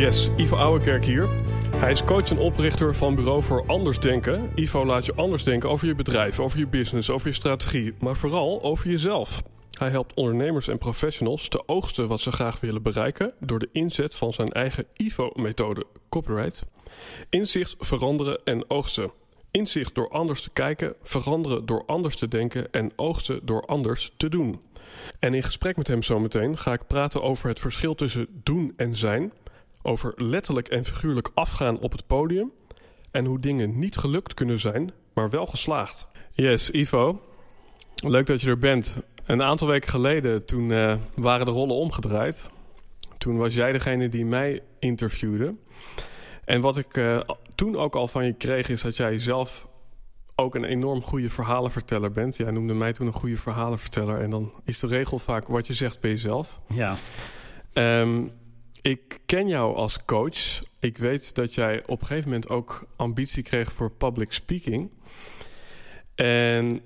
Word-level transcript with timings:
Yes, 0.00 0.28
Ivo 0.36 0.56
Ouwekerk 0.56 1.04
hier. 1.04 1.28
Hij 1.76 1.90
is 1.90 2.04
coach 2.04 2.30
en 2.30 2.38
oprichter 2.38 2.94
van 2.94 3.14
Bureau 3.14 3.42
voor 3.42 3.64
Anders 3.66 3.98
Denken. 3.98 4.50
Ivo 4.54 4.84
laat 4.84 5.06
je 5.06 5.14
anders 5.14 5.44
denken 5.44 5.70
over 5.70 5.86
je 5.86 5.94
bedrijf, 5.94 6.40
over 6.40 6.58
je 6.58 6.66
business, 6.66 7.10
over 7.10 7.28
je 7.28 7.34
strategie, 7.34 7.94
maar 7.98 8.16
vooral 8.16 8.62
over 8.62 8.90
jezelf. 8.90 9.42
Hij 9.78 9.90
helpt 9.90 10.14
ondernemers 10.14 10.68
en 10.68 10.78
professionals 10.78 11.48
te 11.48 11.68
oogsten 11.68 12.08
wat 12.08 12.20
ze 12.20 12.32
graag 12.32 12.60
willen 12.60 12.82
bereiken 12.82 13.32
door 13.40 13.58
de 13.58 13.68
inzet 13.72 14.14
van 14.14 14.32
zijn 14.32 14.52
eigen 14.52 14.86
IVO-methode 14.96 15.84
Copyright. 16.08 16.64
Inzicht 17.30 17.76
veranderen 17.78 18.40
en 18.44 18.70
oogsten. 18.70 19.10
Inzicht 19.50 19.94
door 19.94 20.10
anders 20.10 20.42
te 20.42 20.50
kijken, 20.50 20.94
veranderen 21.02 21.66
door 21.66 21.82
anders 21.86 22.16
te 22.16 22.28
denken 22.28 22.72
en 22.72 22.92
oogsten 22.96 23.46
door 23.46 23.66
anders 23.66 24.12
te 24.16 24.28
doen. 24.28 24.60
En 25.18 25.34
in 25.34 25.42
gesprek 25.42 25.76
met 25.76 25.86
hem 25.86 26.02
zometeen 26.02 26.58
ga 26.58 26.72
ik 26.72 26.86
praten 26.86 27.22
over 27.22 27.48
het 27.48 27.60
verschil 27.60 27.94
tussen 27.94 28.26
doen 28.42 28.72
en 28.76 28.96
zijn, 28.96 29.32
over 29.82 30.12
letterlijk 30.16 30.68
en 30.68 30.84
figuurlijk 30.84 31.30
afgaan 31.34 31.78
op 31.78 31.92
het 31.92 32.06
podium 32.06 32.52
en 33.10 33.24
hoe 33.24 33.40
dingen 33.40 33.78
niet 33.78 33.96
gelukt 33.96 34.34
kunnen 34.34 34.58
zijn, 34.58 34.92
maar 35.14 35.30
wel 35.30 35.46
geslaagd. 35.46 36.08
Yes, 36.32 36.70
Ivo. 36.70 37.20
Leuk 37.94 38.26
dat 38.26 38.40
je 38.40 38.48
er 38.48 38.58
bent. 38.58 38.98
Een 39.26 39.42
aantal 39.42 39.68
weken 39.68 39.88
geleden, 39.88 40.44
toen 40.44 40.70
uh, 40.70 40.96
waren 41.14 41.46
de 41.46 41.52
rollen 41.52 41.76
omgedraaid. 41.76 42.50
Toen 43.18 43.36
was 43.36 43.54
jij 43.54 43.72
degene 43.72 44.08
die 44.08 44.24
mij 44.24 44.62
interviewde. 44.78 45.54
En 46.44 46.60
wat 46.60 46.76
ik 46.76 46.96
uh, 46.96 47.20
toen 47.54 47.76
ook 47.76 47.94
al 47.94 48.08
van 48.08 48.24
je 48.24 48.32
kreeg, 48.32 48.68
is 48.68 48.82
dat 48.82 48.96
jij 48.96 49.18
zelf 49.18 49.68
ook 50.34 50.54
een 50.54 50.64
enorm 50.64 51.02
goede 51.02 51.30
verhalenverteller 51.30 52.10
bent. 52.10 52.36
Jij 52.36 52.50
noemde 52.50 52.74
mij 52.74 52.92
toen 52.92 53.06
een 53.06 53.12
goede 53.12 53.36
verhalenverteller. 53.36 54.20
En 54.20 54.30
dan 54.30 54.52
is 54.64 54.78
de 54.78 54.86
regel 54.86 55.18
vaak 55.18 55.46
wat 55.46 55.66
je 55.66 55.74
zegt 55.74 56.00
bij 56.00 56.10
jezelf. 56.10 56.60
Ja. 56.68 56.96
Um, 57.72 58.28
ik 58.82 59.20
ken 59.26 59.48
jou 59.48 59.76
als 59.76 60.04
coach. 60.04 60.60
Ik 60.78 60.98
weet 60.98 61.34
dat 61.34 61.54
jij 61.54 61.82
op 61.86 62.00
een 62.00 62.06
gegeven 62.06 62.30
moment 62.30 62.48
ook 62.48 62.86
ambitie 62.96 63.42
kreeg 63.42 63.72
voor 63.72 63.90
public 63.90 64.32
speaking. 64.32 64.90
En 66.14 66.80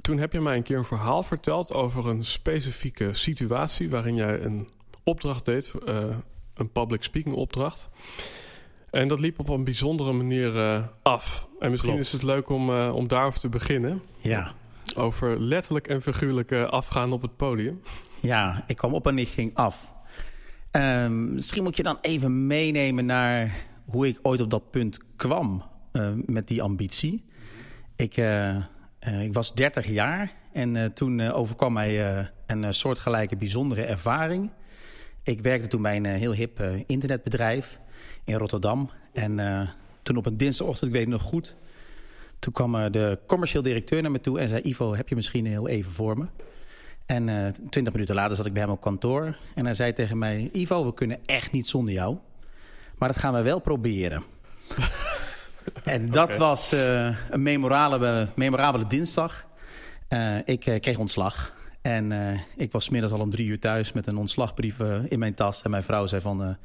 toen 0.00 0.18
heb 0.18 0.32
je 0.32 0.40
mij 0.40 0.56
een 0.56 0.62
keer 0.62 0.78
een 0.78 0.84
verhaal 0.84 1.22
verteld 1.22 1.74
over 1.74 2.08
een 2.08 2.24
specifieke 2.24 3.12
situatie 3.12 3.90
waarin 3.90 4.14
jij 4.14 4.40
een 4.40 4.68
opdracht 5.04 5.44
deed, 5.44 5.72
uh, 5.88 6.04
een 6.54 6.72
public 6.72 7.02
speaking 7.02 7.34
opdracht. 7.34 7.88
En 8.90 9.08
dat 9.08 9.20
liep 9.20 9.38
op 9.38 9.48
een 9.48 9.64
bijzondere 9.64 10.12
manier 10.12 10.54
uh, 10.54 10.84
af. 11.02 11.48
En 11.58 11.70
misschien 11.70 11.92
Klopt. 11.92 12.06
is 12.06 12.12
het 12.12 12.22
leuk 12.22 12.48
om, 12.48 12.70
uh, 12.70 12.94
om 12.94 13.08
daarover 13.08 13.40
te 13.40 13.48
beginnen. 13.48 14.02
Ja. 14.18 14.52
Over 14.96 15.40
letterlijk 15.40 15.88
en 15.88 16.02
figuurlijk 16.02 16.52
afgaan 16.52 17.12
op 17.12 17.22
het 17.22 17.36
podium. 17.36 17.80
Ja, 18.20 18.64
ik 18.66 18.76
kwam 18.76 18.94
op 18.94 19.06
en 19.06 19.18
ik 19.18 19.28
ging 19.28 19.54
af. 19.54 19.94
Um, 20.76 21.34
misschien 21.34 21.62
moet 21.62 21.76
je 21.76 21.82
dan 21.82 21.98
even 22.00 22.46
meenemen 22.46 23.06
naar 23.06 23.54
hoe 23.84 24.06
ik 24.06 24.18
ooit 24.22 24.40
op 24.40 24.50
dat 24.50 24.70
punt 24.70 24.98
kwam 25.16 25.62
uh, 25.92 26.08
met 26.26 26.48
die 26.48 26.62
ambitie. 26.62 27.24
Ik, 27.96 28.16
uh, 28.16 28.56
uh, 28.56 29.22
ik 29.22 29.34
was 29.34 29.54
30 29.54 29.88
jaar 29.88 30.32
en 30.52 30.92
toen 30.94 31.20
overkwam 31.20 31.72
mij 31.72 32.28
een 32.46 32.74
soortgelijke 32.74 33.36
bijzondere 33.36 33.82
ervaring. 33.82 34.50
Ik 35.22 35.40
werkte 35.40 35.68
toen 35.68 35.82
bij 35.82 35.96
een 35.96 36.04
heel 36.04 36.32
hip 36.32 36.62
internetbedrijf 36.86 37.80
in 38.24 38.34
Rotterdam. 38.34 38.90
En 39.12 39.68
toen 40.02 40.16
op 40.16 40.26
een 40.26 40.36
dinsdagochtend, 40.36 40.86
ik 40.86 40.96
weet 40.96 41.06
het 41.06 41.12
nog 41.12 41.22
goed... 41.22 41.56
toen 42.38 42.52
kwam 42.52 42.92
de 42.92 43.18
commercieel 43.26 43.62
directeur 43.62 44.02
naar 44.02 44.10
me 44.10 44.20
toe 44.20 44.40
en 44.40 44.48
zei... 44.48 44.60
Ivo, 44.62 44.94
heb 44.94 45.08
je 45.08 45.14
misschien 45.14 45.46
heel 45.46 45.68
even 45.68 45.92
voor 45.92 46.18
me? 46.18 46.26
En 47.06 47.28
uh, 47.28 47.46
twintig 47.46 47.92
minuten 47.92 48.14
later 48.14 48.36
zat 48.36 48.46
ik 48.46 48.52
bij 48.52 48.62
hem 48.62 48.70
op 48.70 48.80
kantoor. 48.80 49.36
En 49.54 49.64
hij 49.64 49.74
zei 49.74 49.92
tegen 49.92 50.18
mij... 50.18 50.48
Ivo, 50.52 50.84
we 50.84 50.94
kunnen 50.94 51.18
echt 51.26 51.52
niet 51.52 51.68
zonder 51.68 51.94
jou. 51.94 52.16
Maar 52.98 53.08
dat 53.08 53.18
gaan 53.18 53.34
we 53.34 53.42
wel 53.42 53.58
proberen. 53.58 54.22
en 55.84 56.10
dat 56.10 56.24
okay. 56.24 56.38
was 56.38 56.72
uh, 56.72 57.16
een 57.30 57.42
memorabele, 57.42 58.28
memorabele 58.34 58.86
dinsdag. 58.86 59.46
Ik 60.44 60.60
kreeg 60.60 60.98
ontslag. 60.98 61.54
En 61.82 62.12
ik 62.56 62.72
was 62.72 62.88
middags 62.88 63.12
al 63.12 63.20
om 63.20 63.30
drie 63.30 63.48
uur 63.48 63.60
thuis 63.60 63.92
met 63.92 64.06
een 64.06 64.16
ontslagbrief 64.16 64.80
in 65.08 65.18
mijn 65.18 65.34
tas. 65.34 65.62
En 65.62 65.70
mijn 65.70 65.82
vrouw 65.82 66.06
zei 66.06 66.22
van... 66.22 66.56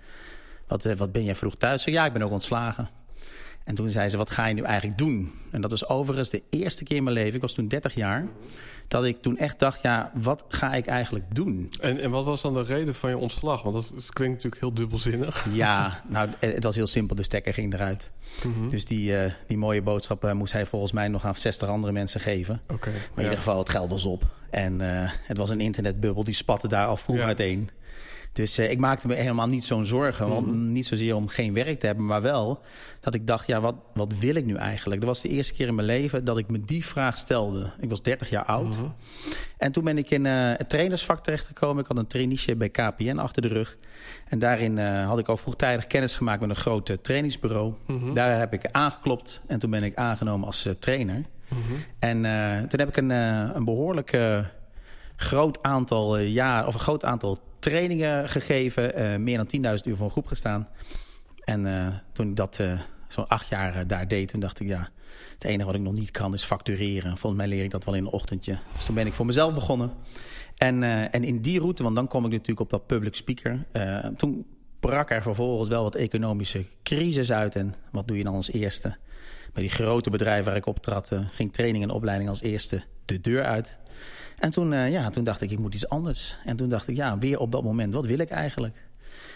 wat, 0.67 0.83
wat 0.83 1.11
ben 1.11 1.23
jij 1.23 1.35
vroeg 1.35 1.55
thuis? 1.57 1.83
Zeg, 1.83 1.93
ja, 1.93 2.05
ik 2.05 2.13
ben 2.13 2.21
ook 2.21 2.31
ontslagen. 2.31 2.89
En 3.63 3.75
toen 3.75 3.89
zei 3.89 4.09
ze, 4.09 4.17
wat 4.17 4.29
ga 4.29 4.45
je 4.45 4.53
nu 4.53 4.61
eigenlijk 4.61 4.97
doen? 4.97 5.33
En 5.51 5.61
dat 5.61 5.71
is 5.71 5.87
overigens 5.87 6.29
de 6.29 6.43
eerste 6.49 6.83
keer 6.83 6.97
in 6.97 7.03
mijn 7.03 7.15
leven... 7.15 7.35
ik 7.35 7.41
was 7.41 7.53
toen 7.53 7.67
30 7.67 7.95
jaar... 7.95 8.27
dat 8.91 9.05
ik 9.05 9.21
toen 9.21 9.37
echt 9.37 9.59
dacht, 9.59 9.81
ja, 9.81 10.11
wat 10.13 10.43
ga 10.47 10.73
ik 10.73 10.85
eigenlijk 10.85 11.25
doen? 11.35 11.69
En, 11.79 11.99
en 11.99 12.11
wat 12.11 12.25
was 12.25 12.41
dan 12.41 12.53
de 12.53 12.61
reden 12.61 12.95
van 12.95 13.09
je 13.09 13.17
ontslag? 13.17 13.61
Want 13.61 13.75
dat, 13.75 13.91
dat 13.95 14.13
klinkt 14.13 14.35
natuurlijk 14.35 14.61
heel 14.61 14.73
dubbelzinnig. 14.73 15.45
Ja, 15.51 16.03
nou, 16.07 16.29
het 16.39 16.63
was 16.63 16.75
heel 16.75 16.87
simpel. 16.87 17.15
De 17.15 17.23
stekker 17.23 17.53
ging 17.53 17.73
eruit. 17.73 18.11
Mm 18.43 18.53
-hmm. 18.53 18.69
Dus 18.69 18.85
die, 18.85 19.11
uh, 19.11 19.31
die 19.47 19.57
mooie 19.57 19.81
boodschap 19.81 20.25
uh, 20.25 20.31
moest 20.31 20.53
hij 20.53 20.65
volgens 20.65 20.91
mij 20.91 21.07
nog 21.07 21.25
aan 21.25 21.35
60 21.35 21.69
andere 21.69 21.93
mensen 21.93 22.21
geven. 22.21 22.61
Okay, 22.67 22.93
maar 22.93 23.01
in 23.15 23.23
ieder 23.23 23.37
geval, 23.37 23.59
het 23.59 23.69
geld 23.69 23.89
was 23.89 24.05
op. 24.05 24.23
En 24.49 24.81
uh, 24.81 25.11
het 25.23 25.37
was 25.37 25.49
een 25.49 25.61
internetbubbel, 25.61 26.23
die 26.23 26.33
spatte 26.33 26.67
daar 26.67 26.87
al 26.87 26.97
vroeg 26.97 27.17
ja. 27.17 27.25
uiteen. 27.25 27.69
Dus 28.33 28.59
uh, 28.59 28.71
ik 28.71 28.79
maakte 28.79 29.07
me 29.07 29.13
helemaal 29.13 29.47
niet 29.47 29.65
zo'n 29.65 29.85
zorgen. 29.85 30.27
Want 30.27 30.45
mm 30.45 30.53
-hmm. 30.53 30.71
niet 30.71 30.87
zozeer 30.87 31.15
om 31.15 31.27
geen 31.27 31.53
werk 31.53 31.79
te 31.79 31.85
hebben, 31.85 32.05
maar 32.05 32.21
wel 32.21 32.61
dat 32.99 33.13
ik 33.13 33.27
dacht, 33.27 33.47
ja, 33.47 33.61
wat, 33.61 33.75
wat 33.93 34.19
wil 34.19 34.35
ik 34.35 34.45
nu 34.45 34.55
eigenlijk? 34.55 35.01
Dat 35.01 35.09
was 35.09 35.21
de 35.21 35.29
eerste 35.29 35.53
keer 35.53 35.67
in 35.67 35.75
mijn 35.75 35.87
leven 35.87 36.23
dat 36.23 36.37
ik 36.37 36.49
me 36.49 36.59
die 36.59 36.85
vraag 36.85 37.17
stelde. 37.17 37.71
Ik 37.79 37.89
was 37.89 38.01
30 38.01 38.29
jaar 38.29 38.45
oud. 38.45 38.67
Mhm. 38.67 38.79
Mm 38.79 38.83
-hmm. 38.83 38.93
En 39.57 39.71
toen 39.71 39.83
ben 39.83 39.97
ik 39.97 40.09
in 40.09 40.25
uh, 40.25 40.33
het 40.57 40.69
trainersvak 40.69 41.23
terechtgekomen. 41.23 41.81
Ik 41.81 41.87
had 41.87 41.97
een 41.97 42.07
traineeship 42.07 42.57
bij 42.57 42.69
KPN 42.69 43.17
achter 43.17 43.41
de 43.41 43.47
rug. 43.47 43.77
En 44.27 44.39
daarin 44.39 44.77
uh, 44.77 45.07
had 45.07 45.19
ik 45.19 45.27
al 45.27 45.37
vroegtijdig 45.37 45.87
kennis 45.87 46.17
gemaakt 46.17 46.41
met 46.41 46.49
een 46.49 46.55
groot 46.55 46.97
trainingsbureau. 47.01 47.73
Mhm. 47.87 47.99
-hmm. 47.99 48.13
Daar 48.13 48.39
heb 48.39 48.53
ik 48.53 48.65
aangeklopt 48.71 49.41
en 49.47 49.59
toen 49.59 49.69
ben 49.69 49.83
ik 49.83 49.95
aangenomen 49.95 50.47
als 50.47 50.69
trainer. 50.79 51.21
Mhm. 51.47 51.59
En 51.99 52.21
toen 52.67 52.79
heb 52.79 52.89
ik 52.89 52.97
een, 52.97 53.09
een 53.09 53.63
behoorlijk 53.63 54.17
groot 55.15 55.63
aantal 55.63 56.17
jaar, 56.17 56.67
of 56.67 56.73
een 56.73 56.79
groot 56.79 57.05
aantal 57.05 57.39
trainingen 57.61 58.29
gegeven. 58.29 58.99
Uh, 58.99 59.17
meer 59.17 59.37
dan 59.37 59.77
10.000 59.77 59.83
uur 59.83 59.95
voor 59.95 60.05
een 60.05 60.11
groep 60.11 60.27
gestaan. 60.27 60.67
En 61.43 61.65
uh, 61.65 61.87
toen 62.11 62.29
ik 62.29 62.35
dat 62.35 62.59
uh, 62.61 62.79
zo'n 63.07 63.27
acht 63.27 63.49
jaar 63.49 63.87
daar 63.87 64.07
deed, 64.07 64.27
toen 64.27 64.39
dacht 64.39 64.59
ik... 64.59 64.67
ja, 64.67 64.89
het 65.33 65.43
enige 65.43 65.65
wat 65.65 65.75
ik 65.75 65.81
nog 65.81 65.93
niet 65.93 66.11
kan 66.11 66.33
is 66.33 66.43
factureren. 66.43 67.17
Volgens 67.17 67.41
mij 67.41 67.47
leer 67.47 67.63
ik 67.63 67.71
dat 67.71 67.83
wel 67.83 67.93
in 67.93 68.05
een 68.05 68.11
ochtendje. 68.11 68.57
Dus 68.73 68.85
toen 68.85 68.95
ben 68.95 69.05
ik 69.05 69.13
voor 69.13 69.25
mezelf 69.25 69.53
begonnen. 69.53 69.91
En, 70.57 70.83
en 71.11 71.23
in 71.23 71.41
die 71.41 71.59
route, 71.59 71.83
want 71.83 71.95
dan 71.95 72.07
kom 72.07 72.25
ik 72.25 72.31
natuurlijk 72.31 72.59
op 72.59 72.69
dat 72.69 72.87
public 72.87 73.15
speaker. 73.15 73.65
toen 74.17 74.45
brak 74.79 75.11
er 75.11 75.21
vervolgens 75.21 75.69
wel 75.69 75.83
wat 75.83 75.95
economische 75.95 76.65
crisis 76.83 77.31
uit. 77.31 77.55
En 77.55 77.73
wat 77.91 78.07
doe 78.07 78.17
je 78.17 78.23
dan 78.23 78.35
als 78.35 78.51
eerste? 78.51 78.97
Bij 79.53 79.63
die 79.63 79.71
grote 79.71 80.09
bedrijven 80.09 80.45
waar 80.45 80.55
ik 80.55 80.65
optrad... 80.65 81.11
ging 81.31 81.53
training 81.53 81.83
en 81.83 81.89
opleiding 81.89 82.29
als 82.29 82.41
eerste 82.41 82.83
de 83.05 83.21
deur 83.21 83.43
uit... 83.43 83.77
En 84.41 84.51
toen, 84.51 84.71
uh, 84.71 84.91
ja, 84.91 85.09
toen 85.09 85.23
dacht 85.23 85.41
ik, 85.41 85.51
ik 85.51 85.59
moet 85.59 85.73
iets 85.73 85.89
anders. 85.89 86.37
En 86.45 86.55
toen 86.55 86.69
dacht 86.69 86.87
ik, 86.87 86.95
ja, 86.95 87.17
weer 87.17 87.39
op 87.39 87.51
dat 87.51 87.63
moment, 87.63 87.93
wat 87.93 88.05
wil 88.05 88.17
ik 88.17 88.29
eigenlijk? 88.29 88.83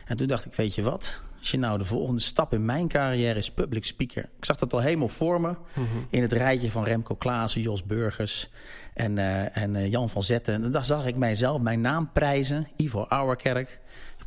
En 0.05 0.17
toen 0.17 0.27
dacht 0.27 0.45
ik, 0.45 0.53
weet 0.53 0.75
je 0.75 0.81
wat? 0.81 1.21
Als 1.39 1.51
je 1.51 1.57
nou 1.57 1.77
de 1.77 1.85
volgende 1.85 2.21
stap 2.21 2.53
in 2.53 2.65
mijn 2.65 2.87
carrière 2.87 3.39
is 3.39 3.51
public 3.51 3.85
speaker. 3.85 4.29
Ik 4.37 4.45
zag 4.45 4.57
dat 4.57 4.73
al 4.73 4.79
helemaal 4.79 5.07
voor 5.07 5.41
me. 5.41 5.55
Mhm. 5.73 5.85
In 6.09 6.21
het 6.21 6.31
rijtje 6.31 6.71
van 6.71 6.83
Remco 6.83 7.15
Klaassen, 7.15 7.61
Jos 7.61 7.83
Burgers 7.83 8.49
en, 8.93 9.17
uh, 9.17 9.57
en 9.57 9.75
uh, 9.75 9.91
Jan 9.91 10.09
van 10.09 10.23
Zetten. 10.23 10.63
En 10.63 10.71
dan 10.71 10.85
zag 10.85 11.05
ik 11.05 11.15
mijzelf, 11.15 11.61
mijn 11.61 11.81
naam 11.81 12.09
prijzen. 12.13 12.67
Ivo 12.75 13.01
Ouwerkerk. 13.01 13.79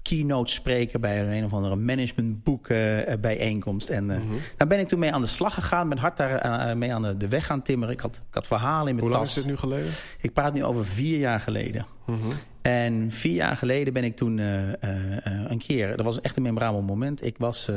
Keynote 0.09 0.53
spreker 0.53 1.01
bij 1.01 1.21
een, 1.21 1.33
een 1.33 1.45
of 1.45 1.53
andere 1.53 1.77
managementboek 1.77 2.69
uh, 2.69 2.99
bijeenkomst. 3.21 3.89
En 3.89 4.11
uh, 4.11 4.21
daar 4.57 4.69
ben 4.69 4.79
ik 4.79 4.89
toen 4.89 4.99
mee 4.99 5.13
aan 5.13 5.21
de 5.21 5.27
slag 5.27 5.55
gegaan. 5.55 5.89
Ben 5.89 5.99
hard 5.99 6.17
daar 6.17 6.77
mee 6.77 6.95
aan 6.95 7.03
de, 7.03 7.17
de, 7.17 7.29
weg 7.29 7.47
gaan 7.47 7.63
timmeren. 7.63 7.95
Ik 7.95 8.01
had, 8.01 8.17
ik 8.17 8.35
had 8.35 8.47
verhalen 8.47 8.89
in 8.89 8.97
mijn 8.97 8.97
tas. 8.97 9.05
Hoe 9.07 9.11
lang 9.11 9.27
is 9.27 9.35
dit 9.35 9.47
nu 9.47 9.57
geleden? 9.57 9.93
Ik 10.21 10.33
praat 10.33 10.53
nu 10.53 10.65
over 10.65 10.87
vier 10.87 11.19
jaar 11.19 11.41
geleden. 11.41 11.87
En 12.63 13.11
vier 13.11 13.35
jaar 13.35 13.57
geleden 13.57 13.93
ben 13.93 14.05
ik 14.05 14.17
toen 14.17 14.39
een 14.39 15.59
keer... 15.59 15.97
Dat 15.97 16.05
was 16.05 16.21
echt 16.21 16.37
een 16.37 16.43
memorabel 16.43 16.83
moment. 16.83 17.25
Ik 17.25 17.39
was 17.39 17.71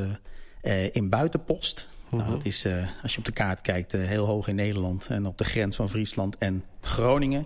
in 0.92 1.10
Buitenpost... 1.10 1.88
Nou, 2.10 2.30
dat 2.30 2.46
is, 2.46 2.66
uh, 2.66 2.88
als 3.04 3.12
je 3.12 3.18
op 3.18 3.26
de 3.26 3.32
kaart 3.32 3.62
kijkt, 3.62 3.92
heel 3.92 4.26
hoog 4.26 4.48
in 4.48 4.56
Nederland. 4.56 5.08
En 5.08 5.26
op 5.26 5.38
de 5.38 5.44
grens 5.44 5.76
van 5.76 5.90
Friesland 5.90 6.38
en 6.38 6.64
Groningen. 6.82 7.46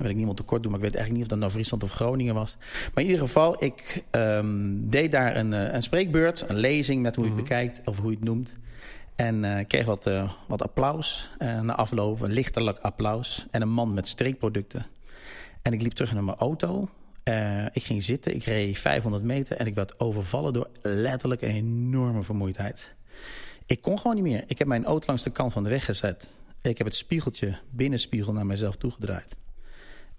Wil 0.00 0.10
ik 0.10 0.16
niemand 0.16 0.36
tekort 0.36 0.62
doen, 0.62 0.70
maar 0.70 0.80
ik 0.80 0.86
weet 0.86 0.96
eigenlijk 0.96 1.24
niet 1.24 1.32
of 1.32 1.38
dat 1.38 1.38
nou 1.38 1.50
Friesland 1.50 1.82
of 1.82 1.90
Groningen 1.90 2.34
was. 2.34 2.56
Maar 2.94 3.04
in 3.04 3.10
ieder 3.10 3.26
geval, 3.26 3.64
ik 3.64 4.04
um, 4.10 4.90
deed 4.90 5.12
daar 5.12 5.36
een, 5.36 5.52
uh, 5.52 5.72
een 5.72 5.82
spreekbeurt, 5.82 6.44
een 6.48 6.56
lezing 6.56 7.02
met 7.02 7.16
hoe 7.16 7.24
je 7.24 7.30
het 7.30 7.40
bekijkt 7.40 7.80
of 7.84 7.98
hoe 7.98 8.10
je 8.10 8.16
het 8.16 8.24
noemt. 8.24 8.56
En 9.16 9.66
kreeg 9.66 9.86
wat, 9.86 10.10
wat 10.46 10.62
applaus. 10.62 11.30
na 11.38 11.74
afloop, 11.74 12.20
een 12.20 12.32
lichtelijk 12.32 12.78
applaus. 12.78 13.46
En 13.50 13.62
een 13.62 13.72
man 13.72 13.94
met 13.94 14.08
streekproducten. 14.08 14.86
En 15.62 15.72
ik 15.72 15.82
liep 15.82 15.92
terug 15.92 16.12
naar 16.12 16.24
mijn 16.24 16.36
auto. 16.36 16.88
ik 17.72 17.82
ging 17.82 18.02
zitten, 18.02 18.34
ik 18.34 18.44
reed 18.44 18.78
500 18.78 19.24
meter 19.24 19.56
en 19.56 19.66
ik 19.66 19.74
werd 19.74 20.00
overvallen 20.00 20.52
door 20.52 20.68
letterlijk 20.82 21.42
een 21.42 21.50
enorme 21.50 22.22
vermoeidheid. 22.22 22.94
Ik 23.70 23.80
kon 23.80 23.98
gewoon 23.98 24.14
niet 24.14 24.24
meer. 24.24 24.44
Ik 24.46 24.58
heb 24.58 24.68
mijn 24.68 24.84
auto 24.84 25.06
langs 25.06 25.22
de 25.22 25.30
kant 25.30 25.52
van 25.52 25.62
de 25.62 25.70
weg 25.70 25.84
gezet. 25.84 26.28
Ik 26.62 26.78
heb 26.78 26.86
het 26.86 26.96
spiegeltje, 26.96 27.58
binnenspiegel, 27.70 28.32
naar 28.32 28.46
mezelf 28.46 28.76
toegedraaid. 28.76 29.36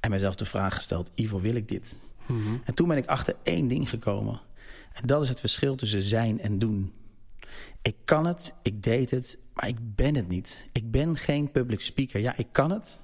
En 0.02 0.10
mezelf 0.10 0.36
de 0.36 0.46
vraag 0.46 0.76
gesteld, 0.76 1.10
Ivo, 1.16 1.40
wil 1.40 1.56
ik 1.56 1.68
dit? 1.68 1.96
Mhm. 2.26 2.58
En 2.64 2.74
toen 2.74 2.88
ben 2.88 2.98
ik 2.98 3.06
achter 3.06 3.36
één 3.44 3.68
ding 3.68 3.90
gekomen. 3.90 4.42
En 4.94 5.08
dat 5.08 5.22
is 5.22 5.30
het 5.30 5.40
verschil 5.40 5.76
tussen 5.76 6.04
zijn 6.04 6.42
en 6.42 6.60
doen. 6.60 6.94
Ik 7.82 7.96
kan 8.06 8.26
het, 8.26 8.56
ik 8.62 8.84
deed 8.84 9.12
het, 9.12 9.38
maar 9.54 9.68
ik 9.68 9.96
ben 9.96 10.16
het 10.16 10.28
niet. 10.28 10.70
Ik 10.72 10.92
ben 10.92 11.18
geen 11.18 11.52
public 11.52 11.82
speaker. 11.82 12.20
Ja, 12.20 12.38
ik 12.38 12.48
kan 12.52 12.72
het, 12.72 13.00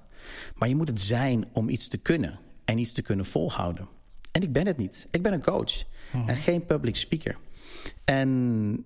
maar 0.55 0.69
je 0.69 0.75
moet 0.75 0.87
het 0.87 1.01
zijn 1.01 1.45
om 1.53 1.69
iets 1.69 1.87
te 1.87 1.97
kunnen. 1.97 2.39
En 2.65 2.77
iets 2.77 2.93
te 2.93 3.01
kunnen 3.01 3.25
volhouden. 3.25 3.87
En 4.31 4.41
ik 4.41 4.51
ben 4.51 4.67
het 4.67 4.77
niet. 4.77 5.07
Ik 5.11 5.21
ben 5.21 5.33
een 5.33 5.43
coach. 5.43 5.83
Mhm. 6.11 6.29
En 6.29 6.35
geen 6.35 6.65
public 6.65 6.95
speaker. 6.95 7.37
En 8.03 8.85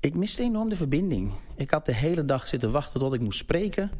ik 0.00 0.14
miste 0.14 0.42
enorm 0.42 0.68
de 0.68 0.76
verbinding. 0.76 1.32
Ik 1.56 1.70
had 1.70 1.86
de 1.86 1.94
hele 1.94 2.24
dag 2.24 2.48
zitten 2.48 2.72
wachten 2.72 3.00
tot 3.00 3.14
ik 3.14 3.20
moest 3.20 3.38
spreken. 3.38 3.90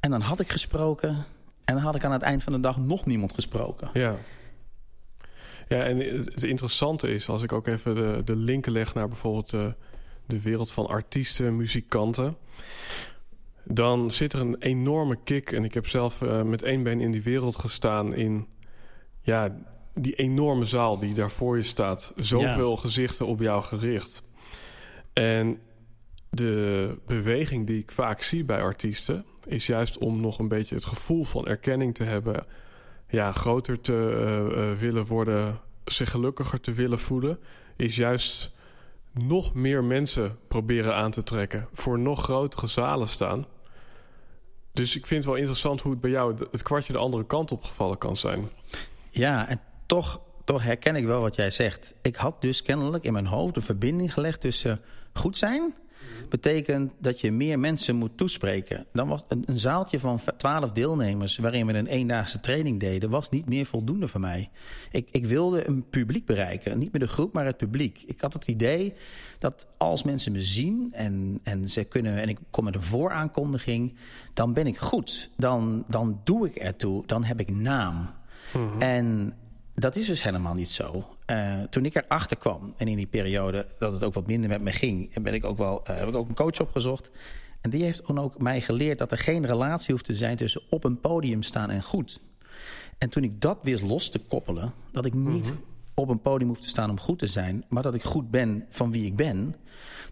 En 0.00 0.10
dan 0.10 0.20
had 0.20 0.40
ik 0.40 0.50
gesproken. 0.50 1.24
En 1.68 1.74
dan 1.74 1.82
had 1.82 1.94
ik 1.94 2.04
aan 2.04 2.12
het 2.12 2.22
eind 2.22 2.42
van 2.42 2.52
de 2.52 2.60
dag 2.60 2.78
nog 2.78 3.04
niemand 3.04 3.32
gesproken. 3.32 3.90
Ja. 3.92 4.16
Ja, 5.68 5.82
en 5.82 5.98
het 5.98 6.44
interessante 6.44 7.08
is, 7.08 7.28
als 7.28 7.42
ik 7.42 7.52
ook 7.52 7.66
even 7.66 7.94
de, 7.94 8.20
de 8.24 8.36
linken 8.36 8.72
leg 8.72 8.94
naar 8.94 9.08
bijvoorbeeld 9.08 9.50
de, 9.50 9.74
de 10.26 10.42
wereld 10.42 10.70
van 10.70 10.86
artiesten, 10.86 11.56
muzikanten. 11.56 12.36
Dan 13.64 14.10
zit 14.10 14.32
er 14.32 14.40
een 14.40 14.56
enorme 14.58 15.16
kick. 15.24 15.52
En 15.52 15.64
ik 15.64 15.74
heb 15.74 15.86
zelf 15.86 16.20
uh, 16.20 16.42
met 16.42 16.62
één 16.62 16.82
been 16.82 17.00
in 17.00 17.10
die 17.10 17.22
wereld 17.22 17.56
gestaan 17.56 18.14
in 18.14 18.46
ja, 19.20 19.56
die 19.94 20.14
enorme 20.14 20.64
zaal 20.64 20.98
die 20.98 21.14
daar 21.14 21.30
voor 21.30 21.56
je 21.56 21.62
staat. 21.62 22.12
Zoveel 22.16 22.76
gezichten 22.76 23.26
op 23.26 23.40
jou 23.40 23.62
gericht. 23.62 24.22
En 25.12 25.60
de 26.30 26.94
beweging 27.06 27.66
die 27.66 27.78
ik 27.78 27.90
vaak 27.90 28.22
zie 28.22 28.44
bij 28.44 28.62
artiesten 28.62 29.24
is 29.48 29.66
juist 29.66 29.98
om 29.98 30.20
nog 30.20 30.38
een 30.38 30.48
beetje 30.48 30.74
het 30.74 30.84
gevoel 30.84 31.24
van 31.24 31.46
erkenning 31.46 31.94
te 31.94 32.04
hebben, 32.04 32.46
ja, 33.08 33.32
groter 33.32 33.80
te 33.80 33.92
uh, 33.92 34.70
uh, 34.70 34.78
willen 34.78 35.06
worden, 35.06 35.60
zich 35.84 36.10
gelukkiger 36.10 36.60
te 36.60 36.72
willen 36.72 36.98
voelen, 36.98 37.38
is 37.76 37.96
juist 37.96 38.52
nog 39.12 39.54
meer 39.54 39.84
mensen 39.84 40.38
proberen 40.48 40.94
aan 40.94 41.10
te 41.10 41.22
trekken, 41.22 41.68
voor 41.72 41.98
nog 41.98 42.22
grotere 42.22 42.66
zalen 42.66 43.08
staan. 43.08 43.46
Dus 44.72 44.96
ik 44.96 45.06
vind 45.06 45.20
het 45.20 45.32
wel 45.32 45.40
interessant 45.40 45.80
hoe 45.80 45.92
het 45.92 46.00
bij 46.00 46.10
jou 46.10 46.34
het 46.50 46.62
kwartje 46.62 46.92
de 46.92 46.98
andere 46.98 47.26
kant 47.26 47.52
opgevallen 47.52 47.98
kan 47.98 48.16
zijn. 48.16 48.50
Ja, 49.10 49.48
en 49.48 49.60
toch, 49.86 50.20
toch 50.44 50.62
herken 50.62 50.96
ik 50.96 51.04
wel 51.04 51.20
wat 51.20 51.34
jij 51.34 51.50
zegt. 51.50 51.94
Ik 52.02 52.16
had 52.16 52.42
dus 52.42 52.62
kennelijk 52.62 53.04
in 53.04 53.12
mijn 53.12 53.26
hoofd 53.26 53.56
een 53.56 53.62
verbinding 53.62 54.12
gelegd 54.12 54.40
tussen 54.40 54.80
goed 55.12 55.38
zijn 55.38 55.74
betekent 56.28 56.92
dat 56.98 57.20
je 57.20 57.32
meer 57.32 57.58
mensen 57.58 57.96
moet 57.96 58.16
toespreken. 58.16 58.86
Dan 58.92 59.08
was 59.08 59.24
een, 59.28 59.42
een 59.46 59.58
zaaltje 59.58 59.98
van 59.98 60.20
twaalf 60.36 60.72
deelnemers... 60.72 61.36
waarin 61.36 61.66
we 61.66 61.72
een 61.72 61.86
eendaagse 61.86 62.40
training 62.40 62.80
deden... 62.80 63.10
was 63.10 63.30
niet 63.30 63.48
meer 63.48 63.66
voldoende 63.66 64.08
voor 64.08 64.20
mij. 64.20 64.50
Ik, 64.90 65.08
ik 65.10 65.26
wilde 65.26 65.68
een 65.68 65.88
publiek 65.90 66.26
bereiken. 66.26 66.78
Niet 66.78 66.92
meer 66.92 67.00
de 67.00 67.08
groep, 67.08 67.32
maar 67.32 67.44
het 67.44 67.56
publiek. 67.56 68.02
Ik 68.06 68.20
had 68.20 68.32
het 68.32 68.46
idee 68.46 68.94
dat 69.38 69.66
als 69.76 70.02
mensen 70.02 70.32
me 70.32 70.42
zien... 70.42 70.88
en, 70.92 71.40
en, 71.42 71.68
ze 71.68 71.84
kunnen, 71.84 72.18
en 72.18 72.28
ik 72.28 72.38
kom 72.50 72.64
met 72.64 72.74
een 72.74 72.82
vooraankondiging... 72.82 73.94
dan 74.32 74.52
ben 74.52 74.66
ik 74.66 74.78
goed. 74.78 75.30
Dan, 75.36 75.84
dan 75.88 76.20
doe 76.24 76.46
ik 76.46 76.56
ertoe. 76.56 77.06
Dan 77.06 77.24
heb 77.24 77.40
ik 77.40 77.50
naam. 77.50 78.10
Mhm. 78.52 78.80
En 78.80 79.34
dat 79.78 79.96
is 79.96 80.06
dus 80.06 80.22
helemaal 80.22 80.54
niet 80.54 80.70
zo. 80.70 81.04
Uh, 81.30 81.62
toen 81.70 81.84
ik 81.84 81.94
erachter 81.94 82.36
kwam 82.36 82.74
en 82.76 82.88
in 82.88 82.96
die 82.96 83.06
periode 83.06 83.66
dat 83.78 83.92
het 83.92 84.04
ook 84.04 84.14
wat 84.14 84.26
minder 84.26 84.48
met 84.48 84.62
me 84.62 84.70
ging... 84.70 85.22
Ben 85.22 85.34
ik 85.34 85.44
ook 85.44 85.58
wel, 85.58 85.82
uh, 85.90 85.96
heb 85.96 86.08
ik 86.08 86.14
ook 86.14 86.28
een 86.28 86.34
coach 86.34 86.60
opgezocht. 86.60 87.10
En 87.60 87.70
die 87.70 87.84
heeft 87.84 88.06
dan 88.06 88.18
ook 88.18 88.38
mij 88.38 88.60
geleerd 88.60 88.98
dat 88.98 89.10
er 89.10 89.18
geen 89.18 89.46
relatie 89.46 89.92
hoeft 89.92 90.04
te 90.04 90.14
zijn... 90.14 90.36
tussen 90.36 90.62
op 90.70 90.84
een 90.84 91.00
podium 91.00 91.42
staan 91.42 91.70
en 91.70 91.82
goed. 91.82 92.20
En 92.98 93.10
toen 93.10 93.22
ik 93.22 93.40
dat 93.40 93.58
weer 93.62 93.80
los 93.82 94.10
te 94.10 94.18
koppelen... 94.18 94.72
dat 94.92 95.04
ik 95.04 95.14
niet 95.14 95.44
mhm. 95.44 95.56
op 95.94 96.08
een 96.08 96.20
podium 96.20 96.48
hoef 96.48 96.60
te 96.60 96.68
staan 96.68 96.90
om 96.90 97.00
goed 97.00 97.18
te 97.18 97.26
zijn... 97.26 97.64
maar 97.68 97.82
dat 97.82 97.94
ik 97.94 98.02
goed 98.02 98.30
ben 98.30 98.66
van 98.68 98.92
wie 98.92 99.04
ik 99.04 99.16
ben... 99.16 99.54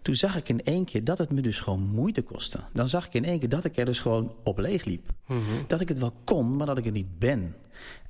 toen 0.07 0.15
zag 0.15 0.35
ik 0.35 0.49
in 0.49 0.63
één 0.63 0.85
keer 0.85 1.03
dat 1.03 1.17
het 1.17 1.31
me 1.31 1.41
dus 1.41 1.59
gewoon 1.59 1.81
moeite 1.81 2.21
kostte. 2.21 2.59
Dan 2.73 2.87
zag 2.87 3.05
ik 3.05 3.13
in 3.13 3.25
één 3.25 3.39
keer 3.39 3.49
dat 3.49 3.65
ik 3.65 3.77
er 3.77 3.85
dus 3.85 3.99
gewoon 3.99 4.35
op 4.43 4.57
leeg 4.57 4.83
liep. 4.83 5.09
Mhm. 5.25 5.41
Dat 5.67 5.81
ik 5.81 5.87
het 5.87 5.99
wel 5.99 6.13
kon, 6.23 6.55
maar 6.55 6.65
dat 6.65 6.77
ik 6.77 6.83
het 6.83 6.93
niet 6.93 7.19
ben... 7.19 7.55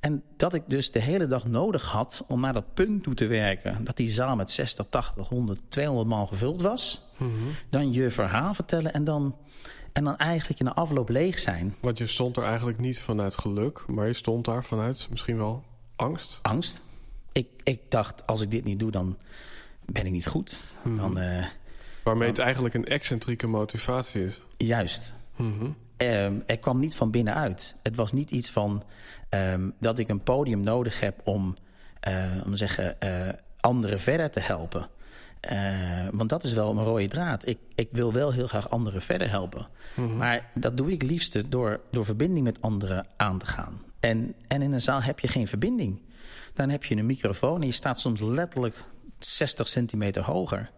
En 0.00 0.22
dat 0.36 0.54
ik 0.54 0.62
dus 0.66 0.90
de 0.90 1.00
hele 1.00 1.26
dag 1.26 1.46
nodig 1.46 1.84
had 1.84 2.24
om 2.28 2.40
naar 2.40 2.52
dat 2.52 2.74
punt 2.74 3.02
toe 3.02 3.14
te 3.14 3.26
werken... 3.26 3.84
dat 3.84 3.96
die 3.96 4.10
zaal 4.10 4.36
met 4.36 4.50
60, 4.50 4.86
80, 4.88 5.28
100, 5.28 5.60
200 5.68 6.08
man 6.08 6.28
gevuld 6.28 6.62
was. 6.62 7.04
Mhm. 7.16 7.30
Dan 7.68 7.92
je 7.92 8.10
verhaal 8.10 8.54
vertellen 8.54 8.92
en 8.92 9.04
dan, 9.04 9.36
en 9.92 10.04
dan 10.04 10.16
eigenlijk 10.16 10.60
in 10.60 10.66
de 10.66 10.74
afloop 10.74 11.08
leeg 11.08 11.38
zijn. 11.38 11.74
Want 11.80 11.98
je 11.98 12.06
stond 12.06 12.36
er 12.36 12.44
eigenlijk 12.44 12.78
niet 12.78 12.98
vanuit 12.98 13.38
geluk... 13.38 13.84
maar 13.86 14.06
je 14.06 14.12
stond 14.12 14.44
daar 14.44 14.64
vanuit 14.64 15.06
misschien 15.10 15.36
wel 15.36 15.64
angst? 15.96 16.38
Angst. 16.42 16.82
Ik, 17.32 17.48
ik 17.62 17.80
dacht, 17.88 18.26
als 18.26 18.40
ik 18.40 18.50
dit 18.50 18.64
niet 18.64 18.78
doe, 18.78 18.90
dan 18.90 19.16
ben 19.84 20.06
ik 20.06 20.12
niet 20.12 20.26
goed. 20.26 20.60
Mhm. 20.84 20.96
dan, 20.96 21.18
uh, 21.18 21.44
Waarmee 22.08 22.28
het 22.28 22.38
eigenlijk 22.38 22.74
een 22.74 22.84
excentrieke 22.84 23.46
motivatie 23.46 24.24
is. 24.24 24.42
Juist. 24.56 25.14
Mm 25.36 25.76
er 26.46 26.58
kwam 26.60 26.78
niet 26.78 26.94
van 26.94 27.10
binnenuit. 27.10 27.76
Het 27.82 27.96
was 27.96 28.12
niet 28.12 28.30
iets 28.30 28.50
van 28.50 28.82
um, 29.30 29.74
dat 29.78 29.98
ik 29.98 30.08
een 30.08 30.22
podium 30.22 30.60
nodig 30.60 31.00
heb 31.00 31.20
om, 31.24 31.56
uh, 32.08 32.24
om 32.44 32.50
te 32.50 32.56
zeggen, 32.56 32.96
uh, 33.04 33.28
anderen 33.60 34.00
verder 34.00 34.30
te 34.30 34.40
helpen. 34.40 34.88
Uh, 35.52 36.08
want 36.12 36.28
dat 36.28 36.44
is 36.44 36.52
wel 36.52 36.70
een 36.70 36.84
rode 36.84 37.08
draad. 37.08 37.46
Ik, 37.46 37.58
ik 37.74 37.88
wil 37.92 38.12
wel 38.12 38.32
heel 38.32 38.46
graag 38.46 38.70
anderen 38.70 39.02
verder 39.02 39.30
helpen. 39.30 39.68
Mm 39.94 40.08
-hmm. 40.08 40.16
Maar 40.16 40.50
dat 40.54 40.76
doe 40.76 40.92
ik 40.92 41.02
liefst 41.02 41.50
door, 41.50 41.80
door 41.90 42.04
verbinding 42.04 42.44
met 42.44 42.62
anderen 42.62 43.06
aan 43.16 43.38
te 43.38 43.46
gaan. 43.46 43.82
En, 44.00 44.34
en 44.48 44.62
in 44.62 44.72
een 44.72 44.80
zaal 44.80 45.02
heb 45.02 45.20
je 45.20 45.28
geen 45.28 45.48
verbinding. 45.48 46.00
Dan 46.54 46.68
heb 46.68 46.84
je 46.84 46.96
een 46.96 47.06
microfoon 47.06 47.60
en 47.60 47.66
je 47.66 47.72
staat 47.72 48.00
soms 48.00 48.20
letterlijk 48.20 48.84
60 49.18 49.66
centimeter 49.66 50.22
hoger. 50.22 50.70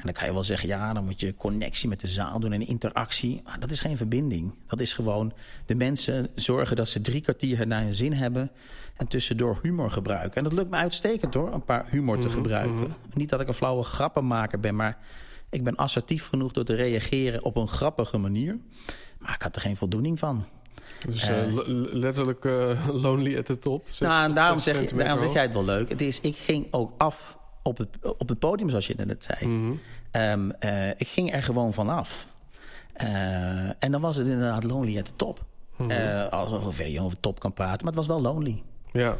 En 0.00 0.06
dan 0.06 0.14
kan 0.14 0.26
je 0.26 0.32
wel 0.32 0.42
zeggen, 0.42 0.68
ja, 0.68 0.92
dan 0.92 1.04
moet 1.04 1.20
je 1.20 1.34
connectie 1.36 1.88
met 1.88 2.00
de 2.00 2.08
zaal 2.08 2.40
doen 2.40 2.52
en 2.52 2.66
interactie. 2.66 3.40
Maar 3.44 3.60
dat 3.60 3.70
is 3.70 3.80
geen 3.80 3.96
verbinding. 3.96 4.54
Dat 4.66 4.80
is 4.80 4.94
gewoon 4.94 5.32
de 5.66 5.74
mensen 5.74 6.28
zorgen 6.34 6.76
dat 6.76 6.88
ze 6.88 7.00
drie 7.00 7.20
kwartier 7.20 7.66
naar 7.66 7.82
hun 7.82 7.94
zin 7.94 8.12
hebben... 8.12 8.50
en 8.96 9.08
tussendoor 9.08 9.58
humor 9.62 9.90
gebruiken. 9.90 10.36
En 10.36 10.44
dat 10.44 10.52
lukt 10.52 10.70
me 10.70 10.76
uitstekend 10.76 11.34
hoor, 11.34 11.52
een 11.52 11.64
paar 11.64 11.86
humor 11.88 12.18
te 12.18 12.26
mhm, 12.26 12.36
gebruiken. 12.36 12.80
Mhm. 12.80 12.90
Niet 13.12 13.28
dat 13.28 13.40
ik 13.40 13.48
een 13.48 13.54
flauwe 13.54 13.82
grappenmaker 13.82 14.60
ben, 14.60 14.76
maar 14.76 14.98
ik 15.50 15.64
ben 15.64 15.76
assertief 15.76 16.28
genoeg... 16.28 16.52
door 16.52 16.64
te 16.64 16.74
reageren 16.74 17.44
op 17.44 17.56
een 17.56 17.68
grappige 17.68 18.18
manier. 18.18 18.58
Maar 19.18 19.34
ik 19.34 19.42
had 19.42 19.54
er 19.56 19.62
geen 19.62 19.76
voldoening 19.76 20.18
van. 20.18 20.44
Dus 21.06 21.30
uh, 21.30 21.36
letterlijk 21.92 22.44
uh, 22.44 22.88
lonely 23.02 23.38
at 23.38 23.44
the 23.44 23.58
top. 23.58 23.86
Nou, 23.98 24.24
en 24.24 24.34
daarom, 24.34 24.60
zeg, 24.60 24.90
je, 24.90 24.96
daarom 24.96 25.18
zeg 25.18 25.32
jij 25.32 25.42
het 25.42 25.52
wel 25.52 25.64
leuk. 25.64 25.88
Het 25.88 26.00
is, 26.00 26.20
ik 26.20 26.36
ging 26.36 26.66
ook 26.70 26.92
af 26.96 27.38
op 27.62 27.78
het, 27.78 27.88
op 28.18 28.28
het 28.28 28.38
podium, 28.38 28.68
zoals 28.68 28.86
je 28.86 28.94
net 28.96 29.24
zei. 29.24 29.46
Mm 29.50 29.80
um, 30.12 30.52
uh, 30.60 30.88
ik 30.88 31.08
ging 31.08 31.32
er 31.32 31.42
gewoon 31.42 31.72
vanaf. 31.72 32.28
Uh, 33.02 33.84
en 33.84 33.90
dan 33.90 34.00
was 34.00 34.16
het 34.16 34.26
inderdaad 34.26 34.64
lonely 34.64 34.98
at 34.98 35.04
the 35.04 35.16
top. 35.16 35.44
Mm 35.76 35.90
-hmm. 35.90 36.86
je 36.86 37.00
over 37.00 37.20
top 37.20 37.40
kan 37.40 37.52
praten, 37.52 37.84
maar 37.84 37.94
het 37.94 38.06
was 38.06 38.06
wel 38.06 38.20
lonely. 38.20 38.62
Ja. 38.92 39.16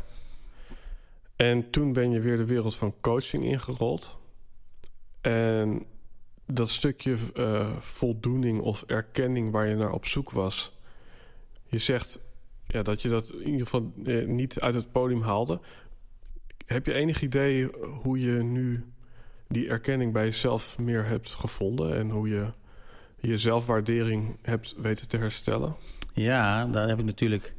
En 1.37 1.71
toen 1.71 1.93
ben 1.93 2.11
je 2.11 2.21
weer 2.21 2.37
de 2.37 2.45
wereld 2.45 2.75
van 2.75 2.95
coaching 3.01 3.45
ingerold. 3.45 4.19
En 5.21 5.87
dat 6.47 6.69
stukje 6.69 7.17
voldoening 7.79 8.61
of 8.61 8.83
erkenning 8.83 9.51
waar 9.51 9.67
je 9.67 9.75
naar 9.75 9.93
op 9.93 10.07
zoek 10.07 10.31
was. 10.31 10.79
Je 11.67 11.79
zegt 11.79 12.19
ja, 12.67 12.83
dat 12.83 13.03
je 13.03 13.09
dat 13.09 13.33
in 13.33 13.47
ieder 13.47 13.67
geval 13.67 13.93
niet 14.27 14.61
uit 14.61 14.75
het 14.75 14.93
podium 14.93 15.23
haalde 15.23 15.61
heb 16.73 16.87
je 16.87 16.93
enig 16.95 17.23
idee 17.23 17.71
hoe 18.03 18.21
je 18.21 18.43
nu 18.43 18.85
die 19.49 19.69
erkenning 19.69 20.13
bij 20.13 20.25
jezelf 20.25 20.79
meer 20.79 21.07
hebt 21.07 21.35
gevonden 21.35 21.97
en 21.97 22.11
hoe 22.11 22.29
je 22.29 22.47
je 23.21 23.39
zelfwaardering 23.39 24.37
hebt 24.43 24.75
weten 24.79 25.09
te 25.09 25.17
herstellen? 25.17 25.75
Ja, 26.13 26.67
daar 26.67 26.89
heb 26.89 26.99
ik 26.99 27.05
natuurlijk. 27.05 27.55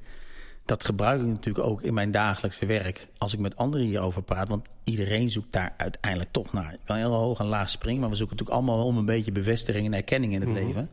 Dat 0.65 0.85
gebruik 0.85 1.21
ik 1.21 1.27
natuurlijk 1.27 1.65
ook 1.67 1.81
in 1.81 1.93
mijn 1.93 2.11
dagelijkse 2.11 2.65
werk. 2.65 3.07
Als 3.17 3.33
ik 3.33 3.39
met 3.39 3.55
anderen 3.55 3.87
hierover 3.87 4.23
praat. 4.23 4.47
Want 4.47 4.67
iedereen 4.83 5.29
zoekt 5.29 5.51
daar 5.51 5.73
uiteindelijk 5.77 6.31
toch 6.31 6.53
naar. 6.53 6.71
Je 6.71 6.77
kan 6.83 6.97
heel 6.97 7.13
hoog 7.13 7.39
en 7.39 7.45
laag 7.45 7.69
springen. 7.69 8.01
Maar 8.01 8.09
we 8.09 8.15
zoeken 8.15 8.35
natuurlijk 8.37 8.65
allemaal 8.65 8.85
om 8.85 8.97
een 8.97 9.05
beetje 9.05 9.31
bevestiging 9.31 9.85
en 9.85 9.93
erkenning 9.93 10.33
in 10.33 10.41
het 10.41 10.49
mhm. 10.49 10.65
leven. 10.65 10.89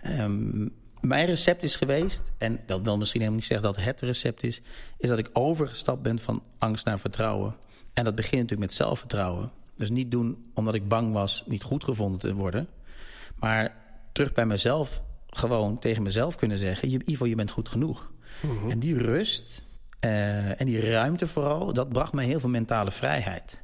Ehm, 0.00 0.68
mijn 1.00 1.26
recept 1.26 1.62
is 1.62 1.76
geweest, 1.76 2.32
en 2.38 2.60
dat 2.66 2.80
wil 2.80 2.98
misschien 2.98 3.20
helemaal 3.20 3.40
niet 3.40 3.50
zeggen 3.50 3.66
dat 3.66 3.84
het 3.84 4.00
recept 4.00 4.42
is, 4.42 4.60
is 4.98 5.08
dat 5.08 5.18
ik 5.18 5.30
overgestapt 5.32 6.02
ben 6.02 6.18
van 6.18 6.42
angst 6.58 6.84
naar 6.84 6.98
vertrouwen. 6.98 7.56
En 7.92 8.04
dat 8.04 8.14
begint 8.14 8.40
natuurlijk 8.40 8.70
met 8.70 8.72
zelfvertrouwen. 8.72 9.50
Dus 9.76 9.90
niet 9.90 10.10
doen 10.10 10.50
omdat 10.54 10.74
ik 10.74 10.88
bang 10.88 11.12
was 11.12 11.44
niet 11.46 11.62
goed 11.62 11.84
gevonden 11.84 12.20
te 12.20 12.34
worden. 12.34 12.68
Maar 13.36 13.76
terug 14.12 14.32
bij 14.32 14.46
mezelf 14.46 15.04
gewoon 15.26 15.78
tegen 15.78 16.02
mezelf 16.02 16.36
kunnen 16.36 16.58
zeggen... 16.58 17.10
Ivo, 17.10 17.26
je 17.26 17.34
bent 17.34 17.50
goed 17.50 17.68
genoeg. 17.68 18.12
Mhm. 18.42 18.70
En 18.70 18.78
die 18.78 18.98
rust 18.98 19.62
uh, 20.04 20.60
en 20.60 20.66
die 20.66 20.90
ruimte 20.90 21.26
vooral... 21.26 21.72
dat 21.72 21.88
bracht 21.88 22.12
mij 22.12 22.24
heel 22.24 22.40
veel 22.40 22.48
mentale 22.48 22.90
vrijheid. 22.90 23.62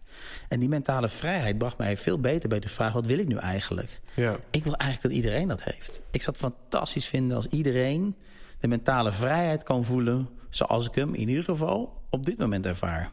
En 0.48 0.60
die 0.60 0.68
mentale 0.68 1.08
vrijheid 1.08 1.58
bracht 1.58 1.78
mij 1.78 1.96
veel 1.96 2.20
beter 2.20 2.48
bij 2.48 2.60
de 2.60 2.68
vraag... 2.68 2.92
wat 2.92 3.06
wil 3.06 3.18
ik 3.18 3.28
nu 3.28 3.36
eigenlijk? 3.36 4.00
Ja. 4.14 4.36
Ik 4.50 4.64
wil 4.64 4.74
eigenlijk 4.74 5.02
dat 5.14 5.24
iedereen 5.24 5.48
dat 5.48 5.62
heeft. 5.62 6.00
Ik 6.10 6.22
zou 6.22 6.36
het 6.40 6.52
fantastisch 6.52 7.08
vinden 7.08 7.36
als 7.36 7.46
iedereen 7.46 8.16
de 8.60 8.68
mentale 8.68 9.12
vrijheid 9.12 9.62
kan 9.62 9.84
voelen... 9.84 10.28
zoals 10.50 10.86
ik 10.86 10.94
hem 10.94 11.14
in 11.14 11.28
ieder 11.28 11.44
geval 11.44 12.02
op 12.10 12.26
dit 12.26 12.38
moment 12.38 12.66
ervaar. 12.66 13.12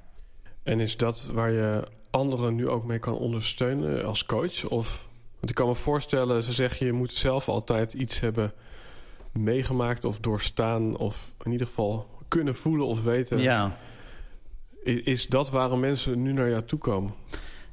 En 0.63 0.79
is 0.79 0.97
dat 0.97 1.29
waar 1.33 1.51
je 1.51 1.87
anderen 2.09 2.55
nu 2.55 2.67
ook 2.67 2.83
mee 2.83 2.99
kan 2.99 3.17
ondersteunen 3.17 4.05
als 4.05 4.25
coach? 4.25 4.65
Of, 4.65 5.07
want 5.39 5.49
ik 5.49 5.55
kan 5.55 5.67
me 5.67 5.75
voorstellen, 5.75 6.43
ze 6.43 6.53
zeggen 6.53 6.85
je 6.85 6.93
moet 6.93 7.13
zelf 7.13 7.49
altijd 7.49 7.93
iets 7.93 8.19
hebben 8.19 8.53
meegemaakt 9.31 10.05
of 10.05 10.19
doorstaan... 10.19 10.97
of 10.97 11.33
in 11.43 11.51
ieder 11.51 11.67
geval 11.67 12.07
kunnen 12.27 12.55
voelen 12.55 12.87
of 12.87 13.03
weten. 13.03 13.41
Ja. 13.41 13.77
Is 14.83 15.27
dat 15.27 15.49
waarom 15.49 15.79
mensen 15.79 16.21
nu 16.21 16.33
naar 16.33 16.49
jou 16.49 16.63
toe 16.63 16.79
komen? 16.79 17.13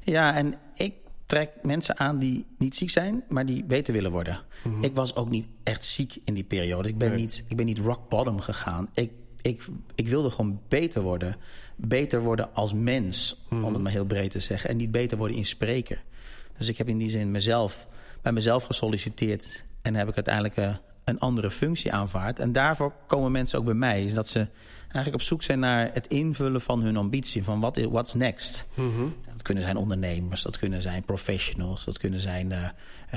Ja, 0.01 0.37
en 0.37 0.55
ik 0.75 0.95
trek 1.27 1.51
mensen 1.63 1.99
aan 1.99 2.19
die 2.19 2.47
niet 2.59 2.77
ziek 2.77 2.91
zijn, 2.91 3.25
maar 3.29 3.47
die 3.47 3.65
beter 3.65 3.93
willen 3.93 4.11
worden. 4.11 4.41
Mhm. 4.63 4.85
Ik 4.85 4.95
was 4.95 5.17
ook 5.17 5.31
niet 5.31 5.47
echt 5.63 5.85
ziek 5.85 6.19
in 6.25 6.35
die 6.35 6.45
periode. 6.45 6.89
Ik 6.89 6.99
ben, 6.99 7.15
niet, 7.15 7.45
ik 7.49 7.57
ben 7.57 7.67
niet 7.67 7.79
rock 7.79 8.09
bottom 8.09 8.41
gegaan. 8.41 8.89
Ik, 8.95 9.11
ik, 9.43 9.67
ik 9.95 10.09
wilde 10.09 10.31
gewoon 10.31 10.61
beter 10.69 11.03
worden. 11.03 11.37
Beter 11.77 12.23
worden 12.23 12.55
als 12.55 12.75
mens, 12.75 13.41
om 13.51 13.59
mhm. 13.59 13.73
het 13.73 13.83
maar 13.83 13.93
heel 13.93 14.05
breed 14.05 14.31
te 14.31 14.41
zeggen. 14.41 14.71
En 14.71 14.77
niet 14.77 14.91
beter 14.91 15.19
worden 15.19 15.37
in 15.37 15.45
spreken. 15.45 15.99
Dus 16.59 16.69
ik 16.69 16.79
heb 16.79 16.89
in 16.89 16.99
die 16.99 17.11
zin 17.11 17.31
mezelf, 17.31 17.87
bij 18.23 18.33
mezelf 18.33 18.65
gesolliciteerd. 18.65 19.65
En 19.83 19.95
heb 19.95 20.09
ik 20.09 20.15
uiteindelijk 20.15 20.57
uh, 20.57 20.75
een 21.05 21.19
andere 21.19 21.51
functie 21.51 21.93
aanvaard. 21.93 22.39
En 22.39 22.53
daarvoor 22.53 22.93
komen 23.07 23.33
mensen 23.33 23.59
ook 23.59 23.65
bij 23.65 23.75
mij. 23.75 24.05
Is 24.05 24.15
dat 24.15 24.29
ze 24.29 24.47
eigenlijk 24.93 25.15
op 25.15 25.29
zoek 25.29 25.43
zijn 25.43 25.59
naar 25.59 25.91
het 25.93 26.07
invullen 26.07 26.61
van 26.61 26.83
hun 26.83 26.97
ambitie. 26.97 27.45
Van 27.45 27.61
wat 27.61 27.77
what's 27.77 28.15
next? 28.15 28.67
Mhm. 28.75 29.09
Dat 29.33 29.43
kunnen 29.43 29.63
zijn 29.63 29.77
ondernemers, 29.77 30.43
dat 30.43 30.59
kunnen 30.59 30.83
zijn 30.83 31.03
professionals, 31.03 31.85
dat 31.85 31.99
kunnen 31.99 32.21
zijn 32.21 32.51
uh, 32.51 32.69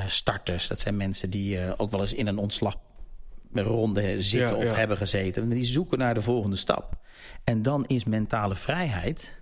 starters. 0.07 0.67
Dat 0.67 0.79
zijn 0.79 0.97
mensen 0.97 1.29
die 1.29 1.55
uh, 1.55 1.71
ook 1.77 1.91
wel 1.91 1.99
eens 1.99 2.13
in 2.13 2.27
een 2.27 2.37
ontslagronde 2.37 4.21
zitten 4.21 4.57
of 4.57 4.75
hebben 4.75 4.97
gezeten. 4.97 5.43
En 5.43 5.49
die 5.49 5.65
zoeken 5.65 5.97
naar 5.97 6.13
de 6.13 6.21
volgende 6.21 6.55
stap. 6.55 6.97
En 7.43 7.61
dan 7.61 7.85
is 7.85 8.03
mentale 8.03 8.55
vrijheid 8.55 9.33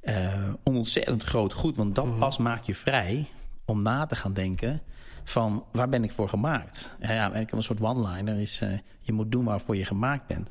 een 0.00 0.56
ontzettend 0.62 1.22
groot 1.22 1.52
goed. 1.52 1.76
Want 1.76 1.94
dat 1.94 2.06
mhm. 2.06 2.18
pas 2.18 2.38
maakt 2.38 2.66
je 2.66 2.74
vrij 2.74 3.26
om 3.64 3.82
na 3.82 4.06
te 4.06 4.16
gaan 4.16 4.32
denken 4.32 4.82
van 5.24 5.64
waar 5.72 5.88
ben 5.88 6.04
ik 6.04 6.12
voor 6.12 6.28
gemaakt? 6.28 6.92
Ja, 7.00 7.12
ja 7.12 7.26
ik 7.26 7.50
heb 7.50 7.52
een 7.52 7.62
soort 7.62 7.80
one-liner. 7.80 8.40
Is, 8.40 8.62
je 9.00 9.12
moet 9.12 9.32
doen 9.32 9.44
waarvoor 9.44 9.76
je 9.76 9.84
gemaakt 9.84 10.26
bent. 10.26 10.50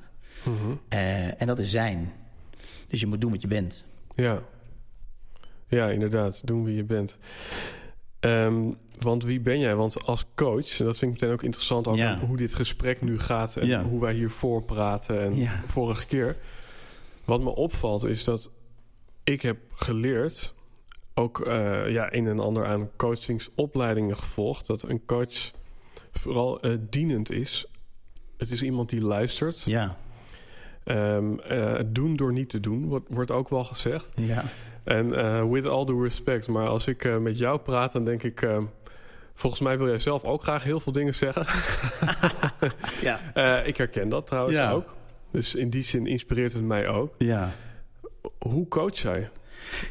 Uh, 0.94 1.42
en 1.42 1.48
dat 1.48 1.60
is 1.60 1.72
zijn. 1.72 2.14
Dus 2.88 3.00
je 3.00 3.08
moet 3.08 3.22
doen 3.22 3.32
wat 3.32 3.42
je 3.42 3.48
bent. 3.48 3.86
Ja, 4.16 4.42
ja 5.68 5.90
inderdaad. 5.90 6.48
Doen 6.48 6.64
wie 6.64 6.76
je 6.76 6.84
bent. 6.84 7.18
Um, 8.20 8.78
want 9.00 9.24
wie 9.24 9.40
ben 9.40 9.60
jij? 9.60 9.76
Want 9.76 10.06
als 10.06 10.26
coach, 10.36 10.80
en 10.80 10.86
dat 10.86 10.98
vind 10.98 11.14
ik 11.14 11.20
meteen 11.20 11.36
ook 11.36 11.44
interessant... 11.44 11.88
Over 11.88 12.20
hoe 12.20 12.38
dit 12.38 12.54
gesprek 12.54 13.02
nu 13.02 13.20
gaat 13.20 13.58
en 13.58 13.68
ja. 13.68 13.84
hoe 13.84 14.02
wij 14.02 14.14
hiervoor 14.14 14.64
praten... 14.64 15.22
en 15.22 15.36
ja. 15.36 15.62
vorige 15.66 16.06
keer. 16.06 16.36
Wat 17.26 17.42
me 17.42 17.56
opvalt 17.56 18.04
is 18.04 18.24
dat 18.24 18.50
ik 19.24 19.42
heb 19.42 19.58
geleerd... 19.74 20.54
ook 21.14 21.48
uh, 21.48 21.90
ja, 21.90 22.14
een 22.14 22.28
en 22.28 22.40
ander 22.40 22.66
aan 22.66 22.90
coachingsopleidingen 22.96 24.18
gevolgd... 24.18 24.68
dat 24.68 24.84
een 24.84 25.06
coach 25.06 25.52
vooral 26.12 26.66
uh, 26.66 26.78
dienend 26.90 27.32
is. 27.32 27.66
Het 28.38 28.52
is 28.52 28.64
iemand 28.64 28.90
die 28.90 29.02
luistert. 29.02 29.62
Ja. 29.62 29.98
Um, 30.90 31.40
doen 31.86 32.16
door 32.16 32.34
niet 32.34 32.50
te 32.50 32.60
doen, 32.60 32.86
wordt, 32.86 33.06
wordt 33.10 33.32
ook 33.32 33.50
wel 33.50 33.64
gezegd. 33.64 34.12
Ja. 34.16 34.44
En 34.88 35.08
uh, 35.08 35.50
with 35.52 35.66
all 35.66 35.86
due 35.86 36.02
respect, 36.02 36.48
maar 36.48 36.68
als 36.68 36.88
ik 36.88 37.04
uh, 37.04 37.18
met 37.18 37.38
jou 37.38 37.60
praat, 37.60 37.92
dan 37.92 38.04
denk 38.04 38.24
ik... 38.24 38.42
Uh, 38.42 38.58
volgens 39.34 39.62
mij 39.62 39.78
wil 39.78 39.88
jij 39.88 40.00
zelf 40.00 40.24
ook 40.24 40.42
graag 40.42 40.64
heel 40.64 40.80
veel 40.80 40.92
dingen 40.92 41.16
zeggen. 41.16 41.46
ja. 43.08 43.20
ik 43.72 43.78
herken 43.78 44.10
dat 44.10 44.28
trouwens 44.28 44.56
ja. 44.56 44.72
ook. 44.72 44.96
Dus 45.32 45.56
in 45.56 45.70
die 45.70 45.84
zin 45.84 46.08
inspireert 46.08 46.54
het 46.54 46.64
mij 46.64 46.88
ook. 46.88 47.14
Ja. 47.18 47.52
Hoe 48.40 48.68
coach 48.68 48.98
jij? 48.98 49.30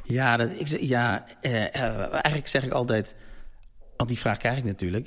Ja, 0.03 0.37
dat, 0.37 0.51
ik, 0.59 0.67
ja 0.67 1.27
eigenlijk 1.41 2.47
zeg 2.47 2.65
ik 2.65 2.73
altijd... 2.73 3.17
Want 3.97 4.09
die 4.09 4.19
vraag 4.19 4.39
krijg 4.39 4.59
ik 4.59 4.65
natuurlijk. 4.65 5.07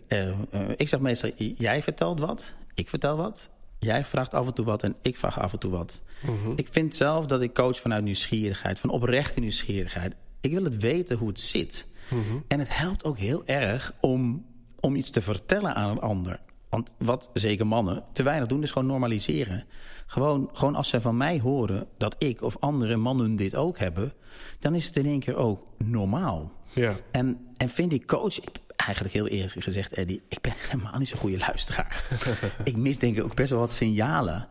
ik 0.75 0.87
zeg 0.87 0.99
meestal, 0.99 1.31
jij 1.35 1.81
vertelt 1.81 2.19
wat, 2.19 2.53
ik 2.73 2.89
vertel 2.89 3.17
wat... 3.17 3.49
Jij 3.79 4.05
vraagt 4.05 4.33
af 4.33 4.47
en 4.47 4.53
toe 4.53 4.65
wat 4.65 4.83
en 4.83 4.95
ik 5.01 5.17
vraag 5.17 5.39
af 5.39 5.53
en 5.53 5.59
toe 5.59 5.71
wat. 5.71 6.01
Mhm. 6.21 6.51
Ik 6.55 6.67
vind 6.67 6.95
zelf 6.95 7.25
dat 7.25 7.41
ik 7.41 7.53
coach 7.53 7.79
vanuit 7.79 8.03
nieuwsgierigheid, 8.03 8.79
van 8.79 8.89
oprechte 8.89 9.39
nieuwsgierigheid. 9.39 10.15
Ik 10.41 10.51
wil 10.51 10.63
het 10.63 10.77
weten 10.77 11.17
hoe 11.17 11.27
het 11.27 11.39
zit. 11.39 11.87
Mhm. 12.09 12.37
En 12.47 12.59
het 12.59 12.77
helpt 12.77 13.03
ook 13.03 13.17
heel 13.17 13.45
erg 13.45 13.93
om, 14.01 14.45
om 14.79 14.95
iets 14.95 15.09
te 15.09 15.21
vertellen 15.21 15.75
aan 15.75 15.89
een 15.89 15.99
ander. 15.99 16.39
Want 16.69 16.93
wat 16.97 17.29
zeker 17.33 17.67
mannen 17.67 18.03
te 18.13 18.23
weinig 18.23 18.47
doen, 18.47 18.63
is 18.63 18.71
gewoon 18.71 18.87
normaliseren. 18.87 19.65
Gewoon, 20.05 20.49
gewoon 20.53 20.75
als 20.75 20.89
ze 20.89 21.01
van 21.01 21.17
mij 21.17 21.39
horen 21.39 21.87
dat 21.97 22.15
ik 22.17 22.41
of 22.41 22.57
andere 22.59 22.95
mannen 22.95 23.35
dit 23.35 23.55
ook 23.55 23.77
hebben... 23.77 24.13
dan 24.59 24.75
is 24.75 24.85
het 24.85 24.97
in 24.97 25.05
één 25.05 25.19
keer 25.19 25.35
ook 25.35 25.63
normaal. 25.77 26.51
Ja. 26.73 26.95
En, 27.11 27.47
en 27.57 27.69
vind 27.69 27.93
ik 27.93 28.07
coach 28.07 28.39
eigenlijk 28.85 29.13
heel 29.13 29.27
eerlijk 29.27 29.63
gezegd, 29.63 29.93
Eddie, 29.93 30.21
ik 30.27 30.41
ben 30.41 30.53
helemaal 30.57 30.99
niet 30.99 31.07
zo'n 31.07 31.19
goede 31.19 31.37
luisteraar. 31.37 32.03
ik 32.63 32.77
mis 32.77 32.99
denk 32.99 33.17
ik 33.17 33.23
ook 33.23 33.35
best 33.35 33.49
wel 33.49 33.59
wat 33.59 33.71
signalen 33.71 34.47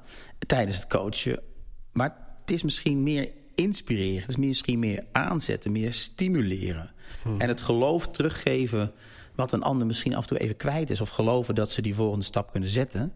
tijdens 0.47 0.77
het 0.77 0.87
coachen. 0.87 1.41
Maar 1.93 2.17
het 2.41 2.51
is 2.51 2.63
misschien 2.63 3.03
meer 3.03 3.31
inspireren. 3.55 4.21
Het 4.21 4.29
is 4.29 4.37
misschien 4.37 4.79
meer 4.79 5.05
aanzetten, 5.13 5.73
meer 5.73 5.93
stimuleren. 5.93 6.93
Hmm. 7.23 7.41
En 7.41 7.49
het 7.49 7.61
geloof 7.61 8.09
teruggeven 8.09 8.93
wat 9.35 9.53
een 9.53 9.63
ander 9.63 9.87
misschien 9.87 10.15
af 10.15 10.23
en 10.23 10.29
toe 10.29 10.39
even 10.39 10.57
kwijt 10.57 10.91
is... 10.91 11.01
of 11.01 11.09
geloven 11.09 11.55
dat 11.55 11.71
ze 11.71 11.83
die 11.83 11.95
volgende 11.95 12.25
stap 12.25 12.51
kunnen 12.51 12.69
zetten. 12.69 13.13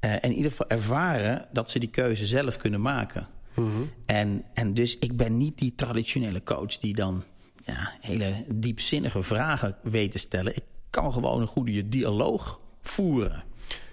Uh, 0.00 0.12
en 0.12 0.22
in 0.22 0.32
ieder 0.32 0.50
geval 0.50 0.68
ervaren 0.68 1.48
dat 1.52 1.70
ze 1.70 1.78
die 1.78 1.90
keuze 1.90 2.26
zelf 2.26 2.56
kunnen 2.56 2.80
maken. 2.80 3.28
Hmm. 3.54 3.90
En, 4.06 4.44
en 4.54 4.74
dus 4.74 4.98
ik 4.98 5.16
ben 5.16 5.36
niet 5.36 5.58
die 5.58 5.74
traditionele 5.74 6.42
coach 6.42 6.78
die 6.78 6.94
dan 6.94 7.24
ja, 7.66 7.92
hele 8.00 8.44
diepzinnige 8.54 9.22
vragen 9.22 9.76
weet 9.82 10.12
te 10.12 10.18
stellen. 10.18 10.56
Ik 10.56 10.64
kan 10.90 11.12
gewoon 11.12 11.40
een 11.40 11.46
goede 11.46 11.88
dialoog 11.88 12.60
voeren. 12.80 13.44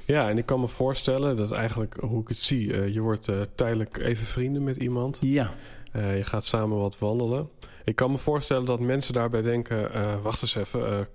Ja, 0.06 0.30
en 0.30 0.38
ik 0.38 0.46
kan 0.46 0.60
me 0.60 0.68
voorstellen 0.68 1.36
dat 1.36 1.52
eigenlijk, 1.52 1.98
hoe 2.00 2.22
ik 2.22 2.28
het 2.28 2.38
zie... 2.38 2.68
Uh, 2.68 2.94
je 2.94 3.00
wordt 3.00 3.28
uh, 3.28 3.42
tijdelijk 3.56 3.98
even 3.98 4.26
vrienden 4.26 4.64
met 4.64 4.76
iemand. 4.76 5.18
Ja. 5.22 5.54
Uh, 5.96 6.18
je 6.18 6.24
gaat 6.24 6.46
samen 6.46 6.78
wat 6.78 7.00
wandelen. 7.00 7.50
Ik 7.84 7.96
kan 7.96 8.12
me 8.12 8.18
voorstellen 8.18 8.66
dat 8.66 8.80
mensen 8.80 9.14
daarbij 9.14 9.42
denken... 9.42 10.22
wacht 10.22 10.42
eens 10.42 10.56
even, 10.56 11.08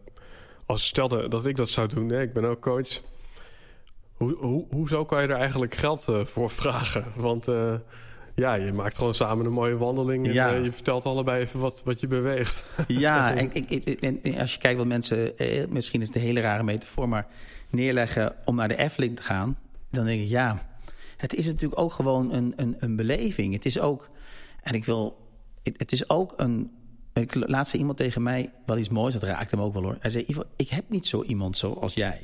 als 0.66 0.86
stelde 0.86 1.28
dat 1.28 1.46
ik 1.46 1.56
dat 1.56 1.68
zou 1.68 1.88
doen... 1.88 2.08
Hè, 2.08 2.20
ik 2.20 2.32
ben 2.32 2.44
ook 2.44 2.60
coach... 2.60 3.00
Hoe, 4.12 4.36
hoe, 4.36 4.66
hoezo 4.70 5.04
kan 5.04 5.22
je 5.22 5.28
er 5.28 5.36
eigenlijk 5.36 5.74
geld 5.74 6.06
voor 6.22 6.50
vragen? 6.50 7.04
Want 7.16 7.44
ja, 8.38 8.54
je 8.54 8.72
maakt 8.72 8.98
gewoon 8.98 9.14
samen 9.14 9.46
een 9.46 9.52
mooie 9.52 9.76
wandeling. 9.76 10.26
En 10.26 10.32
ja. 10.32 10.54
uh, 10.54 10.64
je 10.64 10.72
vertelt 10.72 11.06
allebei 11.06 11.42
even 11.42 11.60
wat, 11.60 11.82
wat 11.84 12.00
je 12.00 12.06
beweegt. 12.06 12.62
Ja, 12.86 13.34
en, 13.34 13.52
en, 14.00 14.38
als 14.38 14.52
je 14.52 14.58
kijkt 14.58 14.78
wat 14.78 14.86
mensen... 14.86 15.38
Eh, 15.38 15.66
misschien 15.68 16.00
is 16.00 16.06
het 16.06 16.16
een 16.16 16.22
hele 16.22 16.40
rare 16.40 16.62
metafoor... 16.62 17.08
maar 17.08 17.26
neerleggen 17.70 18.34
om 18.44 18.54
naar 18.54 18.68
de 18.68 18.76
Efteling 18.76 19.16
te 19.16 19.22
gaan... 19.22 19.58
dan 19.90 20.04
denk 20.04 20.20
ik, 20.20 20.28
ja... 20.28 20.58
het 21.16 21.34
is 21.34 21.46
natuurlijk 21.46 21.80
ook 21.80 21.92
gewoon 21.92 22.32
een, 22.32 22.52
een, 22.56 22.76
een 22.78 22.96
beleving. 22.96 23.52
Het 23.54 23.64
is 23.64 23.80
ook... 23.80 24.10
en 24.62 24.74
ik 24.74 24.84
wil... 24.84 25.26
het, 25.62 25.74
het 25.78 25.92
is 25.92 26.08
ook 26.10 26.34
een... 26.36 26.70
Ik 27.20 27.34
laatste 27.48 27.78
iemand 27.78 27.96
tegen 27.96 28.22
mij 28.22 28.50
wel 28.66 28.78
iets 28.78 28.88
moois, 28.88 29.14
dat 29.14 29.22
raakte 29.22 29.56
hem 29.56 29.64
ook 29.64 29.72
wel 29.72 29.82
hoor. 29.82 29.96
Hij 30.00 30.10
zei, 30.10 30.24
Ivo, 30.26 30.42
ik 30.56 30.68
heb 30.68 30.84
niet 30.88 31.06
zo 31.06 31.22
iemand 31.22 31.58
zoals 31.58 31.94
jij. 31.94 32.20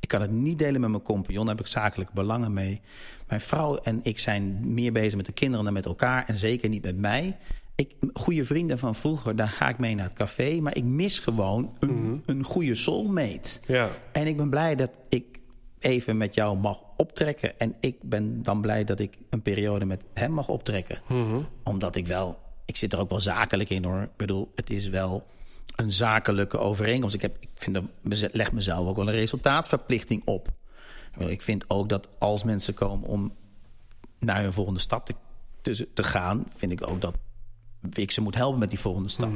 Ik 0.00 0.08
kan 0.08 0.20
het 0.20 0.30
niet 0.30 0.58
delen 0.58 0.80
met 0.80 0.90
mijn 0.90 1.02
compagnon, 1.02 1.46
daar 1.46 1.56
heb 1.56 1.64
ik 1.64 1.70
zakelijk 1.70 2.12
belangen 2.12 2.52
mee. 2.52 2.80
Mijn 3.28 3.40
vrouw 3.40 3.76
en 3.76 4.00
ik 4.02 4.18
zijn 4.18 4.74
meer 4.74 4.92
bezig 4.92 5.16
met 5.16 5.26
de 5.26 5.32
kinderen 5.32 5.64
dan 5.64 5.72
met 5.74 5.86
elkaar 5.86 6.24
en 6.26 6.34
zeker 6.34 6.68
niet 6.68 6.82
met 6.82 6.96
mij. 6.96 7.36
ik, 7.74 7.94
goede 8.12 8.44
vrienden 8.44 8.78
van 8.78 8.94
vroeger, 8.94 9.36
daar 9.36 9.48
ga 9.48 9.68
ik 9.68 9.78
mee 9.78 9.94
naar 9.94 10.06
het 10.06 10.14
café. 10.14 10.60
Maar 10.60 10.76
ik 10.76 10.84
mis 10.84 11.18
gewoon 11.18 11.76
een, 11.80 12.22
een 12.26 12.44
goede 12.44 12.74
soulmate. 12.74 13.60
Ja. 13.66 13.88
En 14.12 14.26
ik 14.26 14.36
ben 14.36 14.50
blij 14.50 14.74
dat 14.74 14.90
ik 15.08 15.24
even 15.78 16.16
met 16.16 16.34
jou 16.34 16.58
mag 16.58 16.82
optrekken. 16.96 17.58
En 17.58 17.74
ik 17.80 17.96
ben 18.02 18.42
dan 18.42 18.60
blij 18.60 18.84
dat 18.84 19.00
ik 19.00 19.18
een 19.30 19.42
periode 19.42 19.84
met 19.84 20.02
hem 20.14 20.32
mag 20.32 20.48
optrekken. 20.48 20.98
Omdat 21.62 21.96
ik 21.96 22.06
wel... 22.06 22.44
Ik 22.66 22.76
zit 22.76 22.92
er 22.92 22.98
ook 22.98 23.10
wel 23.10 23.20
zakelijk 23.20 23.70
in 23.70 23.84
hoor. 23.84 24.02
Ik 24.02 24.16
bedoel, 24.16 24.52
het 24.54 24.70
is 24.70 24.88
wel 24.88 25.26
een 25.76 25.92
zakelijke 25.92 26.58
overeenkomst. 26.58 27.14
Ik, 27.14 27.22
heb, 27.22 27.36
ik 27.40 27.48
vind 27.54 27.74
dat, 27.74 27.84
leg 28.32 28.52
mezelf 28.52 28.88
ook 28.88 28.96
wel 28.96 29.08
een 29.08 29.14
resultaatverplichting 29.14 30.22
op. 30.24 30.48
Ik 31.18 31.42
vind 31.42 31.64
ook 31.70 31.88
dat 31.88 32.08
als 32.18 32.44
mensen 32.44 32.74
komen 32.74 33.08
om 33.08 33.34
naar 34.18 34.42
hun 34.42 34.52
volgende 34.52 34.80
stap 34.80 35.06
te, 35.06 35.14
te, 35.62 35.88
te 35.92 36.02
gaan... 36.02 36.46
vind 36.54 36.72
ik 36.72 36.88
ook 36.88 37.00
dat 37.00 37.14
ik 37.92 38.10
ze 38.10 38.20
moet 38.20 38.34
helpen 38.34 38.58
met 38.58 38.70
die 38.70 38.78
volgende 38.78 39.08
stap. 39.08 39.30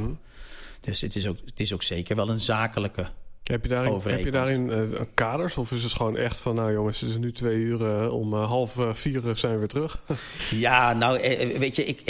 Dus 0.80 1.00
het 1.00 1.16
is, 1.16 1.26
ook, 1.26 1.38
het 1.44 1.60
is 1.60 1.72
ook 1.72 1.82
zeker 1.82 2.16
wel 2.16 2.28
een 2.30 2.40
zakelijke 2.40 3.10
Heb 3.50 3.62
je 3.62 3.68
daarin, 3.68 4.00
heb 4.02 4.24
je 4.24 4.30
daarin 4.30 4.70
eh, 4.70 4.82
kaders? 5.14 5.56
Of 5.56 5.72
is 5.72 5.82
het 5.82 5.92
gewoon 5.92 6.16
echt 6.16 6.40
van, 6.40 6.54
nou 6.54 6.72
jongens, 6.72 7.00
het 7.00 7.10
is 7.10 7.16
nu 7.16 7.32
twee 7.32 7.56
uur, 7.56 7.86
eh, 7.86 8.12
om 8.12 8.34
eh, 8.34 8.48
half 8.48 8.76
vier 8.92 9.36
zijn 9.36 9.52
we 9.52 9.58
weer 9.58 9.68
terug? 9.68 10.02
Ja, 10.50 10.92
nou, 10.92 11.18
weet 11.58 11.76
je, 11.76 11.84
ik, 11.84 12.00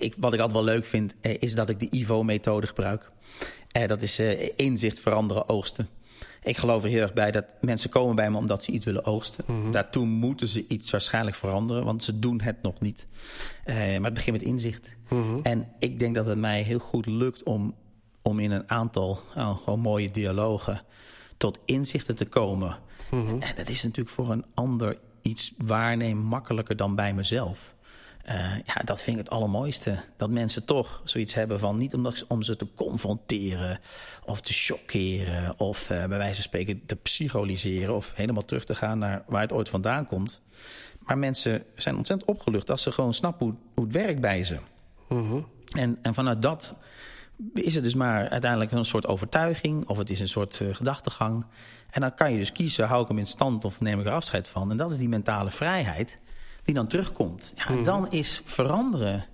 ik, 0.00 0.14
wat 0.18 0.32
ik 0.32 0.40
altijd 0.40 0.52
wel 0.52 0.74
leuk 0.74 0.84
vind, 0.84 1.14
is 1.20 1.54
dat 1.54 1.68
ik 1.68 1.80
de 1.80 1.88
IVO-methode 1.90 2.66
gebruik. 2.66 3.10
Dat 3.86 4.02
is 4.02 4.20
inzicht 4.56 5.00
veranderen, 5.00 5.48
oogsten. 5.48 5.88
Ik 6.42 6.56
geloof 6.56 6.82
er 6.82 6.88
heel 6.88 7.00
erg 7.00 7.12
bij 7.12 7.30
dat 7.30 7.44
mensen 7.60 7.90
komen 7.90 8.16
bij 8.16 8.30
me 8.30 8.36
omdat 8.36 8.64
ze 8.64 8.72
iets 8.72 8.84
willen 8.84 9.04
oogsten. 9.04 9.44
Daartoe 9.70 10.06
moeten 10.06 10.48
ze 10.48 10.64
iets 10.68 10.90
waarschijnlijk 10.90 11.36
veranderen, 11.36 11.84
want 11.84 12.04
ze 12.04 12.18
doen 12.18 12.40
het 12.40 12.62
nog 12.62 12.80
niet. 12.80 13.06
Maar 13.66 14.02
het 14.02 14.14
begint 14.14 14.36
met 14.36 14.46
inzicht. 14.46 14.96
En 15.42 15.68
ik 15.78 15.98
denk 15.98 16.14
dat 16.14 16.26
het 16.26 16.38
mij 16.38 16.62
heel 16.62 16.78
goed 16.78 17.06
lukt 17.06 17.42
om, 17.42 17.74
om 18.26 18.38
in 18.38 18.50
een 18.50 18.70
aantal 18.70 19.20
nou, 19.34 19.56
gewoon 19.56 19.80
mooie 19.80 20.10
dialogen 20.10 20.80
tot 21.36 21.58
inzichten 21.64 22.16
te 22.16 22.24
komen. 22.24 22.78
En 23.10 23.54
dat 23.56 23.68
is 23.68 23.82
natuurlijk 23.82 24.14
voor 24.14 24.30
een 24.30 24.44
ander 24.54 24.98
iets 25.22 25.52
waarnemen 25.56 26.24
makkelijker 26.24 26.76
dan 26.76 26.94
bij 26.94 27.14
mezelf. 27.14 27.74
Eh, 28.22 28.56
ja, 28.64 28.74
dat 28.84 29.02
vind 29.02 29.18
ik 29.18 29.24
het 29.24 29.32
allermooiste. 29.32 30.02
Dat 30.16 30.30
mensen 30.30 30.64
toch 30.64 31.00
zoiets 31.04 31.34
hebben 31.34 31.58
van... 31.58 31.78
niet 31.78 31.94
omdat, 31.94 32.24
om 32.28 32.42
ze 32.42 32.56
te 32.56 32.66
confronteren 32.74 33.80
of 34.24 34.40
te 34.40 34.52
chockeren... 34.52 35.58
of 35.58 35.90
eh, 35.90 35.98
bij 35.98 36.18
wijze 36.18 36.34
van 36.34 36.42
spreken 36.42 36.86
te 36.86 36.96
psycholyseren... 36.96 37.94
of 37.94 38.12
helemaal 38.14 38.44
terug 38.44 38.64
te 38.64 38.74
gaan 38.74 38.98
naar 38.98 39.24
waar 39.26 39.42
het 39.42 39.52
ooit 39.52 39.68
vandaan 39.68 40.06
komt. 40.06 40.40
Maar 40.98 41.18
mensen 41.18 41.64
zijn 41.74 41.96
ontzettend 41.96 42.30
opgelucht... 42.30 42.70
als 42.70 42.82
ze 42.82 42.92
gewoon 42.92 43.14
snappen 43.14 43.46
hoe, 43.46 43.56
hoe 43.74 43.84
het 43.84 43.92
werkt 43.92 44.20
bij 44.20 44.44
ze. 44.44 44.58
En, 45.70 45.98
en 46.02 46.14
vanuit 46.14 46.42
dat 46.42 46.76
is 47.54 47.74
het 47.74 47.84
dus 47.84 47.94
maar 47.94 48.28
uiteindelijk 48.28 48.72
een 48.72 48.84
soort 48.84 49.06
overtuiging... 49.06 49.88
of 49.88 49.98
het 49.98 50.10
is 50.10 50.20
een 50.20 50.28
soort 50.28 50.60
eh, 50.60 50.74
gedachtegang. 50.74 51.46
En 51.90 52.00
dan 52.00 52.14
kan 52.14 52.32
je 52.32 52.38
dus 52.38 52.52
kiezen, 52.52 52.86
hou 52.86 53.02
ik 53.02 53.08
hem 53.08 53.18
in 53.18 53.26
stand 53.26 53.64
of 53.64 53.80
neem 53.80 54.00
ik 54.00 54.06
er 54.06 54.12
afscheid 54.12 54.48
van. 54.48 54.70
En 54.70 54.76
dat 54.76 54.90
is 54.90 54.98
die 54.98 55.08
mentale 55.08 55.50
vrijheid 55.50 56.18
die 56.64 56.74
dan 56.74 56.86
terugkomt. 56.86 57.52
Ja, 57.56 57.66
en 57.66 57.82
dan 57.82 58.10
is 58.10 58.42
veranderen 58.44 59.24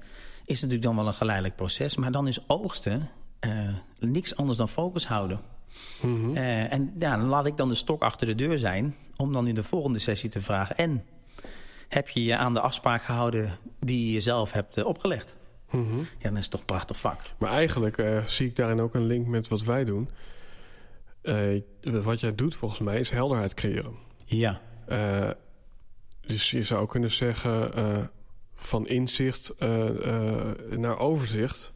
is 0.44 0.60
natuurlijk 0.60 0.82
dan 0.82 0.96
wel 0.96 1.06
een 1.06 1.14
geleidelijk 1.14 1.56
proces... 1.56 1.96
maar 1.96 2.10
dan 2.10 2.28
is 2.28 2.48
oogsten 2.48 3.10
eh, 3.40 3.50
niks 3.98 4.36
anders 4.36 4.58
dan 4.58 4.68
focus 4.68 5.06
houden. 5.06 5.40
Eh, 6.34 6.72
en 6.72 6.94
ja, 6.98 7.16
dan 7.16 7.28
laat 7.28 7.46
ik 7.46 7.56
dan 7.56 7.68
de 7.68 7.74
stok 7.74 8.02
achter 8.02 8.26
de 8.26 8.34
deur 8.34 8.58
zijn... 8.58 8.94
om 9.16 9.32
dan 9.32 9.46
in 9.46 9.54
de 9.54 9.62
volgende 9.62 9.98
sessie 9.98 10.28
te 10.28 10.40
vragen... 10.40 10.76
en 10.76 11.04
heb 11.88 12.08
je 12.08 12.24
je 12.24 12.36
aan 12.36 12.54
de 12.54 12.60
afspraak 12.60 13.02
gehouden 13.02 13.58
die 13.80 14.06
je 14.06 14.12
jezelf 14.12 14.52
hebt 14.52 14.82
Ja, 16.18 16.28
dan 16.28 16.36
is 16.36 16.48
toch 16.48 16.60
een 16.60 16.66
prachtig 16.66 16.98
vak. 17.00 17.20
Maar 17.38 17.50
eigenlijk 17.50 17.98
eh, 17.98 18.24
zie 18.24 18.46
ik 18.48 18.56
daarin 18.56 18.80
ook 18.80 18.94
een 18.94 19.06
link 19.06 19.26
met 19.26 19.48
wat 19.48 19.62
wij 19.62 19.84
doen. 19.84 20.08
Eh, 21.22 21.60
wat 21.80 22.20
jij 22.20 22.34
doet 22.34 22.54
volgens 22.54 22.80
mij 22.80 22.98
is 23.00 23.10
helderheid 23.10 23.54
creëren. 23.54 23.94
Ja, 24.26 24.60
Eh, 24.86 25.30
dus 26.20 26.50
je 26.50 26.62
zou 26.62 26.86
kunnen 26.86 27.10
zeggen 27.10 27.70
van 28.54 28.86
inzicht 28.88 29.54
naar 30.76 30.98
overzicht. 30.98 31.72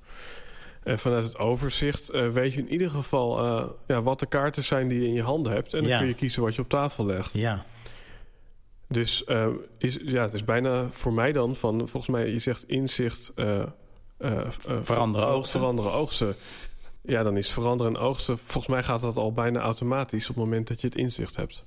En 0.83 0.99
vanuit 0.99 1.25
het 1.25 1.39
overzicht 1.39 2.11
weet 2.33 2.53
je 2.55 2.61
in 2.61 2.73
ieder 2.73 2.91
geval 2.91 3.39
ja, 3.87 4.03
wat 4.03 4.21
de 4.21 4.27
kaarten 4.27 4.65
zijn 4.65 4.89
die 4.89 5.01
je 5.01 5.07
in 5.07 5.13
je 5.13 5.23
handen 5.23 5.53
hebt. 5.53 5.75
En 5.75 5.81
dan 5.81 5.89
Ja. 5.89 5.99
kun 5.99 6.07
je 6.07 6.15
kiezen 6.15 6.43
wat 6.43 6.55
je 6.55 6.63
op 6.63 6.69
tafel 6.69 7.07
legt. 7.07 7.33
ja, 7.33 7.65
Dus 8.89 9.25
is, 9.79 9.99
ja, 10.03 10.23
het 10.23 10.33
is 10.33 10.45
bijna 10.45 10.91
voor 10.91 11.13
mij 11.13 11.33
dan 11.33 11.57
van, 11.57 11.89
volgens 11.89 12.09
mij, 12.13 12.31
je 12.31 12.39
zegt 12.39 12.69
inzicht. 12.69 13.33
Eh, 14.19 14.39
eh, 14.39 14.47
Veranderen 14.81 15.27
ver- 15.27 15.37
oogsten. 15.37 15.61
Veranderen 15.61 15.93
oogsten. 15.93 16.35
Ja, 17.03 17.23
dan 17.23 17.37
is 17.37 17.51
veranderen 17.53 17.95
en 17.95 18.01
oogsten. 18.01 18.39
Volgens 18.39 18.67
mij 18.75 18.83
gaat 18.83 19.01
dat 19.01 19.17
al 19.17 19.33
bijna 19.33 19.61
automatisch 19.61 20.29
op 20.31 20.35
het 20.37 20.45
moment 20.45 20.69
dat 20.69 20.81
je 20.81 20.87
het 20.87 20.97
inzicht 20.97 21.37
hebt. 21.37 21.65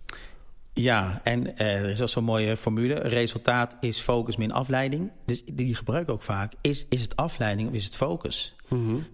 ja. 0.74 1.22
en 1.24 1.58
eh, 1.58 1.76
er 1.82 1.90
is 1.90 2.02
ook 2.02 2.10
zo'n 2.10 2.24
mooie 2.24 2.58
formule. 2.58 2.94
Resultaat 2.94 3.76
is 3.80 4.00
focus 4.00 4.36
min 4.38 4.52
afleiding. 4.52 5.12
Dus 5.26 5.44
die 5.46 5.76
gebruik 5.76 6.08
ik 6.08 6.14
ook 6.14 6.22
vaak. 6.24 6.54
Is, 6.62 6.86
is 6.90 7.02
het 7.02 7.16
afleiding 7.16 7.70
of 7.70 7.76
is 7.76 7.86
het 7.86 7.96
focus? 7.96 8.56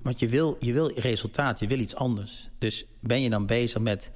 Want 0.04 0.19
je 0.19 0.28
wil, 0.28 0.58
je 0.60 0.74
wil 0.74 0.91
resultaat, 0.95 1.60
je 1.60 1.67
wil 1.67 1.80
iets 1.80 1.95
anders. 1.95 2.50
Dus 2.60 2.86
ben 3.00 3.21
je 3.21 3.30
dan 3.30 3.45
bezig 3.45 3.82
met 3.82 4.12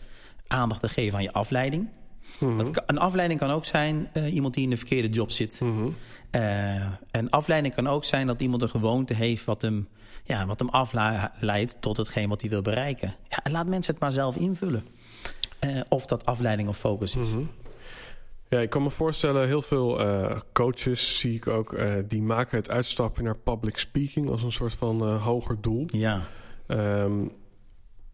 aandacht 0.48 0.82
te 0.82 0.90
geven 0.90 1.18
aan 1.18 1.24
je 1.24 1.34
afleiding? 1.34 1.90
Dat 2.40 2.70
kan- 2.70 2.84
een 2.86 2.98
afleiding 2.98 3.40
kan 3.40 3.50
ook 3.50 3.66
zijn 3.66 4.10
eh, 4.14 4.34
iemand 4.34 4.54
die 4.54 4.64
in 4.64 4.70
de 4.70 4.78
verkeerde 4.78 5.10
job 5.10 5.32
zit. 5.32 5.62
Eh, 6.32 6.86
een 7.12 7.30
afleiding 7.30 7.76
kan 7.76 7.88
ook 7.88 8.06
zijn 8.06 8.28
dat 8.28 8.42
iemand 8.42 8.62
een 8.62 8.70
gewoonte 8.70 9.14
heeft 9.14 9.46
wat 9.46 9.62
hem, 9.62 9.88
ja, 10.24 10.46
wat 10.46 10.60
hem 10.60 10.70
afleidt 10.70 11.76
tot 11.80 11.98
hetgeen 11.98 12.30
wat 12.30 12.42
hij 12.42 12.50
wil 12.50 12.62
bereiken. 12.62 13.16
Ja, 13.30 13.52
laat 13.52 13.68
mensen 13.68 13.94
het 13.94 14.02
maar 14.02 14.12
zelf 14.12 14.36
invullen. 14.36 14.84
Eh, 15.60 15.80
of 15.90 16.06
dat 16.06 16.26
afleiding 16.26 16.70
of 16.70 16.78
focus 16.78 17.16
is. 17.16 17.30
Ja, 18.50 18.60
ik 18.60 18.70
kan 18.70 18.84
me 18.84 18.90
voorstellen, 18.90 19.48
heel 19.48 19.62
veel 19.62 20.02
coaches 20.54 21.20
zie 21.20 21.36
ik 21.36 21.48
ook, 21.48 21.78
die 22.08 22.22
maken 22.22 22.58
het 22.58 22.70
uitstappen 22.70 23.24
naar 23.24 23.38
public 23.38 23.78
speaking 23.78 24.30
als 24.30 24.44
een 24.44 24.52
soort 24.52 24.74
van 24.74 25.18
hoger 25.18 25.62
doel. 25.62 25.84
Ja. 25.88 26.22
Ehm, 26.68 27.26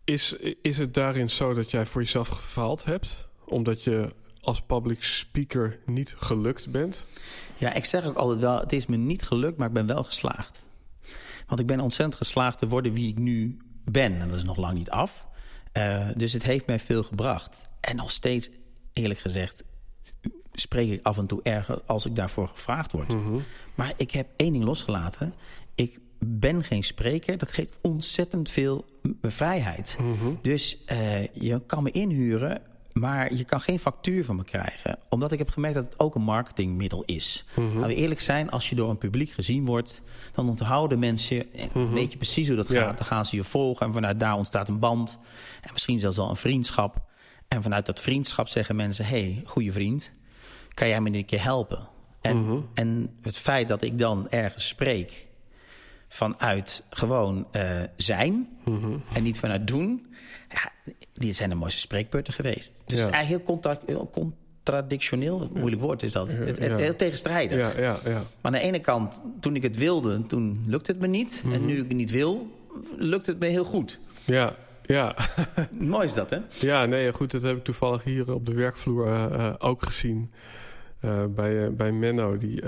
is, 0.03 0.33
is 0.61 0.77
het 0.77 0.93
daarin 0.93 1.29
zo 1.29 1.53
dat 1.53 1.71
jij 1.71 1.85
voor 1.85 2.01
jezelf 2.01 2.27
gefaald 2.27 2.83
hebt? 2.85 3.27
Omdat 3.47 3.83
je 3.83 4.13
als 4.41 4.61
public 4.61 5.03
speaker 5.03 5.79
niet 5.85 6.15
gelukt 6.17 6.71
bent? 6.71 7.05
ja, 7.57 7.73
ik 7.73 7.85
zeg 7.85 8.05
ook 8.05 8.15
altijd 8.15 8.39
wel, 8.39 8.59
het 8.59 8.73
is 8.73 8.85
me 8.85 8.95
niet 8.95 9.23
gelukt, 9.23 9.57
maar 9.57 9.67
ik 9.67 9.73
ben 9.73 9.85
wel 9.85 10.03
geslaagd. 10.03 10.63
Want 11.47 11.59
ik 11.59 11.65
ben 11.65 11.79
ontzettend 11.79 12.17
geslaagd 12.17 12.59
te 12.59 12.67
worden 12.67 12.93
wie 12.93 13.09
ik 13.09 13.17
nu 13.17 13.57
ben. 13.83 14.21
En 14.21 14.27
dat 14.27 14.37
is 14.37 14.43
nog 14.43 14.57
lang 14.57 14.73
niet 14.77 14.89
af. 14.89 15.27
Eh, 15.71 16.07
dus 16.15 16.33
het 16.33 16.43
heeft 16.43 16.67
mij 16.67 16.79
veel 16.79 17.03
gebracht. 17.03 17.67
En 17.81 17.95
nog 17.95 18.11
steeds, 18.11 18.49
eerlijk 18.93 19.19
gezegd, 19.19 19.63
spreek 20.53 20.91
ik 20.91 21.05
af 21.05 21.17
en 21.17 21.25
toe 21.25 21.39
erger 21.43 21.81
als 21.85 22.05
ik 22.05 22.15
daarvoor 22.15 22.47
gevraagd 22.47 22.91
word. 22.91 23.15
Maar 23.75 23.93
ik 23.97 24.11
heb 24.11 24.27
één 24.35 24.53
ding 24.53 24.63
losgelaten. 24.63 25.33
Ik 25.75 25.99
ben 26.19 26.63
geen 26.63 26.83
spreker. 26.83 27.37
Dat 27.37 27.51
geeft 27.51 27.77
ontzettend 27.81 28.49
veel 28.49 28.85
vrijheid. 29.21 29.97
Dus 30.41 30.83
eh, 30.85 31.27
je 31.27 31.61
kan 31.65 31.83
me 31.83 31.91
inhuren, 31.91 32.61
maar 32.99 33.33
je 33.33 33.43
kan 33.43 33.61
geen 33.61 33.79
factuur 33.79 34.25
van 34.25 34.35
me 34.35 34.43
krijgen. 34.43 34.97
Omdat 35.09 35.31
ik 35.31 35.37
heb 35.37 35.49
gemerkt 35.49 35.75
dat 35.75 35.85
het 35.85 35.99
ook 35.99 36.15
een 36.15 36.21
marketingmiddel 36.21 37.03
is. 37.05 37.45
Laten 37.55 37.87
we 37.87 37.95
eerlijk 37.95 38.19
zijn, 38.19 38.49
als 38.49 38.69
je 38.69 38.75
door 38.75 38.89
een 38.89 38.97
publiek 38.97 39.31
gezien 39.31 39.65
wordt... 39.65 40.01
dan 40.33 40.49
onthouden 40.49 40.99
mensen, 40.99 41.53
en 41.53 41.93
weet 41.93 42.11
je 42.11 42.17
precies 42.17 42.47
hoe 42.47 42.55
dat 42.55 42.67
Ja. 42.67 42.83
gaat. 42.83 42.97
Dan 42.97 43.05
gaan 43.05 43.25
ze 43.25 43.35
je 43.35 43.43
volgen 43.43 43.85
en 43.85 43.93
vanuit 43.93 44.19
daar 44.19 44.35
ontstaat 44.35 44.69
een 44.69 44.79
band. 44.79 45.19
En 45.61 45.69
misschien 45.73 45.99
zelfs 45.99 46.17
al 46.17 46.29
een 46.29 46.35
vriendschap. 46.35 47.01
En 47.47 47.61
vanuit 47.61 47.85
dat 47.85 48.01
vriendschap 48.01 48.47
zeggen 48.47 48.75
mensen... 48.75 49.05
hé, 49.05 49.21
hey, 49.21 49.41
goede 49.45 49.71
vriend, 49.71 50.11
kan 50.73 50.87
jij 50.87 51.01
me 51.01 51.13
een 51.13 51.25
keer 51.25 51.43
helpen? 51.43 51.87
En, 52.21 52.65
en 52.73 53.09
het 53.21 53.37
feit 53.37 53.67
dat 53.67 53.81
ik 53.81 53.99
dan 53.99 54.29
ergens 54.29 54.67
spreek 54.67 55.27
vanuit 56.07 56.83
gewoon 56.89 57.47
eh, 57.51 57.81
zijn 57.95 58.49
en 59.13 59.23
niet 59.23 59.39
vanuit 59.39 59.67
doen... 59.67 60.07
Ja, 60.49 60.71
dit 61.13 61.35
zijn 61.35 61.49
de 61.49 61.55
mooiste 61.55 61.79
spreekbeurten 61.79 62.33
geweest. 62.33 62.83
Dus 62.85 62.99
Ja. 62.99 63.09
eigenlijk 63.09 63.47
heel 63.47 63.77
heel 63.85 64.09
contradictioneel, 64.09 65.49
moeilijk 65.53 65.81
woord 65.81 66.03
is 66.03 66.11
dat. 66.11 66.31
Het, 66.31 66.59
het, 66.59 66.75
heel 66.75 66.95
tegenstrijdig. 66.95 67.57
Ja, 67.57 67.81
ja, 67.81 67.97
ja. 68.03 68.11
Maar 68.11 68.23
aan 68.41 68.51
de 68.51 68.59
ene 68.59 68.79
kant, 68.79 69.21
toen 69.39 69.55
ik 69.55 69.63
het 69.63 69.77
wilde, 69.77 70.25
toen 70.25 70.63
lukte 70.67 70.91
het 70.91 70.99
me 70.99 71.07
niet. 71.07 71.43
En 71.51 71.65
nu 71.65 71.73
ik 71.73 71.87
het 71.87 71.97
niet 71.97 72.11
wil, 72.11 72.47
lukt 72.97 73.25
het 73.25 73.39
me 73.39 73.45
heel 73.45 73.65
goed. 73.65 73.99
Ja, 74.25 74.55
ja. 74.85 75.15
Mooi 75.71 76.05
is 76.05 76.13
dat, 76.13 76.29
hè? 76.29 76.37
ja, 76.59 76.85
nee, 76.85 77.13
goed, 77.13 77.31
dat 77.31 77.43
heb 77.43 77.57
ik 77.57 77.63
toevallig 77.63 78.03
hier 78.03 78.33
op 78.33 78.45
de 78.45 78.53
werkvloer 78.53 79.07
eh, 79.07 79.23
eh, 79.23 79.53
ook 79.57 79.83
gezien. 79.83 80.31
Eh, 80.99 81.25
bij, 81.25 81.73
bij 81.73 81.91
Menno, 81.91 82.37
die 82.37 82.61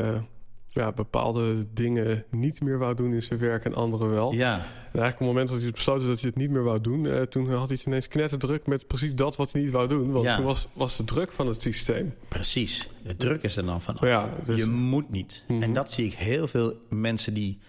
ja, 0.78 0.92
bepaalde 0.92 1.66
dingen 1.74 2.24
niet 2.32 2.62
meer 2.62 2.78
wou 2.78 2.96
doen 2.96 3.14
in 3.14 3.24
zijn 3.24 3.40
werk 3.40 3.66
en 3.66 3.74
andere 3.76 4.06
wel. 4.06 4.32
Ja, 4.32 4.54
En 4.56 4.62
eigenlijk 4.64 5.14
op 5.14 5.20
het 5.20 5.28
moment 5.28 5.50
dat 5.50 5.62
hij 5.62 5.72
besloten 5.72 6.08
dat 6.08 6.20
hij 6.20 6.30
het 6.30 6.38
niet 6.38 6.50
meer 6.52 6.64
wou 6.64 6.82
doen... 6.82 7.06
eh, 7.06 7.22
toen 7.22 7.52
had 7.54 7.70
hij 7.70 7.78
ineens 7.86 8.08
knetterdruk 8.08 8.68
met 8.68 8.88
precies 8.88 9.16
dat 9.16 9.36
wat 9.36 9.52
hij 9.52 9.62
niet 9.62 9.72
wou 9.72 9.88
doen. 9.88 10.12
Want 10.12 10.26
Ja. 10.26 10.36
toen 10.36 10.46
was, 10.46 10.68
was 10.74 10.98
de 10.98 11.04
druk 11.04 11.32
van 11.32 11.48
het 11.48 11.62
systeem. 11.62 12.14
precies. 12.28 12.90
De 13.04 13.16
druk 13.18 13.42
is 13.42 13.58
er 13.58 13.66
dan 13.66 13.82
vanaf. 13.82 14.02
Ja, 14.02 14.30
dus- 14.46 14.58
Je 14.58 14.66
moet 14.66 15.10
niet. 15.10 15.44
En 15.48 15.74
dat 15.74 15.92
zie 15.92 16.06
ik 16.06 16.14
heel 16.14 16.48
veel 16.48 16.74
mensen 16.90 17.34
die, 17.34 17.60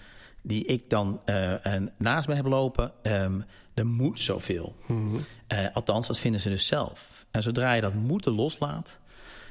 die 0.43 0.65
ik 0.65 0.91
dan 0.91 1.21
uh, 1.27 1.53
naast 1.99 2.29
me 2.29 2.35
heb 2.35 2.47
lopen, 2.47 2.93
um, 3.03 3.45
er 3.75 3.87
moet 3.87 4.21
zoveel. 4.21 4.77
Mm 4.87 5.11
-hmm. 5.11 5.19
uh, 5.53 5.67
althans, 5.73 6.07
dat 6.07 6.19
vinden 6.19 6.41
ze 6.41 6.49
dus 6.49 6.67
zelf. 6.67 7.27
En 7.31 7.43
zodra 7.43 7.73
je 7.73 7.81
dat 7.81 7.95
moeten 7.95 8.33
loslaat, 8.33 8.99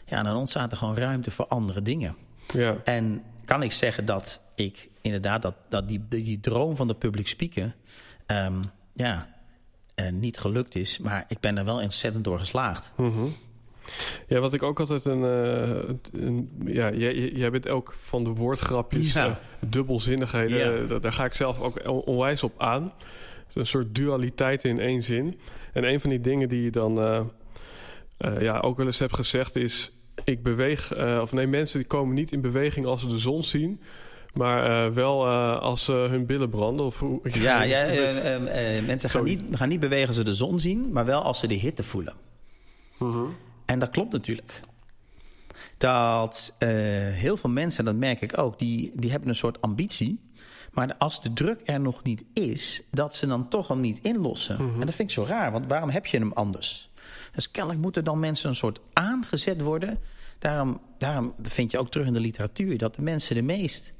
ja, 0.05 0.23
dan 0.23 0.35
ontstaat 0.35 0.71
er 0.71 0.77
gewoon 0.77 0.97
ruimte 0.97 1.31
voor 1.31 1.47
andere 1.47 1.81
dingen. 1.81 2.15
Ja. 2.53 2.75
En 2.83 3.23
kan 3.47 3.63
ik 3.63 3.71
zeggen 3.71 4.05
dat 4.05 4.41
ik 4.55 4.89
inderdaad 5.01 5.41
dat, 5.41 5.55
dat 5.69 5.87
die, 5.87 6.05
die 6.09 6.39
droom 6.39 6.75
van 6.75 6.87
de 6.87 6.95
public 6.95 7.27
speaker, 7.27 7.75
um, 8.27 8.61
ja, 8.93 9.29
uh, 9.95 10.11
niet 10.11 10.37
gelukt 10.39 10.75
is, 10.75 10.97
maar 10.97 11.25
ik 11.27 11.39
ben 11.39 11.57
er 11.57 11.65
wel 11.65 11.81
ontzettend 11.81 12.23
door 12.23 12.39
geslaagd. 12.39 12.91
Mm 12.97 13.11
-hmm. 13.11 13.33
Ja, 14.27 14.39
wat 14.39 14.53
ik 14.53 14.63
ook 14.63 14.79
altijd 14.79 15.05
een. 15.05 15.19
Uh, 15.19 15.95
een 16.11 16.49
ja, 16.65 16.91
jij, 16.91 17.15
jij 17.31 17.51
bent 17.51 17.69
ook 17.69 17.93
van 18.01 18.23
de 18.23 18.29
woordgrapjes, 18.29 19.13
ja. 19.13 19.27
uh, 19.27 19.35
dubbelzinnigheden. 19.59 21.01
Daar 21.01 21.13
ga 21.13 21.25
ik 21.25 21.33
zelf 21.33 21.59
ook 21.59 21.81
onwijs 22.05 22.43
op 22.43 22.61
aan. 22.61 22.83
Het 22.83 23.49
is 23.49 23.55
een 23.55 23.67
soort 23.67 23.95
dualiteit 23.95 24.63
in 24.63 24.79
één 24.79 25.03
zin. 25.03 25.39
En 25.73 25.83
een 25.83 25.99
van 25.99 26.09
die 26.09 26.21
dingen 26.21 26.49
die 26.49 26.63
je 26.63 26.71
dan 26.71 26.93
ja, 28.39 28.59
ook 28.59 28.77
wel 28.77 28.85
eens 28.85 28.99
hebt 28.99 29.15
gezegd 29.15 29.55
is... 29.55 29.91
ik 30.23 30.43
beweeg... 30.43 30.95
of 31.21 31.31
nee, 31.31 31.47
mensen 31.47 31.79
die 31.79 31.87
komen 31.87 32.15
niet 32.15 32.31
in 32.31 32.41
beweging 32.41 32.85
als 32.85 33.01
ze 33.01 33.07
de 33.07 33.19
zon 33.19 33.43
zien... 33.43 33.81
Maar 34.37 34.87
uh, 34.87 34.93
wel 34.93 35.27
uh, 35.27 35.59
als 35.59 35.85
ze 35.85 35.91
hun 35.91 36.25
billen 36.25 36.49
branden? 36.49 36.85
Of 36.85 36.99
hoe, 36.99 37.19
ja, 37.31 37.61
ja 37.61 37.85
mensen 38.85 39.09
gaan 39.09 39.23
niet, 39.23 39.43
gaan 39.51 39.69
niet 39.69 39.79
bewegen 39.79 40.07
als 40.07 40.15
ze 40.15 40.23
de 40.23 40.33
zon 40.33 40.59
zien... 40.59 40.91
maar 40.91 41.05
wel 41.05 41.21
als 41.21 41.39
ze 41.39 41.47
de 41.47 41.55
hitte 41.55 41.83
voelen. 41.83 42.13
-huh. 42.97 43.29
En 43.65 43.79
dat 43.79 43.89
klopt 43.89 44.11
natuurlijk. 44.11 44.61
Dat 45.77 46.55
heel 47.11 47.37
veel 47.37 47.49
mensen, 47.49 47.85
dat 47.85 47.95
merk 47.95 48.21
ik 48.21 48.37
ook... 48.37 48.59
Die, 48.59 48.91
die 48.95 49.11
hebben 49.11 49.29
een 49.29 49.35
soort 49.35 49.61
ambitie... 49.61 50.25
Maar 50.71 50.95
als 50.97 51.21
de 51.21 51.33
druk 51.33 51.61
er 51.65 51.79
nog 51.79 52.03
niet 52.03 52.23
is, 52.33 52.83
dat 52.91 53.15
ze 53.15 53.27
dan 53.27 53.49
toch 53.49 53.67
hem 53.67 53.79
niet 53.79 53.99
inlossen. 54.01 54.55
-huh. 54.55 54.73
En 54.73 54.85
dat 54.85 54.95
vind 54.95 55.09
ik 55.09 55.15
zo 55.15 55.23
raar, 55.23 55.51
want 55.51 55.65
waarom 55.67 55.89
heb 55.89 56.05
je 56.05 56.17
hem 56.17 56.31
anders? 56.33 56.86
Dus 57.37 57.51
kennelijk 57.51 57.81
moeten 57.81 58.03
dan 58.03 58.19
mensen 58.19 58.49
een 58.49 58.55
soort 58.55 58.79
aangezet 58.93 59.61
worden. 59.61 59.99
Daarom, 60.39 60.81
daarom 60.97 61.33
vind 61.41 61.71
je 61.71 61.77
ook 61.77 61.91
terug 61.91 62.07
in 62.07 62.13
de 62.13 62.19
literatuur... 62.19 62.77
dat 62.77 62.95
de 62.95 63.01
mensen 63.01 63.35
de 63.35 63.41
meest 63.41 63.93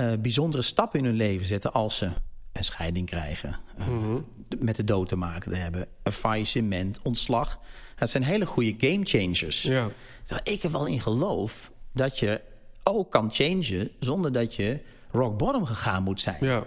uh, 0.00 0.12
bijzondere 0.20 0.62
stappen 0.62 0.98
in 0.98 1.04
hun 1.04 1.14
leven 1.14 1.46
zetten... 1.46 1.72
als 1.72 1.98
ze 1.98 2.10
een 2.52 2.64
scheiding 2.64 3.06
krijgen, 3.06 3.56
uh, 3.78 3.86
mm 3.86 4.02
-hmm. 4.02 4.24
met 4.58 4.76
de 4.76 4.84
dood 4.84 5.08
te 5.08 5.16
maken 5.16 5.52
hebben... 5.54 5.86
een 6.02 6.12
faillissement, 6.12 7.00
ontslag. 7.02 7.60
Dat 7.96 8.10
zijn 8.10 8.22
hele 8.22 8.46
goede 8.46 8.74
game 8.78 9.04
changers. 9.04 9.62
Ja. 9.62 9.88
Ik 10.42 10.62
er 10.62 10.70
wel 10.70 10.86
in 10.86 11.00
geloof 11.00 11.72
dat 11.92 12.18
je 12.18 12.40
ook 12.82 13.10
kan 13.10 13.32
changen... 13.32 13.90
zonder 14.00 14.32
dat 14.32 14.54
je 14.54 14.80
rock 15.10 15.38
bottom 15.38 15.64
gegaan 15.64 16.02
moet 16.02 16.20
zijn. 16.20 16.38
Ja. 16.40 16.66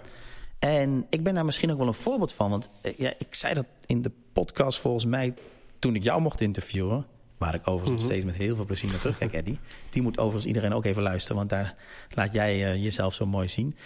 En 0.58 1.06
ik 1.10 1.22
ben 1.22 1.34
daar 1.34 1.44
misschien 1.44 1.70
ook 1.70 1.78
wel 1.78 1.86
een 1.86 1.94
voorbeeld 1.94 2.32
van. 2.32 2.50
Want 2.50 2.70
ja, 2.96 3.12
ik 3.18 3.34
zei 3.34 3.54
dat 3.54 3.66
in 3.86 4.02
de 4.02 4.12
podcast 4.32 4.78
volgens 4.78 5.04
mij 5.04 5.34
toen 5.80 5.94
ik 5.94 6.02
jou 6.02 6.20
mocht 6.20 6.40
interviewen... 6.40 7.06
waar 7.38 7.54
ik 7.54 7.68
overigens 7.68 7.90
mm 7.90 7.96
-hmm. 7.96 8.06
steeds 8.06 8.24
met 8.24 8.46
heel 8.46 8.56
veel 8.56 8.64
plezier 8.64 8.90
naar 8.90 9.00
terugkijk, 9.00 9.32
Eddie... 9.32 9.58
die 9.90 10.02
moet 10.02 10.18
overigens 10.18 10.46
iedereen 10.46 10.72
ook 10.72 10.84
even 10.84 11.02
luisteren... 11.02 11.36
want 11.36 11.50
daar 11.50 11.74
laat 12.10 12.32
jij 12.32 12.56
uh, 12.56 12.82
jezelf 12.82 13.14
zo 13.14 13.26
mooi 13.26 13.48
zien. 13.48 13.76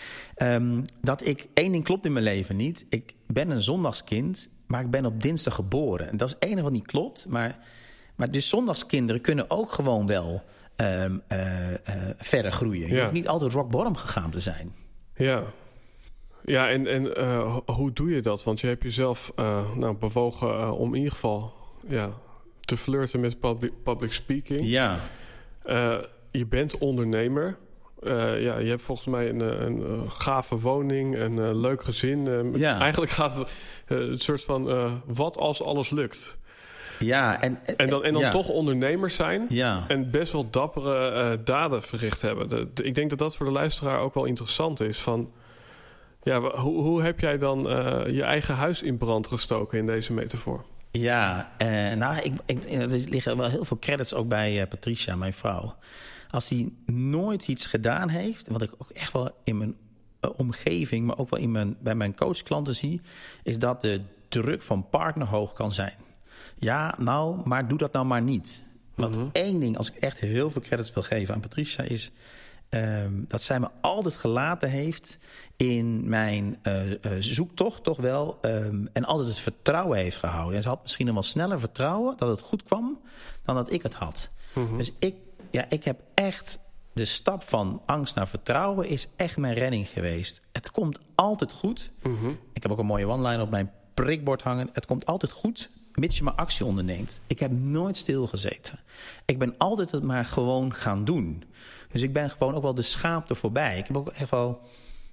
Um, 0.42 0.84
dat 1.00 1.26
ik... 1.26 1.46
één 1.54 1.72
ding 1.72 1.84
klopt 1.84 2.06
in 2.06 2.12
mijn 2.12 2.24
leven 2.24 2.56
niet. 2.56 2.86
Ik 2.88 3.14
ben 3.26 3.50
een 3.50 3.62
zondagskind, 3.62 4.50
maar 4.66 4.80
ik 4.80 4.90
ben 4.90 5.06
op 5.06 5.22
dinsdag 5.22 5.54
geboren. 5.54 6.08
En 6.08 6.16
dat 6.16 6.28
is 6.28 6.34
het 6.34 6.44
enige 6.44 6.62
wat 6.62 6.72
niet 6.72 6.86
klopt. 6.86 7.26
Maar, 7.28 7.58
maar 8.16 8.30
dus 8.30 8.48
zondagskinderen 8.48 9.22
kunnen 9.22 9.50
ook 9.50 9.72
gewoon 9.72 10.06
wel... 10.06 10.42
Um, 10.76 11.22
uh, 11.28 11.70
uh, 11.70 11.76
verder 12.16 12.52
groeien. 12.52 12.88
Je 12.88 12.94
ja. 12.94 13.00
hoeft 13.00 13.12
niet 13.12 13.28
altijd 13.28 13.52
rock 13.52 13.70
bottom 13.70 13.96
gegaan 13.96 14.30
te 14.30 14.40
zijn. 14.40 14.72
Ja, 15.14 15.44
ja, 16.44 16.68
en, 16.68 16.86
en 16.86 17.20
uh, 17.20 17.56
hoe 17.66 17.92
doe 17.92 18.10
je 18.10 18.20
dat? 18.20 18.42
Want 18.42 18.60
je 18.60 18.66
hebt 18.66 18.82
jezelf 18.82 19.32
uh, 19.36 19.74
nou, 19.74 19.96
bewogen 19.96 20.48
uh, 20.48 20.80
om 20.80 20.88
in 20.88 20.96
ieder 20.96 21.12
geval 21.12 21.63
ja, 21.88 22.10
te 22.60 22.76
flirten 22.76 23.20
met 23.20 23.38
public, 23.38 23.72
public 23.82 24.12
speaking. 24.12 24.60
Ja. 24.62 24.98
je 26.30 26.46
bent 26.48 26.78
ondernemer. 26.78 27.56
ja, 28.02 28.58
je 28.58 28.68
hebt 28.68 28.82
volgens 28.82 29.08
mij 29.08 29.28
een, 29.28 29.40
een, 29.40 29.90
een 29.90 30.10
gave 30.10 30.58
woning, 30.58 31.18
een 31.18 31.60
leuk 31.60 31.84
gezin. 31.84 32.52
ja. 32.54 32.80
Eigenlijk 32.80 33.12
gaat 33.12 33.38
het 33.38 33.52
een 33.86 34.18
soort 34.18 34.44
van 34.44 34.90
wat 35.04 35.36
als 35.36 35.62
alles 35.62 35.90
lukt. 35.90 36.38
Ja, 36.98 37.40
en, 37.40 37.58
en 37.76 37.88
dan, 37.88 38.04
en 38.04 38.12
dan 38.12 38.22
ja. 38.22 38.30
toch 38.30 38.48
ondernemers 38.48 39.14
zijn 39.14 39.46
ja. 39.48 39.84
en 39.88 40.10
best 40.10 40.32
wel 40.32 40.50
dappere 40.50 41.40
daden 41.44 41.82
verricht 41.82 42.22
hebben. 42.22 42.48
De, 42.48 42.68
de, 42.74 42.82
ik 42.82 42.94
denk 42.94 43.10
dat 43.10 43.18
dat 43.18 43.36
voor 43.36 43.46
de 43.46 43.52
luisteraar 43.52 44.00
ook 44.00 44.14
wel 44.14 44.24
interessant 44.24 44.80
is. 44.80 45.00
Van, 45.00 45.32
ja, 46.22 46.40
hoe, 46.40 46.82
hoe 46.82 47.02
heb 47.02 47.20
jij 47.20 47.38
dan 47.38 47.70
uh, 47.70 48.00
je 48.06 48.22
eigen 48.22 48.54
huis 48.54 48.82
in 48.82 48.98
brand 48.98 49.26
gestoken 49.26 49.78
in 49.78 49.86
deze 49.86 50.12
metafoor? 50.12 50.64
Ja, 50.98 51.52
uh, 51.62 51.92
nou, 51.92 52.16
ik, 52.22 52.34
ik, 52.46 52.64
er 52.64 52.88
liggen 52.88 53.36
wel 53.36 53.48
heel 53.48 53.64
veel 53.64 53.78
credits 53.78 54.14
ook 54.14 54.28
bij 54.28 54.60
uh, 54.60 54.68
Patricia, 54.68 55.16
mijn 55.16 55.32
vrouw. 55.32 55.76
Als 56.30 56.48
die 56.48 56.76
nooit 56.86 57.48
iets 57.48 57.66
gedaan 57.66 58.08
heeft, 58.08 58.48
wat 58.48 58.62
ik 58.62 58.72
ook 58.78 58.90
echt 58.90 59.12
wel 59.12 59.30
in 59.44 59.58
mijn 59.58 59.76
omgeving, 60.36 61.06
maar 61.06 61.18
ook 61.18 61.30
wel 61.30 61.40
in 61.40 61.52
mijn, 61.52 61.76
bij 61.80 61.94
mijn 61.94 62.14
coachklanten 62.14 62.74
zie, 62.74 63.00
is 63.42 63.58
dat 63.58 63.80
de 63.80 64.00
druk 64.28 64.62
van 64.62 64.88
partner 64.88 65.26
hoog 65.26 65.52
kan 65.52 65.72
zijn. 65.72 65.96
Ja, 66.56 66.94
nou, 66.98 67.48
maar 67.48 67.68
doe 67.68 67.78
dat 67.78 67.92
nou 67.92 68.06
maar 68.06 68.22
niet. 68.22 68.64
Want 68.94 69.14
mm 69.14 69.20
-hmm. 69.20 69.30
één 69.32 69.60
ding, 69.60 69.76
als 69.76 69.90
ik 69.90 69.96
echt 69.96 70.18
heel 70.18 70.50
veel 70.50 70.62
credits 70.62 70.92
wil 70.92 71.02
geven 71.02 71.34
aan 71.34 71.40
Patricia, 71.40 71.84
is 71.84 72.12
Um, 72.74 73.24
dat 73.28 73.42
zij 73.42 73.60
me 73.60 73.68
altijd 73.80 74.16
gelaten 74.16 74.70
heeft 74.70 75.18
in 75.56 76.08
mijn 76.08 76.58
uh, 76.62 76.90
uh, 76.90 76.96
zoektocht, 77.18 77.84
toch 77.84 77.96
wel. 77.96 78.38
Um, 78.42 78.88
en 78.92 79.04
altijd 79.04 79.28
het 79.28 79.38
vertrouwen 79.38 79.98
heeft 79.98 80.16
gehouden. 80.16 80.56
En 80.56 80.62
ze 80.62 80.68
had 80.68 80.82
misschien 80.82 81.06
nog 81.06 81.14
wel 81.14 81.22
sneller 81.22 81.60
vertrouwen 81.60 82.16
dat 82.16 82.28
het 82.28 82.40
goed 82.40 82.62
kwam 82.62 83.00
dan 83.42 83.54
dat 83.54 83.72
ik 83.72 83.82
het 83.82 83.94
had. 83.94 84.30
Mm 84.54 84.66
-hmm. 84.66 84.76
Dus 84.76 84.92
ik, 84.98 85.16
ja, 85.50 85.66
ik 85.68 85.84
heb 85.84 86.00
echt 86.14 86.58
de 86.92 87.04
stap 87.04 87.42
van 87.42 87.82
angst 87.86 88.14
naar 88.14 88.28
vertrouwen 88.28 88.88
is 88.88 89.08
echt 89.16 89.36
mijn 89.36 89.54
redding 89.54 89.88
geweest. 89.88 90.40
Het 90.52 90.70
komt 90.70 90.98
altijd 91.14 91.52
goed. 91.52 91.90
Mm 92.02 92.18
-hmm. 92.18 92.38
Ik 92.52 92.62
heb 92.62 92.72
ook 92.72 92.78
een 92.78 92.86
mooie 92.86 93.06
one-line 93.06 93.42
op 93.42 93.50
mijn 93.50 93.72
prikbord 93.94 94.42
hangen. 94.42 94.70
Het 94.72 94.86
komt 94.86 95.06
altijd 95.06 95.32
goed, 95.32 95.70
mits 95.94 96.16
je 96.16 96.22
maar 96.22 96.34
actie 96.34 96.66
onderneemt. 96.66 97.20
Ik 97.26 97.38
heb 97.38 97.50
nooit 97.50 97.96
stilgezeten. 97.96 98.80
Ik 99.24 99.38
ben 99.38 99.54
altijd 99.58 99.90
het 99.90 100.02
maar 100.02 100.24
gewoon 100.24 100.74
gaan 100.74 101.04
doen. 101.04 101.44
Dus 101.88 102.02
ik 102.02 102.12
ben 102.12 102.30
gewoon 102.30 102.54
ook 102.54 102.62
wel 102.62 102.74
de 102.74 102.82
schaapte 102.82 103.34
voorbij. 103.34 103.78
Ik 103.78 103.86
heb 103.86 103.96
ook 103.96 104.08
echt 104.08 104.30
wel 104.30 104.60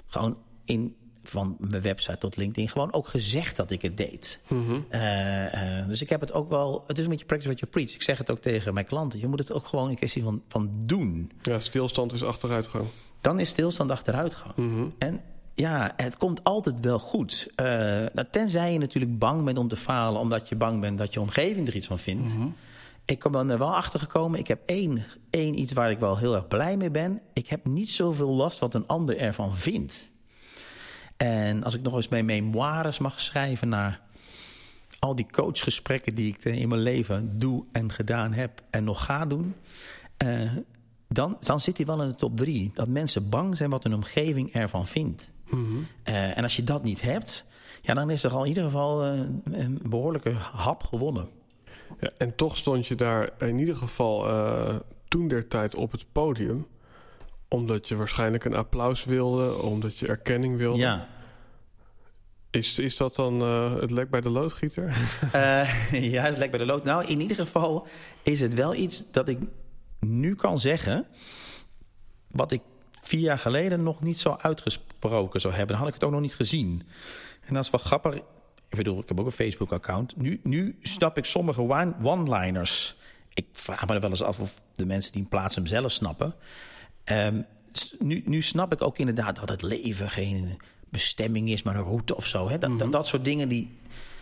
gewoon 0.05 0.37
in 0.65 0.95
van 1.23 1.55
mijn 1.59 1.81
website 1.81 2.17
tot 2.17 2.37
LinkedIn 2.37 2.69
gewoon 2.69 2.93
ook 2.93 3.07
gezegd 3.07 3.55
dat 3.55 3.71
ik 3.71 3.81
het 3.81 3.97
deed. 3.97 4.41
Mm 4.47 4.65
-hmm. 4.65 4.85
uh, 4.91 5.79
uh, 5.79 5.87
dus 5.87 6.01
ik 6.01 6.09
heb 6.09 6.21
het 6.21 6.33
ook 6.33 6.49
wel... 6.49 6.83
Het 6.87 6.97
is 6.97 7.03
een 7.03 7.09
beetje 7.09 7.25
practice 7.25 7.49
what 7.49 7.59
you 7.59 7.71
preach. 7.71 7.93
Ik 7.93 8.01
zeg 8.01 8.17
het 8.17 8.31
ook 8.31 8.41
tegen 8.41 8.73
mijn 8.73 8.85
klanten. 8.85 9.19
Je 9.19 9.27
moet 9.27 9.39
het 9.39 9.51
ook 9.51 9.65
gewoon 9.65 9.89
een 9.89 9.95
kwestie 9.95 10.23
van, 10.23 10.41
van 10.47 10.71
doen. 10.85 11.31
Ja, 11.41 11.59
stilstand 11.59 12.13
is 12.13 12.23
achteruitgang. 12.23 12.85
Dan 13.21 13.39
is 13.39 13.49
stilstand 13.49 13.91
achteruitgang. 13.91 14.55
Mm 14.55 14.73
-hmm. 14.73 14.93
En 14.97 15.21
ja, 15.61 15.93
het 15.95 16.17
komt 16.17 16.43
altijd 16.43 16.79
wel 16.79 16.99
goed. 16.99 17.47
Uh, 17.55 17.65
nou, 18.13 18.25
tenzij 18.31 18.73
je 18.73 18.79
natuurlijk 18.79 19.19
bang 19.19 19.43
bent 19.43 19.57
om 19.57 19.67
te 19.67 19.75
falen... 19.75 20.21
omdat 20.21 20.49
je 20.49 20.55
bang 20.55 20.81
bent 20.81 20.97
dat 20.97 21.13
je 21.13 21.21
omgeving 21.21 21.67
er 21.67 21.75
iets 21.75 21.87
van 21.87 21.99
vindt... 21.99 22.33
Mm 22.33 22.41
-hmm. 22.41 22.55
Ik 23.05 23.31
ben 23.31 23.49
er 23.49 23.57
wel 23.57 23.75
achter 23.75 23.99
gekomen. 23.99 24.39
Ik 24.39 24.47
heb 24.47 24.61
één, 24.65 25.05
één 25.29 25.59
iets 25.59 25.73
waar 25.73 25.91
ik 25.91 25.99
wel 25.99 26.17
heel 26.17 26.35
erg 26.35 26.47
blij 26.47 26.77
mee 26.77 26.91
ben. 26.91 27.21
Ik 27.33 27.47
heb 27.47 27.65
niet 27.65 27.89
zoveel 27.89 28.29
last 28.29 28.59
wat 28.59 28.73
een 28.73 28.87
ander 28.87 29.17
ervan 29.17 29.55
vindt. 29.57 30.09
En 31.17 31.63
als 31.63 31.73
ik 31.73 31.81
nog 31.81 31.95
eens 31.95 32.07
mijn 32.07 32.25
memoires 32.25 32.99
mag 32.99 33.19
schrijven 33.19 33.69
naar 33.69 34.01
al 34.99 35.15
die 35.15 35.27
coachgesprekken 35.31 36.15
die 36.15 36.33
ik 36.33 36.45
in 36.45 36.69
mijn 36.69 36.81
leven 36.81 37.29
doe 37.35 37.65
en 37.71 37.91
gedaan 37.91 38.33
heb 38.33 38.61
en 38.69 38.83
nog 38.83 39.05
ga 39.05 39.25
doen. 39.25 39.55
Uh, 40.23 40.51
dan, 41.07 41.37
dan 41.39 41.59
zit 41.59 41.77
hij 41.77 41.85
wel 41.85 42.01
in 42.01 42.09
de 42.09 42.15
top 42.15 42.37
drie. 42.37 42.71
Dat 42.73 42.87
mensen 42.87 43.29
bang 43.29 43.57
zijn 43.57 43.69
wat 43.69 43.83
hun 43.83 43.93
omgeving 43.93 44.53
ervan 44.53 44.87
vindt. 44.87 45.33
Mm 45.51 45.65
-hmm. 45.65 45.87
uh, 46.07 46.37
en 46.37 46.43
als 46.43 46.55
je 46.55 46.63
dat 46.63 46.83
niet 46.83 47.01
hebt, 47.01 47.45
ja, 47.81 47.93
dan 47.93 48.09
is 48.09 48.23
er 48.23 48.31
al 48.31 48.41
in 48.41 48.47
ieder 48.47 48.63
geval 48.63 49.05
uh, 49.05 49.19
een 49.43 49.79
behoorlijke 49.83 50.31
hap 50.33 50.83
gewonnen. 50.83 51.29
Ja, 51.99 52.09
en 52.17 52.35
toch 52.35 52.57
stond 52.57 52.87
je 52.87 52.95
daar 52.95 53.29
in 53.39 53.57
ieder 53.57 53.75
geval 53.75 54.29
uh, 54.29 54.75
toen 55.07 55.27
der 55.27 55.47
tijd 55.47 55.75
op 55.75 55.91
het 55.91 56.05
podium. 56.11 56.67
Omdat 57.47 57.87
je 57.87 57.95
waarschijnlijk 57.95 58.45
een 58.45 58.55
applaus 58.55 59.05
wilde, 59.05 59.61
omdat 59.61 59.97
je 59.97 60.07
erkenning 60.07 60.57
wilde. 60.57 60.79
Ja. 60.79 61.07
Is, 62.49 62.79
is 62.79 62.97
dat 62.97 63.15
dan 63.15 63.41
uh, 63.41 63.79
het 63.79 63.91
lek 63.91 64.09
bij 64.09 64.21
de 64.21 64.29
loodgieter? 64.29 64.87
Uh, 65.35 65.91
ja, 66.13 66.23
het 66.23 66.37
lek 66.37 66.49
bij 66.49 66.59
de 66.59 66.65
lood. 66.65 66.83
Nou, 66.83 67.05
in 67.05 67.21
ieder 67.21 67.37
geval 67.37 67.87
is 68.23 68.41
het 68.41 68.53
wel 68.53 68.75
iets 68.75 69.11
dat 69.11 69.27
ik 69.27 69.39
nu 69.99 70.35
kan 70.35 70.59
zeggen... 70.59 71.05
wat 72.27 72.51
ik 72.51 72.61
vier 73.01 73.19
jaar 73.19 73.39
geleden 73.39 73.83
nog 73.83 74.01
niet 74.01 74.19
zo 74.19 74.37
uitgesproken 74.41 75.41
zou 75.41 75.53
hebben. 75.53 75.75
Dan 75.75 75.77
had 75.77 75.87
ik 75.87 75.93
het 75.93 76.03
ook 76.03 76.11
nog 76.11 76.21
niet 76.21 76.35
gezien. 76.35 76.83
En 77.45 77.53
dat 77.53 77.63
is 77.63 77.69
wel 77.69 77.79
grappig. 77.79 78.15
Ik 78.15 78.77
bedoel, 78.77 78.99
ik 78.99 79.07
heb 79.07 79.19
ook 79.19 79.25
een 79.25 79.31
Facebook-account. 79.31 80.15
Nu, 80.15 80.39
nu 80.43 80.77
snap 80.81 81.17
ik 81.17 81.25
sommige 81.25 81.61
one-liners. 82.01 82.95
Ik 83.33 83.45
vraag 83.51 83.87
me 83.87 83.93
er 83.93 84.01
wel 84.01 84.09
eens 84.09 84.23
af 84.23 84.39
of 84.39 84.61
de 84.73 84.85
mensen 84.85 85.11
die 85.11 85.21
hem 85.21 85.29
plaatsen 85.29 85.61
hem 85.61 85.71
zelf 85.71 85.91
snappen. 85.91 86.35
Um, 87.05 87.45
nu, 87.99 88.21
nu 88.25 88.41
snap 88.41 88.71
ik 88.71 88.81
ook 88.81 88.97
inderdaad 88.97 89.35
dat 89.35 89.49
het 89.49 89.61
leven 89.61 90.09
geen 90.09 90.61
bestemming 90.89 91.49
is, 91.49 91.63
maar 91.63 91.75
een 91.75 91.83
route 91.83 92.15
of 92.15 92.25
zo. 92.25 92.49
Hè? 92.49 92.57
Dat, 92.57 92.79
dat, 92.79 92.91
dat 92.91 93.07
soort 93.07 93.25
dingen 93.25 93.49
die. 93.49 93.79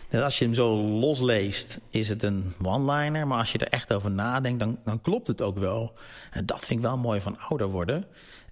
Dat 0.08 0.22
als 0.22 0.38
je 0.38 0.44
hem 0.44 0.54
zo 0.54 0.76
losleest, 0.76 1.80
is 1.90 2.08
het 2.08 2.22
een 2.22 2.52
one-liner. 2.62 3.26
Maar 3.26 3.38
als 3.38 3.52
je 3.52 3.58
er 3.58 3.68
echt 3.68 3.92
over 3.92 4.10
nadenkt, 4.10 4.58
dan, 4.58 4.78
dan 4.84 5.00
klopt 5.00 5.26
het 5.26 5.40
ook 5.40 5.58
wel. 5.58 5.94
En 6.30 6.46
dat 6.46 6.58
vind 6.58 6.78
ik 6.80 6.86
wel 6.86 6.98
mooi 6.98 7.20
van 7.20 7.38
ouder 7.38 7.68
worden. 7.68 8.04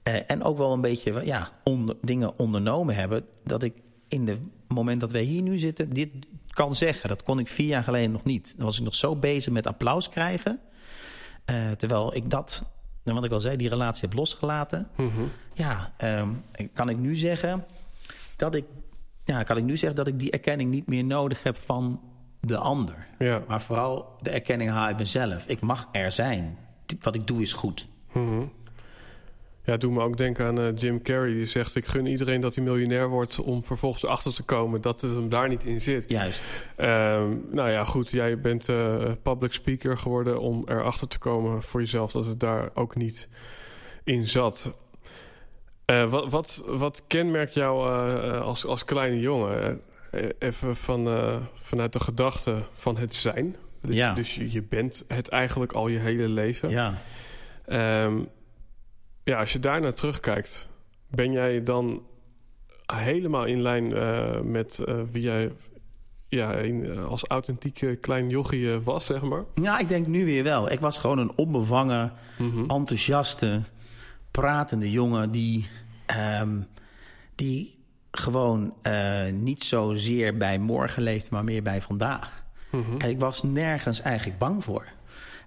Eh, 0.09 0.21
en 0.27 0.43
ook 0.43 0.59
wel 0.59 0.73
een 0.73 0.81
beetje 0.81 1.21
ja, 1.25 1.49
onder, 1.65 1.97
dingen 2.03 2.39
ondernomen 2.39 2.95
hebben. 2.95 3.25
Dat 3.43 3.63
ik 3.63 3.75
in 4.09 4.29
het 4.29 4.39
moment 4.69 5.01
dat 5.01 5.13
wij 5.13 5.23
hier 5.23 5.43
nu 5.43 5.59
zitten, 5.59 5.93
dit 5.93 6.11
kan 6.51 6.75
zeggen. 6.75 7.09
Dat 7.09 7.23
kon 7.23 7.39
ik 7.39 7.49
vier 7.49 7.67
jaar 7.67 7.83
geleden 7.83 8.11
nog 8.11 8.25
niet. 8.25 8.55
Dan 8.57 8.67
was 8.67 8.79
ik 8.79 8.85
nog 8.85 8.95
zo 8.95 9.17
bezig 9.17 9.53
met 9.53 9.67
applaus 9.67 10.09
krijgen. 10.09 10.61
Eh, 11.45 11.71
terwijl 11.71 12.15
ik 12.15 12.31
dat, 12.31 12.63
wat 13.03 13.25
ik 13.25 13.33
al 13.33 13.41
zei, 13.41 13.57
die 13.57 13.69
relatie 13.69 14.09
heb 14.09 14.19
losgelaten. 14.19 14.89
Ja, 15.53 15.93
ehm, 15.97 16.29
kan 16.73 16.89
ik 16.89 16.97
nu 16.97 17.17
zeggen 17.17 17.65
dat 18.37 18.55
ik, 18.55 18.65
ja, 19.25 19.43
kan 19.43 19.57
ik 19.57 19.65
nu 19.65 19.77
zeggen 19.77 19.97
dat 19.97 20.07
ik 20.07 20.19
die 20.19 20.31
erkenning 20.31 20.71
niet 20.71 20.87
meer 20.87 21.05
nodig 21.05 21.43
heb 21.43 21.57
van 21.57 22.01
de 22.41 22.57
ander. 22.57 23.07
Ja. 23.19 23.43
Maar 23.49 23.61
vooral 23.61 24.17
de 24.21 24.31
erkenning 24.31 24.71
haal 24.71 24.95
mezelf. 24.95 25.47
Ik 25.47 25.61
mag 25.61 25.89
er 25.93 26.13
zijn. 26.13 26.59
Wat 27.01 27.15
ik 27.15 27.27
doe 27.27 27.43
is 27.43 27.53
goed. 27.53 27.89
Ja, 29.69 29.77
doe 29.77 29.93
me 29.93 30.01
ook 30.01 30.17
denken 30.17 30.47
aan 30.47 30.61
eh, 30.61 30.77
Jim 30.77 31.03
Carrey. 31.03 31.33
Die 31.33 31.47
zegt, 31.47 31.75
ik 31.75 31.87
gun 31.87 32.07
iedereen 32.07 32.41
dat 32.41 32.55
hij 32.55 32.65
miljonair 32.65 33.09
wordt... 33.09 33.39
om 33.41 33.65
vervolgens 33.65 34.05
achter 34.05 34.35
te 34.35 34.43
komen 34.43 34.81
dat 34.81 35.01
het 35.01 35.11
hem 35.11 35.29
daar 35.29 35.49
niet 35.49 35.65
in 35.65 35.81
zit. 35.81 36.11
Juist. 36.11 36.53
Ehm, 36.77 37.37
nou 37.51 37.71
ja, 37.71 37.85
goed. 37.85 38.11
Jij 38.11 38.41
bent 38.41 38.69
eh, 38.69 39.11
public 39.23 39.53
speaker 39.53 39.99
geworden 39.99 40.41
om 40.41 40.63
erachter 40.67 41.09
te 41.09 41.19
komen 41.19 41.63
voor 41.63 41.81
jezelf... 41.81 42.13
dat 42.13 42.27
het 42.27 42.41
daar 42.41 42.71
ook 42.75 42.97
niet 42.97 43.29
in 44.05 44.27
zat. 44.27 44.75
Eh, 45.85 46.11
wat, 46.11 46.31
wat, 46.31 46.63
wat 46.67 47.03
kenmerkt 47.07 47.55
jou 47.55 47.91
als, 48.41 48.67
als 48.67 48.85
kleine 48.85 49.21
jongen? 49.21 49.81
Even 50.39 50.77
van, 50.77 51.09
vanuit 51.55 51.93
de 51.93 52.01
gedachte 52.01 52.63
van 52.73 52.97
het 52.97 53.15
zijn. 53.15 53.57
Dus, 53.83 53.95
Ja. 53.95 54.15
dus 54.15 54.35
je, 54.35 54.53
je 54.53 54.63
bent 54.63 55.05
het 55.09 55.29
eigenlijk 55.29 55.73
al 55.73 55.89
je 55.89 55.99
hele 55.99 56.29
leven. 56.29 56.71
Ja. 56.71 56.99
Ehm, 57.67 58.19
ja, 59.29 59.39
als 59.39 59.53
je 59.53 59.61
daar 59.61 59.81
naar 59.81 59.95
terugkijkt, 59.95 60.69
ben 61.07 61.33
jij 61.33 61.63
dan 61.63 62.03
helemaal 62.87 63.45
in 63.45 63.63
lijn 63.63 63.95
eh, 63.95 64.41
met 64.41 64.79
eh, 64.79 64.95
wie 65.13 65.23
jij 65.23 65.53
ja, 66.29 66.53
in, 66.53 66.85
eh, 66.85 67.05
als 67.05 67.25
authentieke 67.25 67.97
klein 67.97 68.29
jochie 68.29 68.79
was, 68.79 69.07
zeg 69.07 69.23
maar? 69.23 69.45
Ja, 69.55 69.79
ik 69.79 69.89
denk 69.89 70.07
nu 70.07 70.25
weer 70.25 70.45
wel. 70.45 70.71
Ik 70.71 70.81
was 70.81 70.99
gewoon 70.99 71.19
een 71.19 71.33
onbevangen, 71.37 72.13
enthousiaste, 72.67 73.61
pratende 74.31 74.91
jongen 74.91 75.31
die, 75.31 75.69
ehm, 76.07 76.61
die 77.35 77.79
gewoon 78.11 78.75
eh, 78.83 79.31
niet 79.31 79.65
zozeer 79.65 80.37
bij 80.37 80.59
morgen 80.59 81.03
leefde, 81.03 81.29
maar 81.31 81.45
meer 81.45 81.63
bij 81.63 81.83
vandaag. 81.83 82.47
En 82.99 83.11
ik 83.11 83.21
was 83.21 83.43
nergens 83.43 84.01
eigenlijk 84.01 84.39
bang 84.39 84.65
voor. 84.65 84.87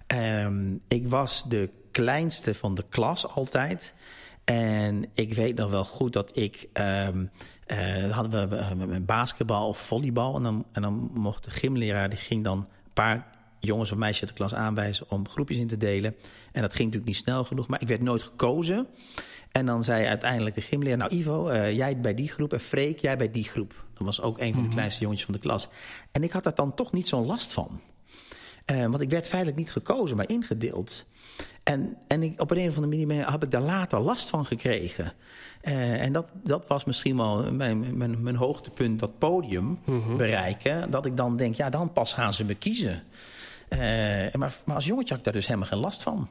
Ehm, 0.06 0.76
ik 0.88 1.08
was 1.08 1.48
de 1.48 1.70
kleinste 1.92 2.54
van 2.54 2.74
de 2.74 2.84
klas 2.88 3.28
altijd. 3.28 3.94
En 4.44 5.04
ik 5.14 5.34
weet 5.34 5.56
nog 5.56 5.70
wel 5.70 5.84
goed 5.84 6.12
dat 6.12 6.36
ik. 6.36 6.68
eh, 7.66 8.10
hadden 8.10 8.48
we 8.88 9.00
basketbal 9.00 9.68
of 9.68 9.78
volleybal. 9.78 10.36
En 10.36 10.42
dan, 10.42 10.64
en 10.72 10.82
dan 10.82 11.10
mocht 11.14 11.44
de 11.44 11.50
gymleraar. 11.50 12.08
die 12.08 12.18
ging 12.18 12.44
dan 12.44 12.58
een 12.58 12.92
paar 12.92 13.26
jongens 13.60 13.92
of 13.92 13.98
meisjes 13.98 14.20
uit 14.20 14.30
de 14.30 14.36
klas 14.36 14.54
aanwijzen. 14.54 15.06
om 15.10 15.28
groepjes 15.28 15.58
in 15.58 15.66
te 15.68 15.76
delen. 15.76 16.14
En 16.52 16.62
dat 16.62 16.70
ging 16.74 16.84
natuurlijk 16.84 17.06
niet 17.06 17.16
snel 17.16 17.44
genoeg. 17.44 17.66
Maar 17.66 17.80
ik 17.80 17.88
werd 17.88 18.02
nooit 18.02 18.22
gekozen. 18.22 18.86
En 19.52 19.66
dan 19.66 19.84
zei 19.84 20.06
uiteindelijk 20.06 20.54
de 20.54 20.60
gymleraar... 20.60 20.98
nou 20.98 21.14
Ivo, 21.14 21.48
eh, 21.48 21.76
jij 21.76 22.00
bij 22.00 22.14
die 22.14 22.28
groep 22.28 22.52
en 22.52 22.60
Freek, 22.60 22.98
jij 22.98 23.16
bij 23.16 23.30
die 23.30 23.44
groep. 23.44 23.84
Dat 23.94 24.06
was 24.06 24.20
ook 24.20 24.40
een 24.40 24.54
van 24.54 24.62
de 24.62 24.68
kleinste 24.68 25.00
jongetjes 25.00 25.24
van 25.24 25.34
de 25.34 25.40
klas. 25.40 25.68
En 26.12 26.22
ik 26.22 26.32
had 26.32 26.44
daar 26.44 26.54
dan 26.54 26.74
toch 26.74 26.92
niet 26.92 27.08
zo'n 27.08 27.26
last 27.26 27.52
van. 27.52 27.80
Eh, 28.64 28.86
want 28.86 29.00
ik 29.00 29.10
werd 29.10 29.28
feitelijk 29.28 29.58
niet 29.58 29.72
gekozen, 29.72 30.16
maar 30.16 30.28
ingedeeld. 30.28 31.06
En, 31.62 31.96
en 32.08 32.22
ik, 32.22 32.40
op 32.40 32.50
een 32.50 32.68
of 32.68 32.76
andere 32.76 33.06
manier 33.06 33.30
heb 33.30 33.42
ik 33.42 33.50
daar 33.50 33.60
later 33.60 34.00
last 34.00 34.28
van 34.28 34.44
gekregen. 34.46 35.12
Eh, 35.60 36.02
en 36.02 36.12
dat, 36.12 36.30
dat 36.42 36.66
was 36.66 36.84
misschien 36.84 37.16
wel 37.16 37.52
mijn, 37.52 37.96
mijn, 37.96 38.22
mijn 38.22 38.36
hoogtepunt, 38.36 38.98
dat 38.98 39.18
podium 39.18 39.78
bereiken. 40.16 40.90
Dat 40.90 41.06
ik 41.06 41.16
dan 41.16 41.36
denk, 41.36 41.54
ja, 41.54 41.70
dan 41.70 41.92
pas 41.92 42.12
gaan 42.12 42.34
ze 42.34 42.44
me 42.44 42.54
kiezen. 42.54 43.02
Eh, 43.68 43.78
maar, 44.32 44.56
maar 44.64 44.74
als 44.74 44.86
jongetje 44.86 45.08
had 45.08 45.18
ik 45.18 45.24
daar 45.24 45.32
dus 45.32 45.46
helemaal 45.46 45.68
geen 45.68 45.78
last 45.78 46.02
van. 46.02 46.28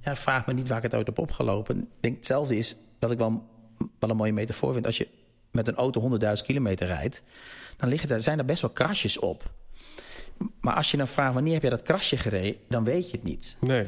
Ja, 0.00 0.16
vraag 0.16 0.46
me 0.46 0.52
niet 0.52 0.68
waar 0.68 0.76
ik 0.76 0.82
het 0.82 0.94
uit 0.94 1.06
heb 1.06 1.18
opgelopen. 1.18 1.78
Ik 1.78 1.86
denk 2.00 2.16
hetzelfde 2.16 2.56
is 2.56 2.76
dat 2.98 3.10
ik 3.10 3.18
wel, 3.18 3.48
wel 3.98 4.10
een 4.10 4.16
mooie 4.16 4.32
metafoor 4.32 4.72
vind. 4.72 4.86
Als 4.86 4.96
je 4.96 5.08
met 5.50 5.68
een 5.68 5.74
auto 5.74 6.18
100.000 6.20 6.32
kilometer 6.42 6.86
rijdt, 6.86 7.22
dan 7.76 7.88
liggen 7.88 8.10
er, 8.10 8.22
zijn 8.22 8.38
er 8.38 8.44
best 8.44 8.60
wel 8.60 8.70
krasjes 8.70 9.18
op. 9.18 9.50
Maar 10.60 10.74
als 10.74 10.90
je 10.90 10.96
dan 10.96 11.08
vraagt 11.08 11.34
wanneer 11.34 11.52
heb 11.52 11.62
je 11.62 11.70
dat 11.70 11.82
krasje 11.82 12.16
gereden, 12.16 12.56
dan 12.68 12.84
weet 12.84 13.10
je 13.10 13.16
het 13.16 13.26
niet. 13.26 13.56
Nee. 13.60 13.86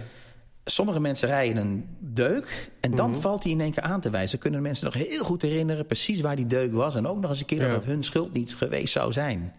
Sommige 0.64 1.00
mensen 1.00 1.28
rijden 1.28 1.56
een 1.66 1.88
deuk 2.00 2.70
en 2.80 2.94
dan 2.94 3.14
valt 3.14 3.42
hij 3.42 3.52
in 3.52 3.60
één 3.60 3.72
keer 3.72 3.82
aan 3.82 4.00
te 4.00 4.10
wijzen. 4.10 4.38
Kunnen 4.38 4.60
de 4.60 4.66
mensen 4.66 4.84
nog 4.84 4.94
heel 4.94 5.24
goed 5.24 5.42
herinneren 5.42 5.86
precies 5.86 6.20
waar 6.20 6.36
die 6.36 6.46
deuk 6.46 6.72
was. 6.72 6.94
En 6.94 7.06
ook 7.06 7.20
nog 7.20 7.30
eens 7.30 7.40
een 7.40 7.46
keer 7.46 7.60
Ja. 7.62 7.66
dat 7.68 7.76
het 7.76 7.84
hun 7.84 8.04
schuld 8.04 8.32
niet 8.32 8.54
geweest 8.54 8.92
zou 8.92 9.12
zijn. 9.12 9.54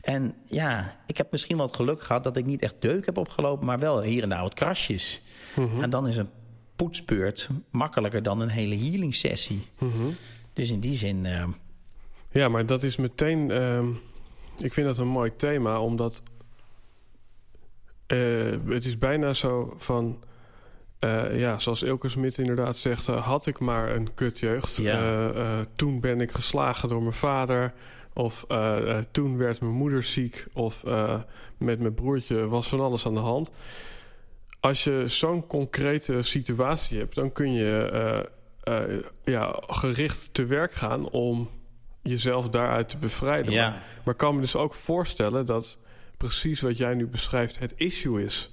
En 0.00 0.34
ja, 0.44 0.96
ik 1.06 1.16
heb 1.16 1.30
misschien 1.32 1.56
wel 1.56 1.66
het 1.66 1.76
geluk 1.76 2.02
gehad 2.02 2.24
dat 2.24 2.36
ik 2.36 2.46
niet 2.46 2.62
echt 2.62 2.74
deuk 2.78 3.06
heb 3.06 3.16
opgelopen, 3.16 3.66
maar 3.66 3.78
wel 3.78 4.02
hier 4.02 4.22
en 4.22 4.28
daar 4.28 4.42
wat 4.42 4.54
krasjes. 4.54 5.22
En 5.80 5.90
dan 5.90 6.08
is 6.08 6.16
een 6.16 6.28
poetsbeurt 6.76 7.48
makkelijker 7.70 8.22
dan 8.22 8.40
een 8.40 8.48
hele 8.48 8.76
healing 8.78 9.14
sessie. 9.14 9.62
Dus 10.52 10.70
in 10.70 10.80
die 10.80 10.94
zin, 10.96 11.26
eh, 11.26 11.46
Ja, 12.30 12.48
maar 12.48 12.66
dat 12.66 12.82
is 12.82 12.96
meteen. 12.96 13.50
ehm, 13.50 13.88
ik 14.58 14.72
vind 14.72 14.86
dat 14.86 14.98
een 14.98 15.08
mooi 15.08 15.36
thema, 15.36 15.80
omdat. 15.80 16.22
eh, 18.06 18.52
het 18.68 18.84
is 18.84 18.98
bijna 18.98 19.32
zo 19.32 19.74
van. 19.76 20.22
Eh, 21.04 21.38
ja, 21.38 21.58
zoals 21.58 21.82
Ilke 21.82 22.08
Smit 22.08 22.38
inderdaad 22.38 22.76
zegt, 22.76 23.08
eh, 23.08 23.26
had 23.26 23.46
ik 23.46 23.58
maar 23.58 23.94
een 23.94 24.14
kutjeugd. 24.14 24.76
Ja. 24.76 25.30
Eh, 25.30 25.60
toen 25.76 26.00
ben 26.00 26.20
ik 26.20 26.30
geslagen 26.30 26.88
door 26.88 27.00
mijn 27.00 27.14
vader. 27.14 27.72
Of 28.12 28.46
toen 29.10 29.36
werd 29.36 29.60
mijn 29.60 29.72
moeder 29.72 30.02
ziek. 30.02 30.46
Of 30.52 30.84
met 31.58 31.78
mijn 31.78 31.94
broertje 31.94 32.48
was 32.48 32.68
van 32.68 32.80
alles 32.80 33.06
aan 33.06 33.14
de 33.14 33.20
hand. 33.20 33.50
Als 34.60 34.84
je 34.84 35.02
zo'n 35.06 35.46
concrete 35.46 36.22
situatie 36.22 36.98
hebt, 36.98 37.14
dan 37.14 37.32
kun 37.32 37.52
je 37.52 38.30
ja, 39.24 39.62
gericht 39.66 40.34
te 40.34 40.44
werk 40.44 40.72
gaan 40.72 41.08
om 41.08 41.48
jezelf 42.02 42.48
daaruit 42.48 42.88
te 42.88 42.98
bevrijden. 42.98 43.52
Ja. 43.52 43.68
Maar, 43.68 43.82
maar 44.04 44.14
ik 44.14 44.20
kan 44.20 44.34
me 44.34 44.40
dus 44.40 44.56
ook 44.56 44.74
voorstellen 44.74 45.46
dat 45.46 45.78
precies 46.16 46.60
wat 46.60 46.76
jij 46.76 46.94
nu 46.94 47.06
beschrijft 47.06 47.58
het 47.58 47.74
issue 47.76 48.24
is. 48.24 48.50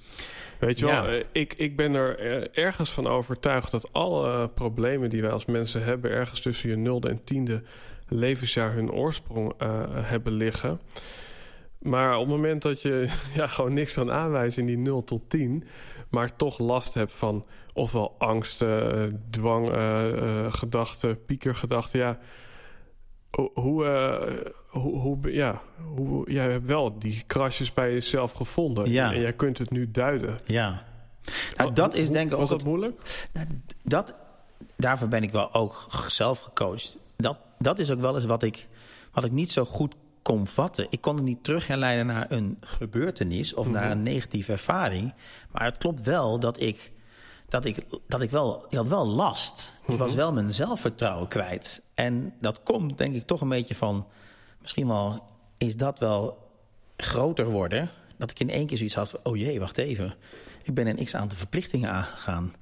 Weet 0.66 0.78
je 0.78 0.86
wel, 0.86 1.06
eh, 1.06 1.24
ik, 1.32 1.54
ik 1.56 1.76
ben 1.76 1.94
er 1.94 2.18
eh, 2.18 2.64
ergens 2.64 2.90
van 2.90 3.06
overtuigd 3.06 3.70
dat 3.70 3.92
alle 3.92 4.48
problemen 4.48 5.10
die 5.10 5.22
wij 5.22 5.30
als 5.30 5.44
mensen 5.44 5.84
hebben, 5.84 6.10
ergens 6.10 6.40
tussen 6.40 6.68
je 6.68 6.76
nulde 6.76 7.08
en 7.08 7.24
tiende 7.24 7.62
levensjaar 8.08 8.72
hun 8.72 8.92
oorsprong 8.92 9.52
eh, 9.58 9.68
hebben 9.90 10.32
liggen. 10.32 10.80
Maar 11.78 12.14
op 12.14 12.20
het 12.20 12.36
moment 12.36 12.62
dat 12.62 12.82
je 12.82 13.08
ja, 13.34 13.46
gewoon 13.46 13.72
niks 13.72 13.94
kan 13.94 14.10
aanwijzen 14.10 14.62
in 14.62 14.68
die 14.68 14.78
0 14.78 15.04
tot 15.04 15.22
10, 15.28 15.64
maar 16.10 16.36
toch 16.36 16.58
last 16.58 16.94
hebt 16.94 17.12
van 17.12 17.46
ofwel 17.72 18.14
angst, 18.18 18.62
eh, 18.62 19.02
dwang, 19.30 19.68
gedachten, 20.54 21.24
piekergedachten, 21.24 21.98
ja. 21.98 22.18
Hoe, 23.54 23.84
eh, 23.86 24.50
hoe, 24.66 24.98
hoe, 24.98 25.32
ja, 25.34 25.60
hoe, 25.96 26.32
jij 26.32 26.50
hebt 26.50 26.66
wel 26.66 26.98
die 26.98 27.22
krasjes 27.26 27.74
bij 27.74 27.92
jezelf 27.92 28.32
gevonden. 28.32 28.90
Ja. 28.90 29.12
En 29.12 29.20
jij 29.20 29.32
kunt 29.32 29.58
het 29.58 29.70
nu 29.70 29.90
duiden. 29.90 30.38
ja. 30.46 30.82
Nou, 31.56 31.72
dat 31.72 31.94
is 31.94 32.04
Hoe- 32.06 32.12
denk 32.16 32.26
ik 32.26 32.32
ook 32.32 32.40
Was 32.40 32.48
dat 32.48 32.58
het- 32.58 32.66
moeilijk? 32.68 33.28
Nou, 33.32 33.46
dat, 33.82 34.14
daarvoor 34.76 35.08
ben 35.08 35.22
ik 35.22 35.32
wel 35.32 35.54
ook 35.54 35.86
zelf 36.08 36.40
gecoacht. 36.40 36.98
Dat, 37.16 37.36
dat 37.58 37.78
is 37.78 37.90
ook 37.90 38.00
wel 38.00 38.14
eens 38.14 38.24
wat 38.24 38.42
ik, 38.42 38.68
wat 39.12 39.24
ik 39.24 39.32
niet 39.32 39.52
zo 39.52 39.64
goed 39.64 39.94
kon 40.22 40.46
vatten. 40.46 40.86
Ik 40.90 41.00
kon 41.00 41.14
het 41.14 41.24
niet 41.24 41.44
terug 41.44 41.66
herleiden 41.66 42.06
naar 42.06 42.26
een 42.28 42.56
gebeurtenis 42.60 43.54
of 43.54 43.70
naar 43.70 43.90
een 43.90 44.02
negatieve 44.02 44.52
ervaring. 44.52 45.14
Maar 45.50 45.64
het 45.64 45.78
klopt 45.78 46.02
wel 46.02 46.38
dat 46.38 46.60
ik, 46.60 46.92
dat 47.52 47.64
ik, 47.64 47.76
dat 48.08 48.22
ik 48.22 48.30
wel, 48.30 48.64
ik 48.68 48.76
had 48.76 48.88
wel 48.88 49.06
last. 49.06 49.74
Ik 49.86 49.98
was 49.98 50.14
wel 50.14 50.32
mijn 50.32 50.54
zelfvertrouwen 50.54 51.28
kwijt. 51.28 51.82
En 51.94 52.34
dat 52.40 52.62
komt 52.62 52.98
denk 52.98 53.14
ik 53.14 53.26
toch 53.26 53.40
een 53.40 53.48
beetje 53.48 53.74
van, 53.74 54.06
misschien 54.60 54.88
wel 54.88 55.24
is 55.58 55.76
dat 55.76 55.98
wel 55.98 56.50
groter 56.96 57.50
worden. 57.50 57.90
Dat 58.18 58.30
ik 58.30 58.40
in 58.40 58.50
één 58.50 58.66
keer 58.66 58.76
zoiets 58.76 58.94
had 58.94 59.10
van, 59.10 59.20
oh 59.22 59.36
jee, 59.36 59.60
wacht 59.60 59.78
even. 59.78 60.14
Ik 60.62 60.74
ben 60.74 60.86
een 60.86 61.04
x 61.04 61.14
aantal 61.14 61.38
verplichtingen 61.38 61.90
aangegaan. 61.90 62.54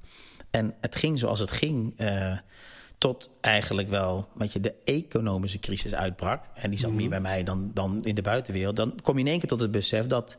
En 0.49 0.75
het 0.81 0.95
ging 0.95 1.19
zoals 1.19 1.39
het 1.39 1.51
ging. 1.51 1.93
eh, 1.97 2.37
tot 3.01 3.29
eigenlijk 3.41 3.89
wel 3.89 4.27
weet 4.33 4.53
je, 4.53 4.59
de 4.59 4.73
economische 4.83 5.59
crisis 5.59 5.93
uitbrak. 5.93 6.43
En 6.53 6.69
die 6.69 6.79
zat 6.79 6.91
meer 6.91 7.09
bij 7.09 7.21
mij 7.21 7.43
dan, 7.43 7.71
dan 7.73 8.03
in 8.03 8.15
de 8.15 8.21
buitenwereld. 8.21 8.75
Dan 8.75 8.99
kom 9.01 9.15
je 9.15 9.23
in 9.23 9.29
één 9.29 9.39
keer 9.39 9.47
tot 9.47 9.59
het 9.59 9.71
besef 9.71 10.07
dat 10.07 10.37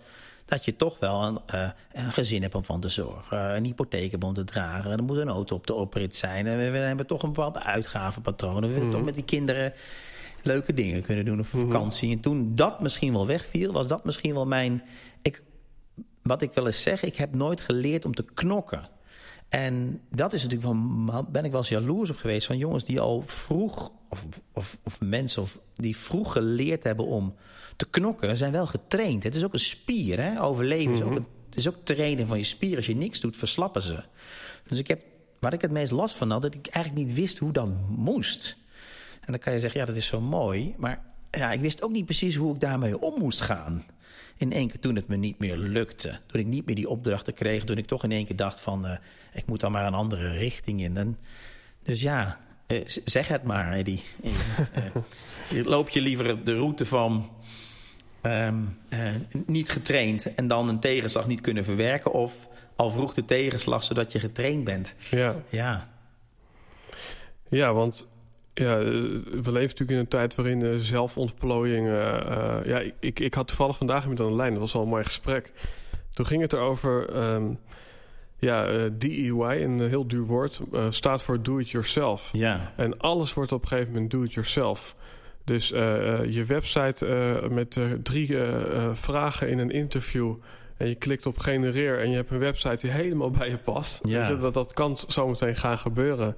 dat 0.53 0.65
je 0.65 0.77
toch 0.77 0.99
wel 0.99 1.23
een, 1.23 1.39
uh, 1.55 1.71
een, 1.93 2.13
gezin 2.13 2.43
hebt 2.43 2.55
om 2.55 2.65
van 2.65 2.81
te 2.81 2.89
zorgen. 2.89 3.57
Een 3.57 3.65
hypotheek 3.65 4.11
hebt 4.11 4.25
om 4.25 4.35
te 4.35 4.45
dragen. 4.45 4.91
Er 4.91 5.03
moet 5.03 5.17
een 5.17 5.29
auto 5.29 5.57
op 5.57 5.67
de 5.67 5.75
oprit 5.75 6.17
zijn. 6.17 6.47
En 6.47 6.59
we, 6.59 6.71
we 6.71 6.79
hebben 6.79 7.07
toch 7.07 7.23
een 7.23 7.33
bepaald 7.33 7.59
uitgavenpatroon. 7.59 8.61
We 8.61 8.73
willen 8.73 8.91
toch 8.91 9.05
met 9.05 9.15
die 9.15 9.25
kinderen 9.25 9.73
leuke 10.43 10.75
dingen 10.75 11.03
kunnen 11.03 11.25
doen 11.25 11.39
op 11.39 11.47
vakantie. 11.47 12.13
En 12.13 12.21
toen 12.21 12.55
dat 12.55 12.81
misschien 12.81 13.13
wel 13.13 13.27
wegviel, 13.27 13.73
was 13.73 13.87
dat 13.87 14.05
misschien 14.05 14.35
wel 14.35 14.47
mijn... 14.47 14.83
Ik, 15.23 15.43
wat 16.23 16.43
ik 16.43 16.53
wil 16.53 16.67
eens 16.67 16.83
zeggen, 16.83 17.09
ik 17.09 17.17
heb 17.17 17.35
nooit 17.35 17.61
geleerd 17.61 18.05
om 18.05 18.15
te 18.15 18.25
knokken. 18.35 18.89
En 19.53 20.01
dat 20.11 20.33
is 20.33 20.43
natuurlijk 20.43 20.69
van, 20.69 21.27
ben 21.33 21.45
ik 21.45 21.51
wel 21.51 21.61
eens 21.61 21.69
jaloers 21.69 22.11
op 22.11 22.17
geweest 22.17 22.47
van 22.47 22.59
jongens 22.59 22.85
die 22.85 23.01
al 23.01 23.23
vroeg, 23.27 23.93
of, 24.09 24.27
of, 24.53 24.79
of 24.85 25.01
mensen 25.01 25.43
of, 25.43 25.59
die 25.75 25.97
vroeg 25.97 26.33
geleerd 26.33 26.83
hebben 26.83 27.07
om 27.07 27.35
te 27.77 27.87
knokken, 27.91 28.37
zijn 28.37 28.53
wel 28.53 28.67
getraind. 28.67 29.23
Het 29.23 29.35
is 29.35 29.45
ook 29.45 29.53
een 29.53 29.59
spier, 29.59 30.21
hè? 30.23 30.43
overleven 30.43 30.95
is 30.95 31.03
ook 31.03 31.17
een, 31.17 31.27
het 31.49 31.57
is 31.57 31.69
ook 31.69 31.77
trainen 31.83 32.27
van 32.27 32.39
je 32.39 32.45
spier. 32.45 32.77
Als 32.77 32.87
je 32.87 32.97
niks 32.97 33.21
doet, 33.21 33.37
verslappen 33.37 33.83
ze. 33.83 34.05
Dus 34.69 34.79
ik 34.79 34.89
heb, 34.89 35.03
waar 35.41 35.53
ik 35.53 35.61
het 35.61 35.71
meest 35.71 35.93
last 35.93 36.17
van 36.17 36.31
had, 36.31 36.43
dat 36.43 36.55
ik 36.55 36.67
eigenlijk 36.67 37.07
niet 37.07 37.17
wist 37.17 37.39
hoe 37.39 37.53
dat 37.53 37.69
moest. 37.89 38.57
En 39.21 39.33
dan 39.33 39.39
kan 39.39 39.53
je 39.53 39.61
zeggen, 39.61 39.81
ja, 39.81 39.87
dat 39.87 39.97
is 39.97 40.07
zo 40.07 40.21
mooi. 40.21 40.75
Maar 40.77 41.05
ja, 41.31 41.53
ik 41.53 41.61
wist 41.61 41.83
ook 41.83 41.93
niet 41.93 42.05
precies 42.05 42.37
hoe 42.37 42.55
ik 42.55 42.61
daarmee 42.61 43.01
om 43.01 43.19
moest 43.19 43.41
gaan. 43.41 43.85
In 44.43 44.53
één 44.53 44.69
keer 44.69 44.79
toen 44.79 44.97
het 44.97 45.09
me 45.09 45.17
niet 45.17 45.39
meer 45.39 45.57
lukte. 45.57 46.19
Toen 46.27 46.41
ik 46.41 46.47
niet 46.47 46.67
meer 46.67 46.75
die 46.75 46.89
opdrachten 46.89 47.35
kreeg. 47.35 47.65
Toen 47.65 47.79
ik 47.79 47.87
toch 47.87 48.05
in 48.05 48.13
één 48.13 48.27
keer 48.27 48.37
dacht 48.37 48.61
van, 48.61 48.87
uh, 48.87 48.97
ik 49.33 49.47
moet 49.47 49.61
dan 49.61 49.73
maar 49.73 49.87
een 49.87 49.95
andere 49.95 50.31
richting 50.31 50.83
in. 50.83 50.97
En, 50.97 51.17
dus 51.83 52.03
ja, 52.03 52.41
uh, 52.67 52.81
zeg 53.05 53.29
het 53.29 53.43
maar, 53.43 53.73
Eddie. 53.73 54.03
uh, 54.23 55.67
loop 55.75 55.89
je 55.89 56.01
liever 56.01 56.45
de 56.45 56.55
route 56.55 56.87
van... 56.87 57.31
Um, 58.23 58.79
niet 59.47 59.71
getraind 59.71 60.35
en 60.35 60.49
dan 60.49 60.69
een 60.69 60.81
tegenslag 60.81 61.27
niet 61.27 61.41
kunnen 61.41 61.65
verwerken... 61.65 62.13
of 62.13 62.49
al 62.77 62.91
vroeg 62.91 63.15
de 63.15 63.25
tegenslag 63.25 63.83
zodat 63.83 64.13
je 64.13 64.21
getraind 64.21 64.65
bent. 64.65 64.95
Ja, 65.11 65.35
ja. 65.49 65.89
ja 67.49 67.73
want 67.73 68.07
ja, 68.55 68.79
eh, 68.79 68.85
we 68.85 69.53
leven 69.53 69.61
natuurlijk 69.61 69.91
in 69.91 69.99
een 69.99 70.09
tijd 70.09 70.35
waarin 70.35 70.61
uh, 70.61 70.77
zelfontplooiing... 70.79 71.87
Uh, 71.87 71.95
uh, 71.95 72.57
ja, 72.65 72.83
ik, 73.01 73.21
ik 73.21 73.35
had 73.35 73.49
toevallig 73.49 73.77
vandaag 73.77 74.09
met 74.09 74.19
een 74.19 74.37
lijn, 74.37 74.51
dat 74.51 74.61
was 74.61 74.75
al 74.75 74.83
een 74.83 74.89
mooi 74.89 75.05
gesprek. 75.05 75.53
Toen 76.15 76.27
ging 76.27 76.43
het 76.43 76.53
erover... 76.53 77.17
Um, 77.35 77.59
ja, 78.39 78.89
DEY, 78.93 79.63
een 79.63 79.81
heel 79.81 80.07
duur 80.07 80.25
woord, 80.25 80.61
staat 80.89 81.23
voor 81.23 81.43
do 81.43 81.59
it 81.59 81.71
yourself. 81.71 82.31
Ja. 82.33 82.73
En 82.77 82.99
alles 82.99 83.35
wordt 83.35 83.53
op 83.53 83.63
een 83.63 83.69
gegeven 83.69 83.93
moment 83.93 84.11
do 84.11 84.23
it 84.23 84.33
yourself. 84.33 84.97
Dus 85.45 85.69
je 85.69 86.45
website 86.47 87.07
met 87.51 87.79
drie 88.03 88.37
vragen 88.93 89.49
in 89.49 89.59
een 89.59 89.71
interview... 89.71 90.35
en 90.77 90.89
je 90.89 90.95
klikt 90.95 91.27
op 91.27 91.39
genereer 91.39 92.01
en 92.01 92.11
je 92.11 92.17
hebt 92.17 92.31
een 92.31 92.39
website 92.39 92.87
die 92.87 92.91
helemaal 92.91 93.31
bij 93.31 93.51
je 93.51 93.57
past. 93.57 94.01
Ja. 94.07 94.29
Je, 94.29 94.37
dat, 94.37 94.55
dat 94.55 94.73
kan 94.73 94.99
zometeen 95.09 95.57
gaan 95.57 95.79
gebeuren... 95.79 96.37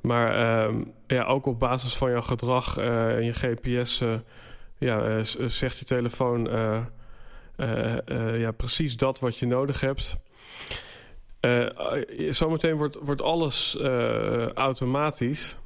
Maar 0.00 0.68
uh, 0.68 0.76
ja, 1.06 1.24
ook 1.24 1.46
op 1.46 1.58
basis 1.58 1.96
van 1.96 2.10
jouw 2.10 2.20
gedrag 2.20 2.78
uh, 2.78 3.16
en 3.16 3.24
je 3.24 3.32
GPS 3.32 4.00
uh, 4.00 4.14
ja, 4.78 5.22
zegt 5.46 5.78
je 5.78 5.84
telefoon 5.84 6.48
ja, 8.36 8.50
precies 8.56 8.96
dat 8.96 9.20
wat 9.20 9.36
je 9.36 9.46
nodig 9.46 9.80
hebt. 9.80 10.16
zometeen 12.30 12.76
wordt, 12.76 12.96
wordt 13.00 13.22
alles 13.22 13.78
automatisch. 14.54 15.56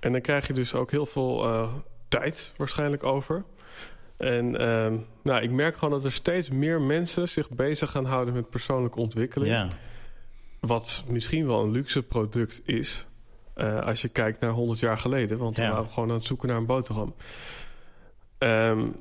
En 0.00 0.12
dan 0.12 0.20
krijg 0.20 0.46
je 0.46 0.52
dus 0.52 0.74
ook 0.74 0.90
heel 0.90 1.06
veel 1.06 1.68
tijd 2.08 2.52
waarschijnlijk 2.56 3.04
over. 3.04 3.44
En 4.16 4.58
ehm, 4.58 4.96
nou, 5.22 5.42
ik 5.42 5.50
merk 5.50 5.76
gewoon 5.76 5.94
dat 5.94 6.04
er 6.04 6.12
steeds 6.12 6.50
meer 6.50 6.80
mensen 6.80 7.28
zich 7.28 7.50
bezig 7.50 7.90
gaan 7.90 8.04
houden 8.04 8.34
met 8.34 8.50
persoonlijke 8.50 8.98
ontwikkeling. 8.98 9.52
Ja. 9.52 9.68
Wat 10.60 11.04
misschien 11.08 11.46
wel 11.46 11.62
een 11.62 11.70
luxe 11.70 12.02
product 12.02 12.60
is. 12.64 13.06
Uh, 13.56 13.80
als 13.80 14.02
je 14.02 14.08
kijkt 14.08 14.40
naar 14.40 14.50
100 14.50 14.80
jaar 14.80 14.98
geleden. 14.98 15.38
Want 15.38 15.56
ja. 15.56 15.66
we 15.66 15.72
waren 15.74 15.90
gewoon 15.90 16.08
aan 16.08 16.14
het 16.14 16.24
zoeken 16.24 16.48
naar 16.48 16.56
een 16.56 16.66
boterham. 16.66 17.14
Um, 18.38 18.94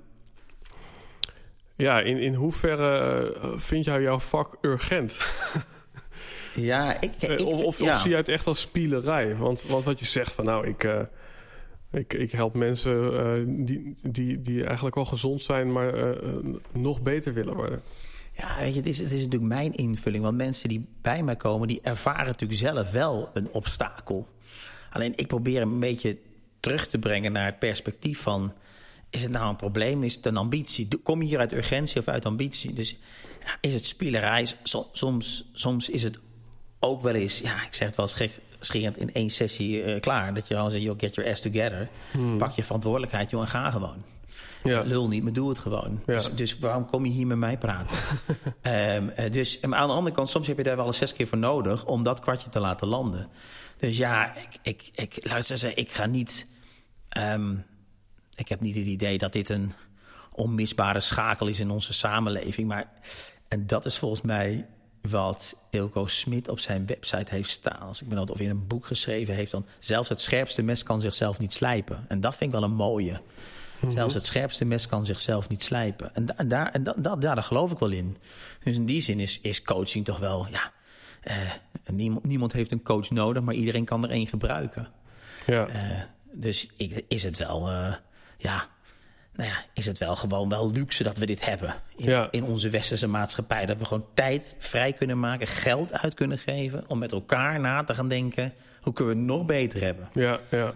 ja, 1.76 2.02
in, 2.02 2.18
in 2.18 2.34
hoeverre 2.34 3.36
vind 3.56 3.86
jij 3.86 4.02
jouw 4.02 4.20
vak 4.20 4.58
urgent? 4.62 5.18
ja, 6.56 7.02
ik... 7.02 7.16
ik 7.20 7.42
of 7.46 7.64
of, 7.64 7.80
ja. 7.80 7.94
of 7.94 8.00
zie 8.00 8.10
je 8.10 8.16
het 8.16 8.30
echt 8.30 8.48
als 8.48 8.62
spielerij? 8.62 9.36
Want, 9.36 9.64
want 9.64 9.84
wat 9.84 10.00
je 10.00 10.06
zegt 10.06 10.32
van 10.32 10.46
nou, 10.46 10.68
ik... 10.68 10.84
Uh, 10.84 11.02
ik, 11.92 12.14
ik 12.14 12.32
help 12.32 12.54
mensen 12.56 13.14
uh, 13.14 13.66
die, 13.66 13.96
die, 14.02 14.42
die 14.42 14.66
eigenlijk 14.66 14.96
al 14.96 15.06
gezond 15.06 15.42
zijn, 15.42 15.72
maar 15.72 15.94
nog 16.72 17.02
beter 17.02 17.34
willen 17.34 17.56
worden. 17.56 17.82
Ja, 18.34 18.60
weet 18.60 18.74
je, 18.74 18.80
het 18.80 18.88
is, 18.88 18.98
het 18.98 19.12
is 19.12 19.24
natuurlijk 19.24 19.52
mijn 19.52 19.74
invulling. 19.74 20.24
Want 20.24 20.38
mensen 20.38 20.70
die 20.70 20.88
bij 21.02 21.24
mij 21.24 21.36
komen, 21.36 21.68
die 21.68 21.80
ervaren 21.82 22.26
natuurlijk 22.26 22.60
zelf 22.60 22.92
wel 22.92 23.30
een 23.34 23.50
obstakel. 23.52 24.28
Alleen 24.92 25.14
ik 25.16 25.28
probeer 25.28 25.60
hem 25.60 25.72
een 25.72 25.80
beetje 25.80 26.18
terug 26.60 26.88
te 26.88 27.00
brengen 27.00 27.32
naar 27.32 27.46
het 27.46 27.60
perspectief 27.60 28.22
van... 28.22 28.54
is 29.10 29.22
het 29.22 29.32
nou 29.32 29.50
een 29.50 29.56
probleem, 29.56 30.04
is 30.04 30.16
het 30.16 30.26
een 30.26 30.38
ambitie? 30.38 30.88
Kom 31.04 31.22
je 31.22 31.28
hier 31.28 31.40
uit 31.40 31.54
urgentie 31.54 32.00
of 32.00 32.08
uit 32.08 32.26
ambitie? 32.26 32.74
Dus 32.74 32.98
ja, 33.46 33.58
is 33.62 33.74
het 33.74 33.86
spielerij? 33.86 34.48
Soms, 34.92 35.50
soms 35.54 35.90
is 35.90 36.04
het 36.04 36.20
ook 36.80 37.02
wel 37.02 37.14
eens... 37.14 37.40
ja, 37.40 37.66
ik 37.66 37.74
zeg 37.74 37.88
het 37.88 37.98
wel 37.98 38.10
eens 38.18 38.40
scherend 38.60 38.98
in 38.98 39.14
één 39.14 39.30
sessie 39.30 39.84
uh, 39.84 40.00
klaar. 40.00 40.34
Dat 40.34 40.48
je 40.48 40.56
gewoon 40.56 40.72
zegt, 40.72 40.86
get 40.98 41.16
your 41.16 41.32
ass 41.32 41.42
together. 41.42 41.90
Hmm. 42.12 42.38
Pak 42.38 42.52
je 42.52 42.64
verantwoordelijkheid, 42.64 43.30
joh, 43.30 43.42
en 43.42 43.48
ga 43.48 43.72
gewoon. 43.72 44.04
Ja. 44.64 44.82
Lul 44.82 45.08
niet, 45.08 45.24
maar 45.24 45.34
doe 45.34 45.50
het 45.50 45.60
gewoon. 45.60 46.02
Ja. 46.06 46.14
Dus, 46.14 46.30
dus, 46.34 46.60
waarom 46.60 46.86
kom 46.86 47.06
je 47.06 47.12
hier 47.12 47.28
met 47.28 47.38
mij 47.38 47.58
praten? 47.58 47.98
um, 48.62 49.12
uh, 49.20 49.32
dus, 49.32 49.60
maar 49.60 49.80
aan 49.80 49.88
de 49.88 49.94
andere 49.94 50.16
kant, 50.16 50.30
soms 50.30 50.48
heb 50.48 50.58
je 50.58 50.64
daar 50.64 50.76
wel 50.76 50.86
eens 50.86 50.98
zes 50.98 51.14
keer 51.14 51.28
voor 51.28 51.38
nodig... 51.38 51.86
om 51.86 52.04
dat 52.04 52.20
kwartje 52.20 52.50
te 52.50 52.60
laten 52.60 52.88
landen. 52.88 53.30
Dus 53.82 53.98
ja, 53.98 54.36
ik, 54.36 54.60
ik, 54.62 54.90
ik, 54.94 55.20
laat 55.24 55.38
ik 55.38 55.58
zeggen, 55.58 55.78
ik 55.78 55.92
ga 55.92 56.06
niet... 56.06 56.48
Um, 57.18 57.66
ik 58.36 58.50
heb 58.50 58.62
niet 58.62 58.76
het 58.76 58.86
idee 58.86 59.18
dat 59.18 59.34
dit 59.34 59.50
een 59.50 59.74
onmisbare 60.32 61.00
schakel 61.00 61.48
is 61.48 61.60
in 61.60 61.70
onze 61.70 61.94
samenleving. 61.94 62.68
Maar, 62.68 62.92
en 63.48 63.68
dat 63.68 63.86
is 63.86 63.98
volgens 63.98 64.22
mij 64.22 64.68
wat 65.02 65.56
Ilko 65.70 66.06
Smit 66.06 66.48
op 66.48 66.60
zijn 66.60 66.86
website 66.86 67.36
heeft 67.36 67.50
staan. 67.50 67.80
Als 67.80 68.02
ik 68.02 68.08
me 68.08 68.16
dat 68.16 68.32
of 68.32 68.40
in 68.40 68.50
een 68.50 68.68
boek 68.68 68.86
geschreven 68.86 69.36
heeft... 69.36 69.52
dan 69.52 69.66
zelfs 69.80 70.10
het 70.10 70.22
scherpste 70.22 70.62
mes 70.62 70.84
kan 70.84 71.02
zichzelf 71.02 71.40
niet 71.40 71.54
slijpen. 71.54 72.06
En 72.08 72.22
dat 72.22 72.36
vind 72.36 72.54
ik 72.54 72.60
wel 72.60 72.70
een 72.70 72.76
mooie. 72.76 73.12
Mm 73.12 73.20
-hmm. 73.80 73.92
Zelfs 73.92 74.14
het 74.14 74.26
scherpste 74.26 74.66
mes 74.66 74.88
kan 74.88 75.06
zichzelf 75.06 75.50
niet 75.50 75.64
slijpen. 75.64 76.16
En, 76.16 76.26
da, 76.26 76.38
en, 76.38 76.48
daar, 76.48 76.72
en 76.72 76.84
da, 76.84 76.94
da, 76.98 77.16
daar 77.16 77.44
geloof 77.44 77.72
ik 77.72 77.80
wel 77.80 77.92
in. 77.92 78.18
Dus 78.64 78.76
in 78.76 78.86
die 78.86 79.02
zin 79.02 79.20
is, 79.20 79.40
is 79.42 79.62
coaching 79.62 80.06
toch 80.06 80.20
wel... 80.20 80.48
Ja, 80.52 80.72
niemand, 81.86 82.26
niemand 82.26 82.54
heeft 82.54 82.72
een 82.72 82.84
coach 82.84 83.10
nodig, 83.10 83.44
maar 83.44 83.54
iedereen 83.54 83.86
kan 83.86 84.04
er 84.04 84.10
één 84.10 84.28
gebruiken. 84.28 84.88
Ja. 85.46 85.68
Uh, 85.68 86.02
dus 86.32 86.70
ik, 86.78 87.06
is 87.08 87.24
het 87.24 87.38
wel... 87.38 87.70
Uh, 87.70 87.94
ja, 88.38 88.66
nou 89.36 89.50
ja, 89.50 89.56
is 89.74 89.86
het 89.86 89.98
wel 89.98 90.16
gewoon 90.16 90.50
wel 90.50 90.72
luxe 90.72 91.04
dat 91.04 91.18
we 91.18 91.26
dit 91.26 91.46
hebben. 91.46 91.76
In, 91.96 92.06
ja. 92.06 92.28
in 92.32 92.44
onze 92.44 92.70
westerse 92.70 93.08
maatschappij. 93.08 93.66
Dat 93.66 93.78
we 93.78 93.86
gewoon 93.86 94.06
tijd 94.14 94.56
vrij 94.58 94.94
kunnen 94.94 95.20
maken, 95.20 95.48
geld 95.48 95.94
uit 95.94 96.14
kunnen 96.14 96.38
geven... 96.38 96.84
om 96.88 97.00
met 97.00 97.12
elkaar 97.12 97.60
na 97.60 97.84
te 97.84 97.96
gaan 97.96 98.08
denken... 98.08 98.54
hoe 98.82 98.94
kunnen 98.94 99.14
we 99.14 99.20
het 99.20 99.30
nog 99.30 99.46
beter 99.46 99.82
hebben? 99.82 100.10
Ja, 100.14 100.40
ja. 100.50 100.74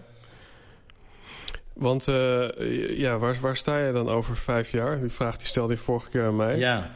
Want 1.74 2.08
uh, 2.08 2.98
ja, 2.98 3.18
waar, 3.18 3.38
waar 3.42 3.58
sta 3.58 3.78
je 3.78 3.92
dan 3.92 4.10
over 4.10 4.38
vijf 4.38 4.72
jaar? 4.72 5.00
Die 5.00 5.10
vraag 5.10 5.38
die 5.38 5.48
stelde 5.48 5.74
je 5.74 5.80
vorige 5.80 6.10
keer 6.10 6.26
aan 6.26 6.36
mij. 6.36 6.58
Ja. 6.58 6.92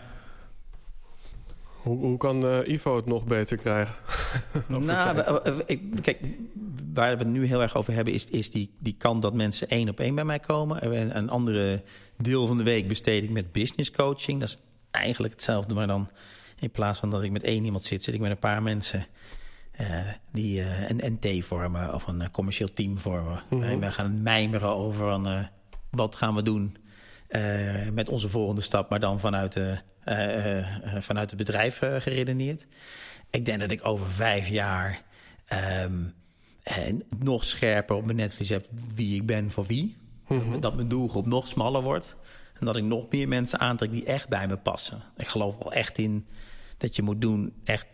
Hoe, 1.82 1.98
hoe 1.98 2.18
kan 2.18 2.46
uh, 2.46 2.68
Ivo 2.68 2.96
het 2.96 3.06
nog 3.06 3.26
beter 3.26 3.58
krijgen? 3.58 3.96
nou, 4.68 5.16
we, 5.16 5.64
ik, 5.66 5.82
kijk, 6.02 6.20
waar 6.94 7.12
we 7.12 7.24
het 7.24 7.34
nu 7.34 7.46
heel 7.46 7.62
erg 7.62 7.76
over 7.76 7.94
hebben... 7.94 8.14
is, 8.14 8.26
is 8.26 8.52
die, 8.52 8.74
die 8.80 8.96
kant 8.98 9.22
dat 9.22 9.34
mensen 9.34 9.70
één 9.70 9.90
op 9.90 10.00
één 10.00 10.16
bij 10.16 10.24
mij 10.24 10.40
komen. 10.40 10.82
En 10.82 11.18
een 11.18 11.30
andere 11.30 11.84
deel 12.18 12.48
van 12.48 12.58
de 12.58 12.64
week 12.64 12.88
besteed 12.88 13.24
ik 13.24 13.30
met 13.30 13.52
business 13.52 13.92
coaching. 13.92 14.40
Dat 14.40 14.50
is 14.50 14.58
eigenlijk 14.92 15.34
hetzelfde, 15.34 15.74
maar 15.74 15.88
dan... 15.88 16.10
in 16.60 16.72
plaats 16.72 17.00
van 17.00 17.10
dat 17.10 17.24
ik 17.24 17.32
met 17.32 17.44
één 17.44 17.66
iemand 17.66 17.84
zit... 17.84 18.04
zit 18.04 18.14
ik 18.14 18.20
met 18.20 18.32
een 18.32 18.40
paar 18.40 18.64
mensen... 18.64 19.06
Uh, 19.82 20.08
die 20.32 20.60
uh, 20.60 20.90
een 20.90 21.18
NT 21.20 21.46
vormen 21.46 21.94
of 21.94 22.08
een 22.08 22.22
uh, 22.22 22.28
commercieel 22.32 22.74
team 22.74 22.98
vormen. 22.98 23.44
Mm 23.50 23.62
-hmm. 23.62 23.80
We 23.80 23.92
gaan 23.92 24.24
mijmeren 24.24 24.70
over 24.70 25.10
van, 25.10 25.50
wat 25.92 26.16
gaan 26.16 26.36
we 26.36 26.42
doen 26.42 26.78
met 27.94 28.10
onze 28.10 28.30
volgende 28.30 28.62
stap... 28.62 28.90
maar 28.90 29.00
dan 29.00 29.20
vanuit 29.20 29.54
de 29.54 29.78
vanuit 30.98 31.30
het 31.30 31.38
bedrijf 31.38 31.82
uh, 31.82 31.96
geredeneerd. 32.00 32.66
Ik 33.30 33.46
denk 33.46 33.60
dat 33.60 33.72
ik 33.72 33.86
over 33.86 34.08
vijf 34.08 34.48
jaar 34.48 35.02
um, 35.88 36.14
nog 37.18 37.44
scherper 37.44 37.96
op 37.96 38.06
mijn 38.06 38.18
netvlies 38.18 38.50
heb 38.50 38.66
wie 38.96 39.16
ik 39.16 39.26
ben 39.26 39.52
voor 39.52 39.66
wie. 39.66 39.98
Mm 40.28 40.40
-hmm. 40.40 40.60
Dat 40.60 40.76
mijn 40.76 40.88
doelgroep 40.88 41.26
nog 41.26 41.48
smaller 41.48 41.82
wordt. 41.82 42.16
En 42.60 42.66
dat 42.66 42.76
ik 42.76 42.84
nog 42.84 43.06
meer 43.10 43.28
mensen 43.28 43.60
aantrek 43.60 43.92
die 43.92 44.06
echt 44.06 44.30
bij 44.30 44.48
me 44.48 44.58
passen. 44.58 45.02
Ik 45.18 45.28
geloof 45.28 45.58
wel 45.58 45.74
echt 45.74 45.98
in 45.98 46.26
dat 46.78 46.96
je 46.96 47.02
moet 47.02 47.22
doen, 47.22 47.54
echt, 47.64 47.88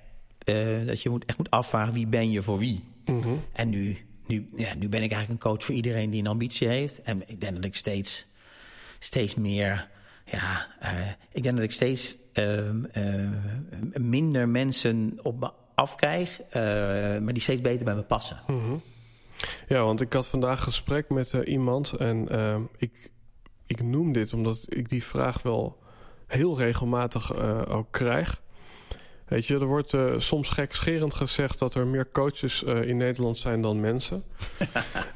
dat 0.85 1.01
je 1.01 1.09
moet, 1.09 1.25
echt 1.25 1.37
moet 1.37 1.49
afvragen 1.49 1.93
wie 1.93 2.07
ben 2.07 2.31
je 2.31 2.41
voor 2.41 2.57
wie. 2.57 2.83
Mm 3.05 3.21
-hmm. 3.21 3.43
En 3.53 3.69
nu, 3.69 3.97
nu, 4.25 4.47
ja, 4.55 4.73
nu 4.73 4.89
ben 4.89 5.03
ik 5.03 5.11
eigenlijk 5.11 5.29
een 5.29 5.49
coach 5.49 5.63
voor 5.63 5.75
iedereen 5.75 6.09
die 6.09 6.19
een 6.19 6.27
ambitie 6.27 6.67
heeft. 6.67 7.01
En 7.01 7.29
ik 7.29 7.41
denk 7.41 7.55
dat 7.55 7.65
ik 7.65 7.75
steeds, 7.75 8.25
steeds 8.99 9.35
meer 9.35 9.89
ja, 10.25 10.67
uh, 10.83 11.09
ik 11.31 11.43
denk 11.43 11.55
dat 11.55 11.63
ik 11.63 11.71
steeds 11.71 12.15
ehm, 12.33 12.85
eh, 12.85 13.29
minder 13.93 14.49
mensen 14.49 15.19
op 15.21 15.39
me 15.39 15.51
afkrijg, 15.75 16.41
uh, 16.47 16.53
maar 17.19 17.33
die 17.33 17.41
steeds 17.41 17.61
beter 17.61 17.85
bij 17.85 17.95
me 17.95 18.01
passen. 18.01 18.37
Mhm. 18.47 18.75
Ja, 19.67 19.83
want 19.83 20.01
ik 20.01 20.13
had 20.13 20.27
vandaag 20.27 20.63
gesprek 20.63 21.09
met 21.09 21.31
iemand 21.31 21.93
en 21.93 22.29
ehm, 22.29 22.61
ik, 22.77 23.11
ik 23.65 23.83
noem 23.83 24.11
dit 24.13 24.33
omdat 24.33 24.65
ik 24.67 24.89
die 24.89 25.03
vraag 25.03 25.41
wel 25.41 25.77
heel 26.27 26.57
regelmatig 26.57 27.35
ook 27.67 27.87
krijg. 27.91 28.41
Weet 29.25 29.45
je, 29.45 29.53
er 29.59 29.65
wordt 29.65 29.93
uh, 29.93 30.13
soms 30.17 30.49
gekscherend 30.49 31.13
gezegd 31.13 31.59
dat 31.59 31.75
er 31.75 31.87
meer 31.87 32.11
coaches 32.11 32.63
uh, 32.63 32.81
in 32.81 32.97
Nederland 32.97 33.37
zijn 33.37 33.61
dan 33.61 33.79
mensen. 33.79 34.23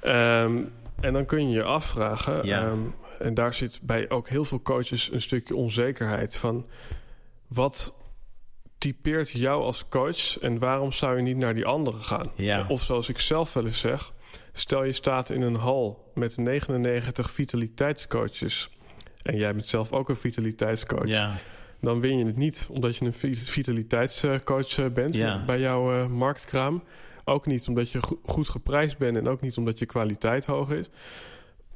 um, 0.06 0.72
en 1.00 1.14
dan 1.14 1.26
kun 1.26 1.50
je 1.50 1.56
je 1.56 1.64
afvragen, 1.64 2.46
Ja. 2.46 2.66
um, 2.68 2.94
en 3.20 3.34
daar 3.34 3.54
zit 3.54 3.80
bij 3.84 4.10
ook 4.10 4.30
heel 4.30 4.46
veel 4.46 4.62
coaches 4.62 5.12
een 5.12 5.22
stukje 5.22 5.56
onzekerheid 5.56 6.36
van 6.36 6.66
wat 7.48 7.94
typeert 8.78 9.30
jou 9.30 9.64
als 9.64 9.88
coach 9.90 10.40
en 10.40 10.60
waarom 10.60 10.92
zou 10.92 11.16
je 11.16 11.22
niet 11.22 11.38
naar 11.38 11.54
die 11.54 11.66
anderen 11.66 12.02
gaan? 12.04 12.32
Ja. 12.36 12.66
Of 12.68 12.84
zoals 12.84 13.10
ik 13.10 13.20
zelf 13.20 13.54
wel 13.54 13.66
eens 13.66 13.80
zeg, 13.80 14.14
stel 14.54 14.84
je 14.84 14.92
staat 14.92 15.30
in 15.30 15.42
een 15.42 15.56
hal 15.56 16.12
met 16.14 16.38
99 16.38 17.32
vitaliteitscoaches 17.32 18.70
en 19.22 19.38
jij 19.38 19.54
bent 19.54 19.66
zelf 19.68 19.92
ook 19.92 20.10
een 20.10 20.16
vitaliteitscoach 20.16 21.08
Ja. 21.08 21.36
dan 21.82 22.00
win 22.00 22.18
je 22.18 22.26
het 22.26 22.36
niet 22.38 22.68
omdat 22.72 22.98
je 22.98 23.06
een 23.06 23.14
vi- 23.14 23.36
vitaliteitscoach 23.36 24.78
eh, 24.78 24.86
bent 24.94 25.16
Ja. 25.16 25.44
bij 25.46 25.60
jouw 25.60 25.94
eh, 25.94 26.08
marktkraam. 26.08 26.84
Ook 27.26 27.46
niet 27.46 27.68
omdat 27.68 27.92
je 27.92 28.02
go- 28.04 28.20
goed 28.26 28.50
geprijsd 28.50 28.98
bent 28.98 29.18
en 29.18 29.28
ook 29.28 29.42
niet 29.42 29.58
omdat 29.58 29.80
je 29.80 29.86
kwaliteit 29.86 30.46
hoog 30.46 30.70
is. 30.70 30.90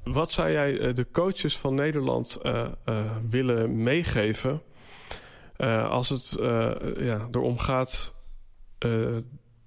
Wat 0.03 0.31
zou 0.31 0.51
jij 0.51 0.79
eh, 0.79 0.93
de 0.95 1.07
coaches 1.11 1.57
van 1.57 1.75
Nederland 1.75 2.35
eh, 2.41 2.65
eh, 2.85 2.95
willen 3.29 3.83
meegeven 3.83 4.61
eh, 5.57 5.89
als 5.89 6.09
het 6.09 6.37
eh, 6.39 6.71
ja, 6.99 7.27
erom 7.31 7.57
gaat 7.59 8.13
eh, 8.77 8.91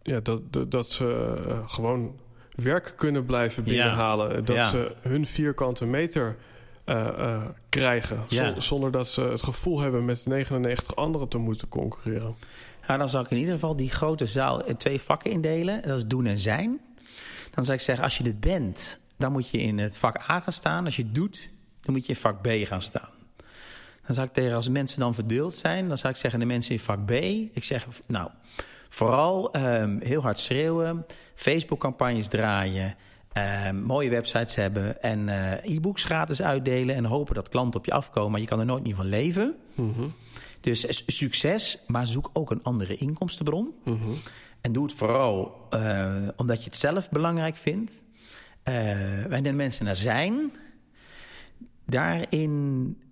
ja, 0.03 0.21
dat, 0.21 0.53
dat, 0.53 0.71
dat 0.71 0.91
ze 0.91 1.37
gewoon 1.67 2.21
werk 2.55 2.95
kunnen 2.97 3.25
blijven 3.25 3.65
Ja. 3.65 3.71
binnenhalen? 3.71 4.45
Dat 4.45 4.57
Ja. 4.57 4.65
ze 4.69 4.95
hun 5.01 5.27
vierkante 5.27 5.87
meter 5.87 6.37
eh, 6.85 7.07
eh, 7.07 7.43
krijgen. 7.69 8.21
Ja. 8.29 8.51
Zon- 8.53 8.63
zonder 8.63 8.91
dat 8.91 9.09
ze 9.09 9.21
het 9.23 9.43
gevoel 9.43 9.81
hebben 9.81 10.05
met 10.05 10.27
99 10.27 10.97
anderen 10.97 11.29
te 11.29 11.39
moeten 11.39 11.69
concurreren. 11.69 12.35
Nou, 12.87 12.99
dan 12.99 13.09
zou 13.09 13.25
ik 13.25 13.31
in 13.31 13.37
ieder 13.37 13.53
geval 13.55 13.77
die 13.77 13.91
grote 13.91 14.27
zaal 14.27 14.65
in 14.65 14.77
twee 14.77 15.01
vakken 15.01 15.31
indelen. 15.31 15.83
Dat 15.83 15.97
is 15.97 16.07
doen 16.07 16.27
en 16.27 16.39
zijn. 16.39 16.81
Dan 17.51 17.65
zou 17.65 17.77
ik 17.77 17.83
zeggen, 17.83 18.05
als 18.05 18.17
je 18.19 18.23
dit 18.25 18.41
bent, 18.41 19.01
dan 19.17 19.33
moet 19.33 19.49
je 19.49 19.59
in 19.59 19.79
het 19.79 19.99
vak 19.99 20.19
A 20.31 20.41
gaan 20.41 20.53
staan. 20.53 20.85
Als 20.85 20.97
je 20.97 21.03
het 21.03 21.15
doet, 21.15 21.51
dan 21.81 21.95
moet 21.95 22.07
je 22.07 22.13
in 22.13 22.19
vak 22.19 22.43
B 22.43 22.49
gaan 22.65 22.83
staan. 22.83 23.09
Dan 24.07 24.15
zou 24.15 24.27
ik 24.27 24.33
tegen, 24.33 24.55
als 24.57 24.69
mensen 24.69 25.01
dan 25.01 25.15
verdeeld 25.15 25.55
zijn, 25.55 25.89
dan 25.89 25.99
zou 25.99 26.13
ik 26.13 26.19
zeggen, 26.19 26.41
de 26.41 26.47
mensen 26.47 26.73
in 26.75 26.81
vak 26.81 27.05
B. 27.05 27.11
Ik 27.11 27.65
zeg, 27.65 27.87
nou, 28.07 28.31
vooral 28.89 29.53
ehm, 29.53 29.99
heel 30.01 30.23
hard 30.23 30.41
schreeuwen, 30.41 31.07
Facebook-campagnes 31.35 32.27
draaien, 32.29 32.95
ehm, 33.33 33.77
mooie 33.83 34.11
websites 34.11 34.55
hebben 34.55 35.03
en 35.03 35.29
eh, 35.29 35.75
e-books 35.75 36.05
gratis 36.05 36.43
uitdelen 36.43 36.95
en 36.97 37.05
hopen 37.05 37.35
dat 37.35 37.49
klanten 37.49 37.81
op 37.81 37.87
je 37.87 37.93
afkomen, 37.93 38.31
maar 38.31 38.41
je 38.41 38.47
kan 38.47 38.59
er 38.61 38.67
nooit 38.67 38.83
meer 38.85 38.95
van 38.95 39.07
leven. 39.07 39.57
Dus 40.61 40.81
s- 40.89 41.03
succes, 41.07 41.79
maar 41.87 42.07
zoek 42.07 42.31
ook 42.33 42.51
een 42.51 42.63
andere 42.63 42.97
inkomstenbron. 42.97 43.75
En 44.61 44.73
doe 44.73 44.85
het 44.85 44.95
vooral 44.95 45.67
eh, 45.71 46.15
omdat 46.37 46.59
je 46.59 46.65
het 46.65 46.77
zelf 46.79 47.11
belangrijk 47.11 47.57
vindt. 47.57 48.01
Eh 48.67 49.33
en 49.33 49.43
de 49.43 49.53
mensen 49.53 49.85
naar 49.85 49.97
zijn, 49.97 50.53
daarin, 51.85 53.03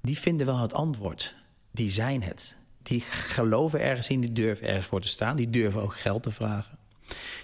die 0.00 0.18
vinden 0.18 0.46
wel 0.46 0.58
het 0.58 0.72
antwoord. 0.72 1.34
Die 1.70 1.90
zijn 1.90 2.22
het. 2.22 2.56
Die 2.82 3.00
geloven 3.00 3.80
ergens 3.80 4.08
in, 4.08 4.20
die 4.20 4.32
durven 4.32 4.66
ergens 4.66 4.86
voor 4.86 5.00
te 5.00 5.08
staan. 5.08 5.36
Die 5.36 5.50
durven 5.50 5.82
ook 5.82 5.96
geld 5.96 6.22
te 6.22 6.30
vragen. 6.30 6.78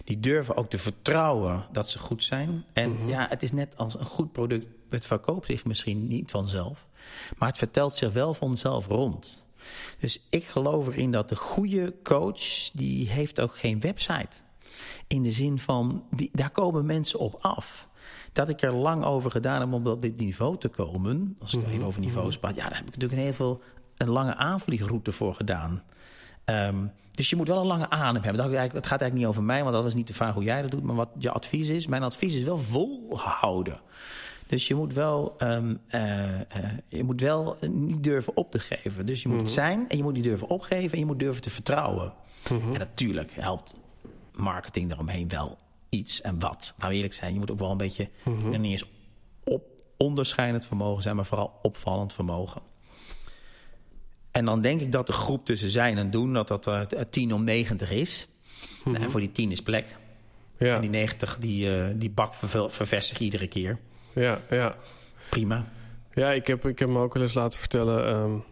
Die 0.04 0.20
durven 0.20 0.56
ook 0.56 0.70
te 0.70 0.78
vertrouwen 0.78 1.66
dat 1.72 1.90
ze 1.90 1.98
goed 1.98 2.24
zijn. 2.24 2.64
En 2.72 3.06
ja, 3.06 3.26
het 3.28 3.42
is 3.42 3.52
net 3.52 3.76
als 3.76 3.98
een 3.98 4.06
goed 4.06 4.32
product. 4.32 4.66
Het 4.88 5.06
verkoopt 5.06 5.46
zich 5.46 5.64
misschien 5.64 6.06
niet 6.06 6.30
vanzelf. 6.30 6.86
Maar 7.38 7.48
het 7.48 7.58
vertelt 7.58 7.94
zich 7.94 8.12
wel 8.12 8.34
vanzelf 8.34 8.86
rond. 8.86 9.44
Dus 9.98 10.26
ik 10.30 10.44
geloof 10.44 10.86
erin 10.86 11.10
dat 11.10 11.28
de 11.28 11.36
goede 11.36 11.94
coach... 12.02 12.70
die 12.72 13.08
heeft 13.08 13.40
ook 13.40 13.56
geen 13.56 13.80
website. 13.80 14.36
In 15.06 15.22
de 15.22 15.30
zin 15.30 15.58
van, 15.58 16.04
die, 16.10 16.30
daar 16.32 16.50
komen 16.50 16.86
mensen 16.86 17.18
op 17.18 17.38
af. 17.40 17.88
Dat 18.32 18.48
ik 18.48 18.62
er 18.62 18.74
lang 18.74 19.04
over 19.04 19.30
gedaan 19.30 19.60
heb 19.60 19.72
om 19.72 19.86
op 19.86 20.02
dit 20.02 20.16
niveau 20.16 20.58
te 20.58 20.68
komen... 20.68 21.36
als 21.40 21.54
ik 21.54 21.66
even 21.66 21.84
over 21.84 22.00
niveaus 22.00 22.38
praat... 22.38 22.54
ja, 22.54 22.62
daar 22.68 22.76
heb 22.76 22.86
ik 22.86 22.94
natuurlijk 22.94 23.12
een 23.12 23.26
heel 23.26 23.32
veel 23.32 23.62
een 23.96 24.08
lange 24.08 24.34
aanvliegroute 24.34 25.12
voor 25.12 25.34
gedaan. 25.34 25.82
Ehm, 26.44 26.86
dus 27.10 27.30
je 27.30 27.36
moet 27.36 27.48
wel 27.48 27.60
een 27.60 27.66
lange 27.66 27.90
adem 27.90 28.22
hebben. 28.22 28.42
Dat, 28.42 28.52
het 28.52 28.72
gaat 28.72 29.00
eigenlijk 29.00 29.14
niet 29.14 29.26
over 29.26 29.42
mij, 29.42 29.62
want 29.62 29.74
dat 29.74 29.86
is 29.86 29.94
niet 29.94 30.06
de 30.06 30.14
vraag 30.14 30.34
hoe 30.34 30.42
jij 30.42 30.62
dat 30.62 30.70
doet... 30.70 30.82
maar 30.82 30.94
wat 30.94 31.10
je 31.18 31.30
advies 31.30 31.68
is. 31.68 31.86
Mijn 31.86 32.02
advies 32.02 32.34
is 32.34 32.42
wel 32.42 32.58
volhouden. 32.58 33.80
Dus 34.46 34.68
je 34.68 34.74
moet 34.74 34.94
wel, 34.94 35.34
um, 35.38 35.80
uh, 35.90 36.38
uh, 36.38 36.40
je 36.88 37.04
moet 37.04 37.20
wel 37.20 37.56
niet 37.60 38.02
durven 38.02 38.36
op 38.36 38.50
te 38.50 38.58
geven. 38.58 39.06
Dus 39.06 39.22
je 39.22 39.28
moet 39.28 39.40
het 39.40 39.50
zijn 39.50 39.88
en 39.88 39.96
je 39.96 40.02
moet 40.02 40.12
niet 40.12 40.24
durven 40.24 40.48
opgeven... 40.48 40.92
en 40.92 40.98
je 40.98 41.06
moet 41.06 41.18
durven 41.18 41.42
te 41.42 41.50
vertrouwen. 41.50 42.12
En 42.50 42.78
natuurlijk 42.78 43.32
helpt 43.34 43.74
marketing 44.40 44.92
eromheen 44.92 45.28
wel 45.28 45.58
iets 45.88 46.20
en 46.20 46.38
wat. 46.38 46.74
Nou 46.78 46.92
eerlijk 46.92 47.14
zijn, 47.14 47.32
je 47.32 47.38
moet 47.38 47.50
ook 47.50 47.58
wel 47.58 47.70
een 47.70 47.76
beetje... 47.76 48.08
Mm 48.24 48.50
niet 48.50 48.70
eens 48.70 48.84
op, 49.44 49.64
onderscheidend 49.96 50.66
vermogen 50.66 51.02
zijn... 51.02 51.16
maar 51.16 51.26
vooral 51.26 51.58
opvallend 51.62 52.12
vermogen. 52.12 52.62
En 54.30 54.44
dan 54.44 54.60
denk 54.60 54.80
ik 54.80 54.92
dat 54.92 55.06
de 55.06 55.12
groep 55.12 55.44
tussen 55.44 55.70
zijn 55.70 55.98
en 55.98 56.10
doen... 56.10 56.32
dat 56.32 56.48
dat 56.48 56.66
uh, 56.66 56.80
10 57.10 57.34
om 57.34 57.44
90 57.44 57.90
is. 57.90 58.28
Mm 58.84 58.94
-hmm. 58.94 59.02
En 59.02 59.10
voor 59.10 59.20
die 59.20 59.32
10 59.32 59.50
is 59.50 59.62
plek. 59.62 59.96
Ja. 60.58 60.74
En 60.74 60.80
die 60.80 60.90
90, 60.90 61.38
die, 61.38 61.68
uh, 61.68 61.86
die 61.94 62.10
bak 62.10 62.34
vervestig 62.34 63.18
iedere 63.18 63.46
keer. 63.46 63.78
Ja, 64.14 64.40
ja. 64.50 64.76
Prima. 65.30 65.68
Ja, 66.12 66.32
ik 66.32 66.46
heb, 66.46 66.66
ik 66.66 66.78
heb 66.78 66.88
me 66.88 66.98
ook 66.98 67.14
wel 67.14 67.22
eens 67.22 67.34
laten 67.34 67.58
vertellen... 67.58 68.16
Um, 68.16 68.44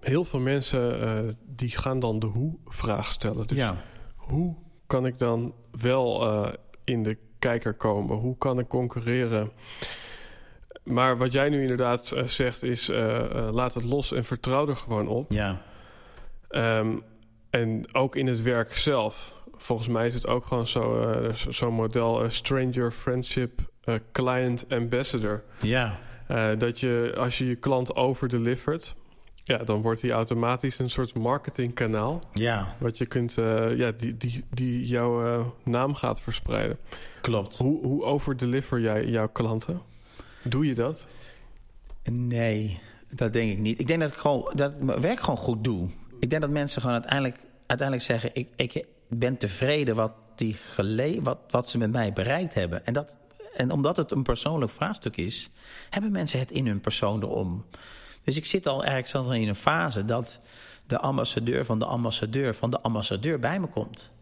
heel 0.00 0.24
veel 0.24 0.40
mensen 0.40 1.00
uh, 1.00 1.32
die 1.46 1.70
gaan 1.70 2.00
dan 2.00 2.18
de 2.18 2.26
hoe-vraag 2.26 3.12
stellen. 3.12 3.46
Dus 3.46 3.56
ja. 3.56 3.82
hoe 4.16 4.54
kan 4.86 5.06
ik 5.06 5.18
dan 5.18 5.54
wel 5.80 6.26
uh, 6.26 6.52
in 6.84 7.02
de 7.02 7.18
kijker 7.38 7.74
komen? 7.74 8.16
Hoe 8.16 8.38
kan 8.38 8.58
ik 8.58 8.68
concurreren? 8.68 9.52
Maar 10.82 11.16
wat 11.16 11.32
jij 11.32 11.48
nu 11.48 11.60
inderdaad 11.60 12.12
uh, 12.16 12.24
zegt 12.24 12.62
is... 12.62 12.88
laat 13.50 13.74
het 13.74 13.84
los 13.84 14.12
en 14.12 14.24
vertrouw 14.24 14.68
er 14.68 14.76
gewoon 14.76 15.08
op. 15.08 15.32
Ja. 15.32 15.62
Um, 16.50 17.02
en 17.50 17.94
ook 17.94 18.16
in 18.16 18.26
het 18.26 18.42
werk 18.42 18.74
zelf. 18.74 19.42
Volgens 19.56 19.88
mij 19.88 20.06
is 20.06 20.14
het 20.14 20.26
ook 20.26 20.44
gewoon 20.44 20.66
zo'n 20.66 21.34
zo, 21.34 21.50
zo 21.50 21.70
model... 21.70 22.30
stranger 22.30 22.90
friendship 22.90 23.60
client 24.12 24.64
ambassador. 24.68 25.42
Ja. 25.58 25.98
Dat 26.58 26.80
je 26.80 27.14
als 27.16 27.38
je 27.38 27.46
je 27.46 27.56
klant 27.56 27.96
overdelivert, 27.96 28.94
ja, 29.44 29.58
dan 29.58 29.82
wordt 29.82 30.02
hij 30.02 30.10
automatisch 30.10 30.78
een 30.78 30.90
soort 30.90 31.14
marketingkanaal. 31.14 32.20
Ja. 32.32 32.76
Wat 32.78 32.98
je 32.98 33.06
kunt, 33.06 33.40
uh, 33.40 33.76
ja, 33.76 33.90
die, 33.90 34.16
die, 34.16 34.44
die 34.50 34.86
jouw 34.86 35.26
uh, 35.26 35.46
naam 35.62 35.94
gaat 35.94 36.20
verspreiden. 36.20 36.78
Klopt. 37.20 37.56
Hoe, 37.56 37.86
hoe 37.86 38.04
overdeliver 38.04 38.80
jij 38.80 39.06
jouw 39.06 39.28
klanten? 39.28 39.80
Doe 40.42 40.66
je 40.66 40.74
dat? 40.74 41.06
Nee, 42.10 42.80
dat 43.08 43.32
denk 43.32 43.50
ik 43.50 43.58
niet. 43.58 43.78
Ik 43.78 43.86
denk 43.86 44.00
dat 44.00 44.12
ik 44.12 44.18
gewoon 44.18 44.52
dat 44.54 44.80
mijn 44.80 45.00
werk 45.00 45.20
gewoon 45.20 45.36
goed 45.36 45.64
doe. 45.64 45.88
Ik 46.20 46.30
denk 46.30 46.42
dat 46.42 46.50
mensen 46.50 46.80
gewoon 46.80 46.96
uiteindelijk, 46.96 47.36
uiteindelijk 47.66 48.08
zeggen: 48.08 48.30
ik, 48.32 48.48
ik 48.56 48.86
ben 49.08 49.36
tevreden 49.36 49.94
wat, 49.94 50.12
die 50.34 50.54
gele 50.54 51.22
wat, 51.22 51.38
wat 51.50 51.68
ze 51.68 51.78
met 51.78 51.92
mij 51.92 52.12
bereikt 52.12 52.54
hebben. 52.54 52.86
En 52.86 52.92
dat 52.92 53.16
en 53.54 53.70
omdat 53.70 53.96
het 53.96 54.10
een 54.10 54.22
persoonlijk 54.22 54.72
vraagstuk 54.72 55.16
is, 55.16 55.50
hebben 55.90 56.12
mensen 56.12 56.38
het 56.38 56.50
in 56.50 56.66
hun 56.66 56.80
persoon 56.80 57.22
erom. 57.22 57.64
Dus 58.24 58.36
ik 58.36 58.46
zit 58.46 58.66
al 58.66 58.76
eigenlijk 58.76 59.08
zelfs 59.08 59.28
in 59.28 59.48
een 59.48 59.54
fase 59.54 60.04
dat 60.04 60.38
de 60.86 60.98
ambassadeur 60.98 61.64
van 61.64 61.78
de 61.78 61.84
ambassadeur 61.84 62.54
van 62.54 62.70
de 62.70 62.80
ambassadeur 62.80 63.38
bij 63.38 63.60
me 63.60 63.66
komt. 63.66 64.12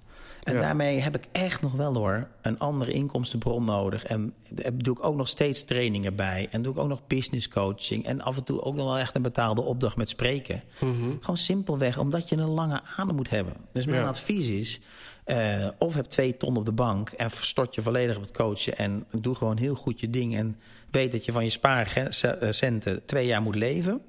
En 0.42 0.55
ja. 0.55 0.61
daarmee 0.61 0.98
heb 0.98 1.14
ik 1.14 1.28
echt 1.32 1.62
nog 1.62 1.72
wel 1.72 1.94
hoor 1.94 2.28
een 2.42 2.59
andere 2.59 2.92
inkomstenbron 2.92 3.64
nodig. 3.64 4.05
En 4.05 4.34
doe 4.72 4.96
ik 4.96 5.05
ook 5.05 5.16
nog 5.16 5.28
steeds 5.28 5.64
trainingen 5.64 6.16
bij. 6.16 6.48
En 6.50 6.62
doe 6.62 6.72
ik 6.72 6.78
ook 6.78 6.88
nog 6.88 7.07
business 7.07 7.48
coaching. 7.48 8.05
En 8.05 8.20
af 8.20 8.36
en 8.36 8.44
toe 8.44 8.62
ook 8.62 8.74
nog 8.74 8.84
wel 8.84 8.98
echt 8.98 9.14
een 9.14 9.22
betaalde 9.22 9.61
opdracht 9.61 9.96
met 9.96 10.09
spreken. 10.09 10.62
Mm 10.80 10.94
-hmm. 10.94 11.18
Gewoon 11.20 11.36
simpelweg 11.36 11.98
omdat 11.98 12.28
je 12.28 12.36
een 12.36 12.48
lange 12.48 12.80
adem 12.96 13.14
moet 13.14 13.30
hebben. 13.30 13.55
Dus 13.72 13.86
mijn 13.86 14.03
ja. 14.03 14.09
advies 14.09 14.48
is, 14.48 14.80
uh, 15.26 15.68
of 15.78 15.94
heb 15.94 16.04
twee 16.04 16.36
ton 16.36 16.56
op 16.56 16.64
de 16.64 16.72
bank 16.72 17.10
en 17.10 17.30
stort 17.30 17.74
je 17.74 17.82
volledig 17.82 18.16
op 18.16 18.22
het 18.22 18.30
coachen 18.30 18.76
en 18.76 19.06
doe 19.10 19.34
gewoon 19.34 19.56
heel 19.56 19.74
goed 19.74 20.00
je 20.00 20.10
ding 20.10 20.36
en 20.36 20.56
weet 20.90 21.12
dat 21.12 21.24
je 21.24 21.32
van 21.32 21.44
je 21.44 21.50
spaarcenten 21.50 23.04
twee 23.04 23.26
jaar 23.26 23.42
moet 23.42 23.54
leven. 23.54 24.02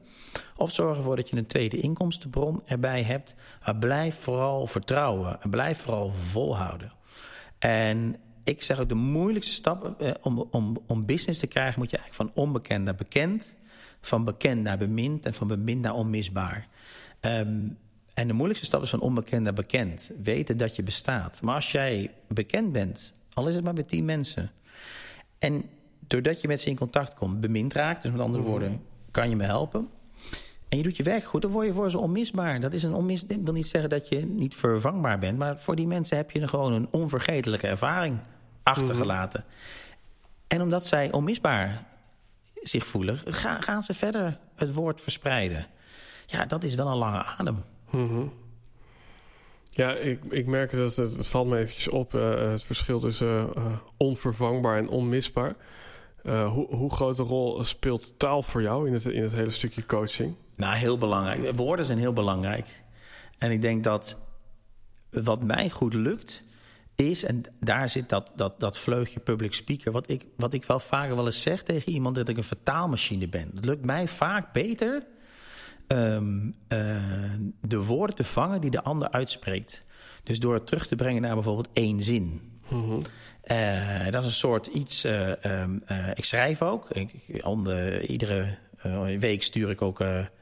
Of 0.57 0.73
zorg 0.73 0.97
ervoor 0.97 1.15
dat 1.15 1.29
je 1.29 1.37
een 1.37 1.45
tweede 1.45 1.77
inkomstenbron 1.77 2.61
erbij 2.65 3.03
hebt. 3.03 3.35
Maar 3.65 3.75
blijf 3.75 4.15
vooral 4.15 4.67
vertrouwen 4.67 5.41
en 5.41 5.49
blijf 5.49 5.77
vooral 5.77 6.11
volhouden. 6.11 6.91
En 7.59 8.15
ik 8.43 8.61
zeg 8.61 8.79
ook 8.79 8.89
de 8.89 8.95
moeilijkste 8.95 9.53
stap 9.53 10.01
eh, 10.01 10.11
om, 10.21 10.47
om, 10.51 10.77
om 10.87 11.05
business 11.05 11.39
te 11.39 11.47
krijgen 11.47 11.79
moet 11.79 11.91
je 11.91 11.97
eigenlijk 11.97 12.31
van 12.31 12.43
onbekend 12.43 12.83
naar 12.83 12.95
bekend. 12.95 13.55
van 14.01 14.23
bekend 14.23 14.63
naar 14.63 14.77
bemind 14.77 15.25
en 15.25 15.33
van 15.33 15.47
bemind 15.47 15.81
naar 15.81 15.93
onmisbaar. 15.93 16.67
Ehm, 17.19 17.67
en 18.13 18.27
de 18.27 18.33
moeilijkste 18.33 18.65
stap 18.65 18.81
is 18.81 18.89
van 18.89 18.99
onbekend 18.99 19.43
naar 19.43 19.53
bekend. 19.53 20.11
Weten 20.23 20.57
dat 20.57 20.75
je 20.75 20.83
bestaat. 20.83 21.41
Maar 21.41 21.55
als 21.55 21.71
jij 21.71 22.11
bekend 22.27 22.71
bent, 22.71 23.13
al 23.33 23.47
is 23.47 23.55
het 23.55 23.63
maar 23.63 23.73
bij 23.73 23.83
tien 23.83 24.05
mensen. 24.05 24.51
En 25.39 25.63
doordat 26.07 26.41
je 26.41 26.47
met 26.47 26.61
ze 26.61 26.69
in 26.69 26.75
contact 26.75 27.13
komt, 27.13 27.39
bemind 27.39 27.73
raakt. 27.73 28.01
Dus 28.01 28.11
met 28.11 28.21
andere 28.21 28.43
woorden, 28.43 28.81
kan 29.11 29.29
je 29.29 29.35
me 29.35 29.43
helpen. 29.43 29.89
En 30.69 30.77
je 30.77 30.83
doet 30.83 30.97
je 30.97 31.03
werk 31.03 31.23
goed, 31.23 31.41
dan 31.41 31.51
word 31.51 31.67
je 31.67 31.73
voor 31.73 31.91
ze 31.91 31.99
onmisbaar. 31.99 32.59
Dat 32.59 32.73
is 32.73 32.83
een 32.83 32.93
onmis 32.93 33.25
ik 33.25 33.39
wil 33.43 33.53
niet 33.53 33.67
zeggen 33.67 33.89
dat 33.89 34.09
je 34.09 34.25
niet 34.25 34.55
vervangbaar 34.55 35.19
bent. 35.19 35.37
Maar 35.37 35.59
voor 35.59 35.75
die 35.75 35.87
mensen 35.87 36.17
heb 36.17 36.31
je 36.31 36.47
gewoon 36.47 36.73
een 36.73 36.87
onvergetelijke 36.91 37.67
ervaring 37.67 38.19
achtergelaten. 38.63 39.45
En 40.47 40.61
omdat 40.61 40.87
zij 40.87 41.11
onmisbaar 41.11 41.85
zich 42.61 42.85
voelen, 42.85 43.19
gaan, 43.25 43.61
gaan 43.61 43.83
ze 43.83 43.93
verder 43.93 44.39
het 44.55 44.73
woord 44.73 45.01
verspreiden. 45.01 45.67
Ja, 46.25 46.45
dat 46.45 46.63
is 46.63 46.75
wel 46.75 46.87
een 46.87 46.97
lange 46.97 47.23
adem. 47.23 47.63
Ja, 49.69 49.91
ik, 49.91 50.23
ik 50.29 50.45
merk 50.45 50.71
dat 50.71 50.95
het, 50.95 51.17
het 51.17 51.27
valt 51.27 51.47
me 51.47 51.57
eventjes 51.57 51.87
op. 51.87 52.15
eh, 52.15 52.49
het 52.51 52.63
verschil 52.63 52.99
tussen 52.99 53.53
eh, 53.55 53.65
onvervangbaar 53.97 54.77
en 54.77 54.89
onmisbaar. 54.89 55.55
Eh, 56.23 56.51
hoe, 56.51 56.75
hoe 56.75 56.91
grote 56.91 57.23
rol 57.23 57.63
speelt 57.63 58.13
taal 58.19 58.43
voor 58.43 58.61
jou 58.61 58.87
in 58.87 58.93
het, 58.93 59.05
in 59.05 59.23
het 59.23 59.33
hele 59.33 59.49
stukje 59.49 59.85
coaching? 59.85 60.35
Nou, 60.55 60.75
heel 60.75 60.97
belangrijk. 60.97 61.51
Woorden 61.55 61.85
zijn 61.85 61.97
heel 61.97 62.13
belangrijk. 62.13 62.83
En 63.37 63.51
ik 63.51 63.61
denk 63.61 63.83
dat 63.83 64.21
wat 65.09 65.43
mij 65.43 65.69
goed 65.69 65.93
lukt, 65.93 66.43
is, 66.95 67.23
en 67.23 67.43
daar 67.59 67.89
zit 67.89 68.09
dat, 68.09 68.31
dat, 68.35 68.59
dat 68.59 68.77
vleugje 68.77 69.19
public 69.19 69.53
speaker, 69.53 69.91
wat 69.91 70.09
ik, 70.09 70.25
wat 70.37 70.53
ik 70.53 70.65
wel 70.65 70.79
vaker 70.79 71.15
wel 71.15 71.25
eens 71.25 71.41
zeg 71.41 71.63
tegen 71.63 71.91
iemand, 71.91 72.15
dat 72.15 72.29
ik 72.29 72.37
een 72.37 72.43
vertaalmachine 72.43 73.27
ben. 73.27 73.51
Het 73.55 73.65
lukt 73.65 73.85
mij 73.85 74.07
vaak 74.07 74.53
beter 74.53 75.03
ehm, 75.87 76.49
eh, 76.67 77.33
de 77.61 77.83
woorden 77.83 78.15
te 78.15 78.23
vangen 78.23 78.61
die 78.61 78.69
de 78.71 78.83
ander 78.83 79.11
uitspreekt. 79.11 79.81
Dus 80.23 80.39
door 80.39 80.53
het 80.53 80.65
terug 80.67 80.87
te 80.87 80.95
brengen 80.95 81.21
naar 81.21 81.33
bijvoorbeeld 81.33 81.69
één 81.73 82.01
zin. 82.03 82.41
Eh, 83.43 84.05
dat 84.11 84.21
is 84.21 84.27
een 84.27 84.33
soort 84.33 84.67
iets. 84.67 85.03
eh, 85.03 85.45
ehm, 85.45 85.77
eh, 85.85 86.07
ik 86.13 86.23
schrijf 86.23 86.61
ook. 86.61 86.89
Ik, 86.89 87.11
iedere 88.07 88.57
week 89.19 89.43
stuur 89.43 89.69
ik 89.69 89.81
ook 89.81 89.99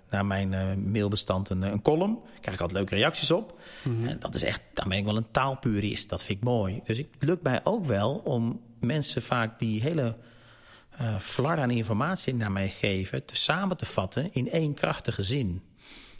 naar 0.10 0.26
mijn 0.26 0.50
mailbestand 0.92 1.50
een, 1.50 1.62
een 1.62 1.82
column. 1.82 2.20
Krijg 2.40 2.56
ik 2.56 2.62
altijd 2.62 2.72
leuke 2.80 2.96
reacties 2.96 3.32
op. 3.32 3.60
En 4.08 4.20
dat 4.20 4.36
is 4.36 4.44
echt, 4.44 4.62
dan 4.74 4.90
ben 4.90 4.98
ik 4.98 5.06
wel 5.06 5.18
een 5.18 5.32
taalpurist. 5.32 6.10
Dat 6.10 6.24
vind 6.24 6.38
ik 6.40 6.44
mooi. 6.44 6.82
Dus 6.84 6.98
ik- 6.98 7.08
het 7.14 7.24
lukt 7.24 7.44
mij 7.44 7.60
ook 7.64 7.86
wel 7.86 8.14
om 8.24 8.62
mensen 8.80 9.22
vaak 9.22 9.60
die 9.60 9.82
hele 9.82 10.18
eh 10.98 11.16
flarden 11.20 11.64
aan 11.64 11.72
informatie 11.72 12.36
naar 12.36 12.52
mij 12.52 12.70
geven, 12.70 13.26
te 13.26 13.36
samen 13.36 13.78
te 13.78 13.86
vatten 13.86 14.34
in 14.34 14.52
één 14.52 14.74
krachtige 14.74 15.24
zin. 15.24 15.62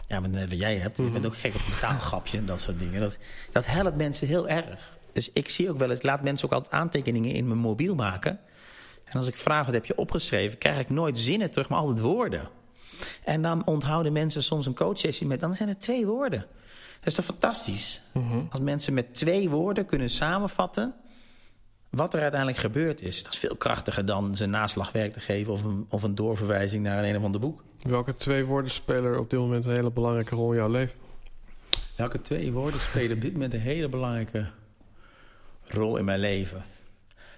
Ja, 0.08 0.20
maar 0.20 0.30
net 0.30 0.50
wat 0.50 0.60
jij 0.60 0.78
hebt, 0.78 0.98
je 0.98 1.04
bent 1.04 1.26
ook 1.26 1.38
gek 1.38 1.56
op 1.56 1.62
een 1.68 1.80
taalgrapje 1.80 2.38
en 2.38 2.46
dat 2.46 2.62
soort 2.62 2.80
dingen. 2.80 3.02
Dat, 3.02 3.18
dat 3.52 3.66
helpt 3.66 3.96
mensen 3.96 4.28
heel 4.28 4.48
erg. 4.48 5.00
Dus 5.14 5.32
ik 5.34 5.50
zie 5.50 5.70
ook 5.70 5.78
wel 5.78 5.90
eens, 5.90 6.02
laat 6.02 6.22
mensen 6.22 6.48
ook 6.48 6.54
altijd 6.54 6.74
aantekeningen 6.74 7.32
in 7.32 7.48
mijn 7.48 7.60
mobiel 7.60 7.96
maken. 7.96 8.40
En 9.04 9.18
als 9.18 9.28
ik 9.28 9.36
vraag 9.36 9.66
wat 9.66 9.74
heb 9.74 9.86
je 9.86 9.98
opgeschreven, 9.98 10.58
krijg 10.58 10.80
ik 10.80 10.90
nooit 10.90 11.20
zinnen 11.20 11.52
terug, 11.52 11.70
maar 11.70 11.80
altijd 11.80 12.00
woorden. 12.00 12.50
En 13.24 13.42
dan 13.42 13.66
onthouden 13.66 14.14
mensen 14.14 14.44
soms 14.44 14.66
een 14.66 14.76
coachsessie 14.76 15.28
met, 15.28 15.40
dan 15.40 15.56
zijn 15.56 15.70
het 15.70 15.82
twee 15.82 16.06
woorden. 16.06 16.40
Dat 17.00 17.08
is 17.08 17.14
toch 17.14 17.26
fantastisch? 17.26 18.02
Als 18.50 18.60
mensen 18.62 18.94
met 18.94 19.16
twee 19.16 19.50
woorden 19.50 19.86
kunnen 19.86 20.10
samenvatten 20.10 20.94
wat 21.92 22.14
er 22.14 22.22
uiteindelijk 22.22 22.60
gebeurd 22.60 23.02
is. 23.02 23.24
Dat 23.24 23.34
is 23.34 23.40
veel 23.40 23.56
krachtiger 23.56 24.06
dan 24.06 24.36
ze 24.36 24.46
naslagwerk 24.46 25.14
te 25.14 25.20
geven 25.20 25.54
of 25.54 25.64
een, 25.64 25.86
of 25.90 26.04
een 26.04 26.16
doorverwijzing 26.16 26.84
naar 26.84 26.98
een, 26.98 27.10
een 27.10 27.18
of 27.18 27.24
ander 27.24 27.42
boek. 27.42 27.64
Welke 27.80 28.16
twee 28.16 28.46
woorden 28.46 28.72
spelen 28.72 29.20
op 29.20 29.30
dit 29.30 29.40
moment 29.40 29.66
een 29.66 29.76
hele 29.76 29.92
belangrijke 29.92 30.36
rol 30.36 30.52
in 30.52 30.58
jouw 30.58 30.70
leven? 30.70 31.00
Welke 31.96 32.22
twee 32.22 32.52
woorden 32.52 32.80
spelen 32.80 33.16
op 33.16 33.22
dit 33.22 33.34
moment 33.34 33.54
een 33.54 33.60
hele 33.60 33.90
belangrijke 33.90 34.50
rol 35.64 35.98
in 35.98 36.06
mijn 36.06 36.20
leven? 36.20 36.64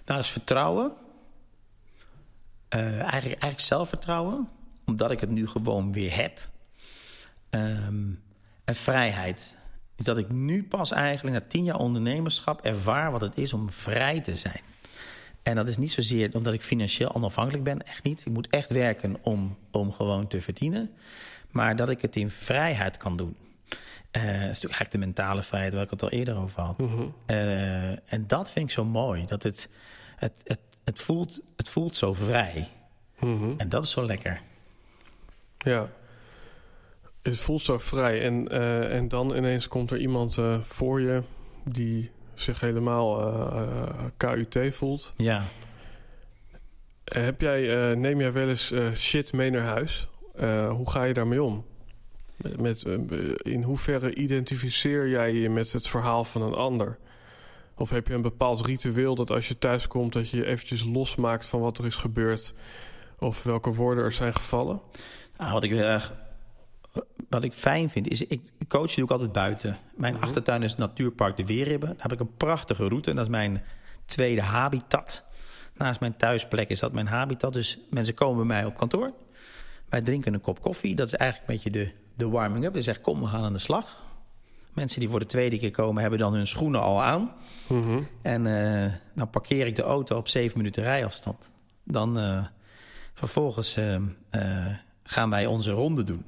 Nou, 0.06 0.20
dat 0.20 0.20
is 0.20 0.30
vertrouwen. 0.30 0.94
Eh, 2.70 2.80
eigenlijk, 2.82 3.42
eigenlijk 3.42 3.60
zelfvertrouwen, 3.60 4.50
omdat 4.86 5.12
ik 5.12 5.20
het 5.20 5.30
nu 5.30 5.48
gewoon 5.48 5.94
weer 5.94 6.16
heb. 6.16 6.50
Ehm, 7.50 8.12
en 8.64 8.76
vrijheid. 8.76 9.56
Is 9.96 10.06
dat 10.06 10.18
ik 10.18 10.30
nu 10.30 10.64
pas 10.64 10.92
eigenlijk 10.92 11.36
na 11.38 11.48
tien 11.48 11.64
jaar 11.64 11.78
ondernemerschap 11.78 12.62
ervaar 12.62 13.12
wat 13.12 13.22
het 13.22 13.38
is 13.38 13.54
om 13.54 13.72
vrij 13.72 14.22
te 14.22 14.36
zijn. 14.36 14.62
En 15.44 15.56
dat 15.56 15.68
is 15.68 15.78
niet 15.78 15.92
zozeer 15.92 16.30
omdat 16.34 16.54
ik 16.54 16.62
financieel 16.62 17.14
onafhankelijk 17.14 17.64
ben, 17.64 17.86
echt 17.86 18.04
niet. 18.04 18.20
Ik 18.20 18.34
moet 18.34 18.48
echt 18.50 18.70
werken 18.70 19.18
om, 19.22 19.58
om 19.72 19.92
gewoon 19.92 20.28
te 20.28 20.42
verdienen. 20.42 20.92
Maar 21.52 21.76
dat 21.76 21.90
ik 21.90 22.02
het 22.02 22.16
in 22.16 22.30
vrijheid 22.30 22.98
kan 22.98 23.18
doen. 23.18 23.36
Eh, 24.12 24.22
dat 24.22 24.32
is 24.32 24.40
natuurlijk 24.40 24.62
eigenlijk 24.62 24.92
de 24.92 24.98
mentale 24.98 25.44
vrijheid 25.44 25.74
waar 25.74 25.84
ik 25.84 25.90
het 25.90 26.04
al 26.04 26.10
eerder 26.10 26.38
over 26.38 26.62
had. 26.62 26.82
Eh, 27.26 28.14
en 28.14 28.28
dat 28.28 28.52
vind 28.52 28.66
ik 28.66 28.72
zo 28.72 28.86
mooi. 28.86 29.26
Dat 29.26 29.44
het, 29.44 29.70
het, 30.16 30.34
het, 30.44 30.60
het, 30.84 31.02
voelt, 31.02 31.42
het 31.56 31.70
voelt 31.70 31.96
zo 31.96 32.14
vrij. 32.14 32.70
En 33.58 33.70
dat 33.70 33.84
is 33.84 33.92
zo 33.92 34.06
lekker. 34.06 34.42
Ja. 35.58 35.90
Het 37.24 37.40
voelt 37.40 37.62
zo 37.62 37.78
vrij. 37.78 38.22
En, 38.22 38.48
eh, 38.48 38.96
en 38.96 39.08
dan 39.08 39.36
ineens 39.36 39.68
komt 39.68 39.92
er 39.92 39.98
iemand 39.98 40.38
eh, 40.38 40.62
voor 40.62 41.02
je 41.02 41.24
die 41.64 42.12
zich 42.34 42.60
helemaal 42.60 43.22
eh, 43.22 43.88
KUT 44.18 44.76
voelt. 44.76 45.14
Ja. 45.16 45.44
Heb 47.04 47.42
jij, 47.42 47.96
neem 47.96 48.20
jij 48.20 48.32
wel 48.32 48.50
eens 48.50 48.74
shit 48.94 49.34
mee 49.34 49.52
naar 49.52 49.62
huis? 49.62 50.08
Hoe 50.70 50.90
ga 50.90 51.04
je 51.04 51.14
daarmee 51.14 51.44
om? 51.44 51.66
Met, 52.58 52.84
in 53.38 53.64
hoeverre 53.64 54.16
identificeer 54.16 55.10
jij 55.10 55.34
je 55.34 55.50
met 55.50 55.72
het 55.72 55.88
verhaal 55.88 56.24
van 56.24 56.42
een 56.42 56.54
ander? 56.54 56.98
Of 57.76 57.90
heb 57.90 58.08
je 58.08 58.14
een 58.14 58.22
bepaald 58.22 58.66
ritueel 58.66 59.16
dat 59.16 59.32
als 59.32 59.48
je 59.48 59.58
thuis 59.58 59.88
komt... 59.88 60.14
dat 60.14 60.30
je 60.30 60.38
je 60.38 60.46
eventjes 60.46 60.84
losmaakt 60.84 61.46
van 61.46 61.60
wat 61.60 61.78
er 61.78 61.86
is 61.86 61.96
gebeurd... 61.96 62.54
of 63.20 63.44
welke 63.44 63.74
woorden 63.74 64.04
er 64.04 64.12
zijn 64.12 64.34
gevallen? 64.34 64.82
Nou, 65.38 65.54
wat 65.54 65.64
ik 65.64 65.70
heel 65.70 65.80
erg 65.80 66.14
wat 67.30 67.44
ik 67.44 67.54
fijn 67.54 67.90
vind, 67.90 68.08
is 68.08 68.28
ik 68.28 68.42
coach 68.68 68.94
doe 68.94 69.04
ik 69.04 69.12
altijd 69.12 69.32
buiten. 69.32 69.78
Mijn 69.96 70.22
achtertuin 70.22 70.64
is 70.64 70.70
het 70.70 70.80
natuurpark 70.80 71.38
De 71.38 71.46
Weerribben. 71.46 71.90
Daar 71.90 72.02
heb 72.02 72.12
ik 72.12 72.20
een 72.20 72.38
prachtige 72.38 72.88
route. 72.88 73.10
En 73.10 73.16
dat 73.16 73.26
is 73.26 73.32
mijn 73.32 73.64
tweede 74.06 74.42
habitat. 74.42 75.24
Naast 75.74 76.00
mijn 76.00 76.18
thuisplek 76.18 76.70
is 76.70 76.80
dat 76.80 76.92
mijn 76.92 77.08
habitat. 77.08 77.54
Dus 77.54 77.80
mensen 77.90 78.14
komen 78.14 78.48
bij 78.48 78.58
mij 78.58 78.66
op 78.66 78.78
kantoor. 78.78 79.14
Wij 79.90 80.02
drinken 80.02 80.34
een 80.34 80.42
kop 80.42 80.62
koffie. 80.62 80.96
Dat 80.96 81.08
is 81.08 81.14
eigenlijk 81.14 81.50
een 81.50 81.56
beetje 81.56 81.86
de, 81.86 81.92
de 82.16 82.30
warming-up. 82.30 82.74
Dus 82.74 82.86
zeg, 82.86 83.02
kom, 83.02 83.20
we 83.20 83.28
gaan 83.28 83.44
aan 83.44 83.54
de 83.54 83.60
slag. 83.60 84.02
Mensen 84.74 85.00
die 85.00 85.10
voor 85.10 85.20
de 85.20 85.26
tweede 85.26 85.60
keer 85.60 85.72
komen, 85.72 86.02
hebben 86.02 86.20
dan 86.20 86.34
hun 86.34 86.48
schoenen 86.48 86.82
al 86.82 87.02
aan. 87.02 87.32
En 88.22 88.48
eh, 88.48 88.92
dan 89.16 89.30
parkeer 89.30 89.68
ik 89.68 89.76
de 89.76 89.82
auto 89.82 90.18
op 90.18 90.28
zeven 90.28 90.58
minuten 90.58 90.84
rijafstand. 90.84 91.50
Dan 91.84 92.20
eh, 92.20 92.46
vervolgens 93.14 93.78
eh, 93.78 93.96
eh, 94.30 94.76
gaan 95.04 95.30
wij 95.30 95.46
onze 95.46 95.72
ronde 95.72 96.04
doen. 96.04 96.26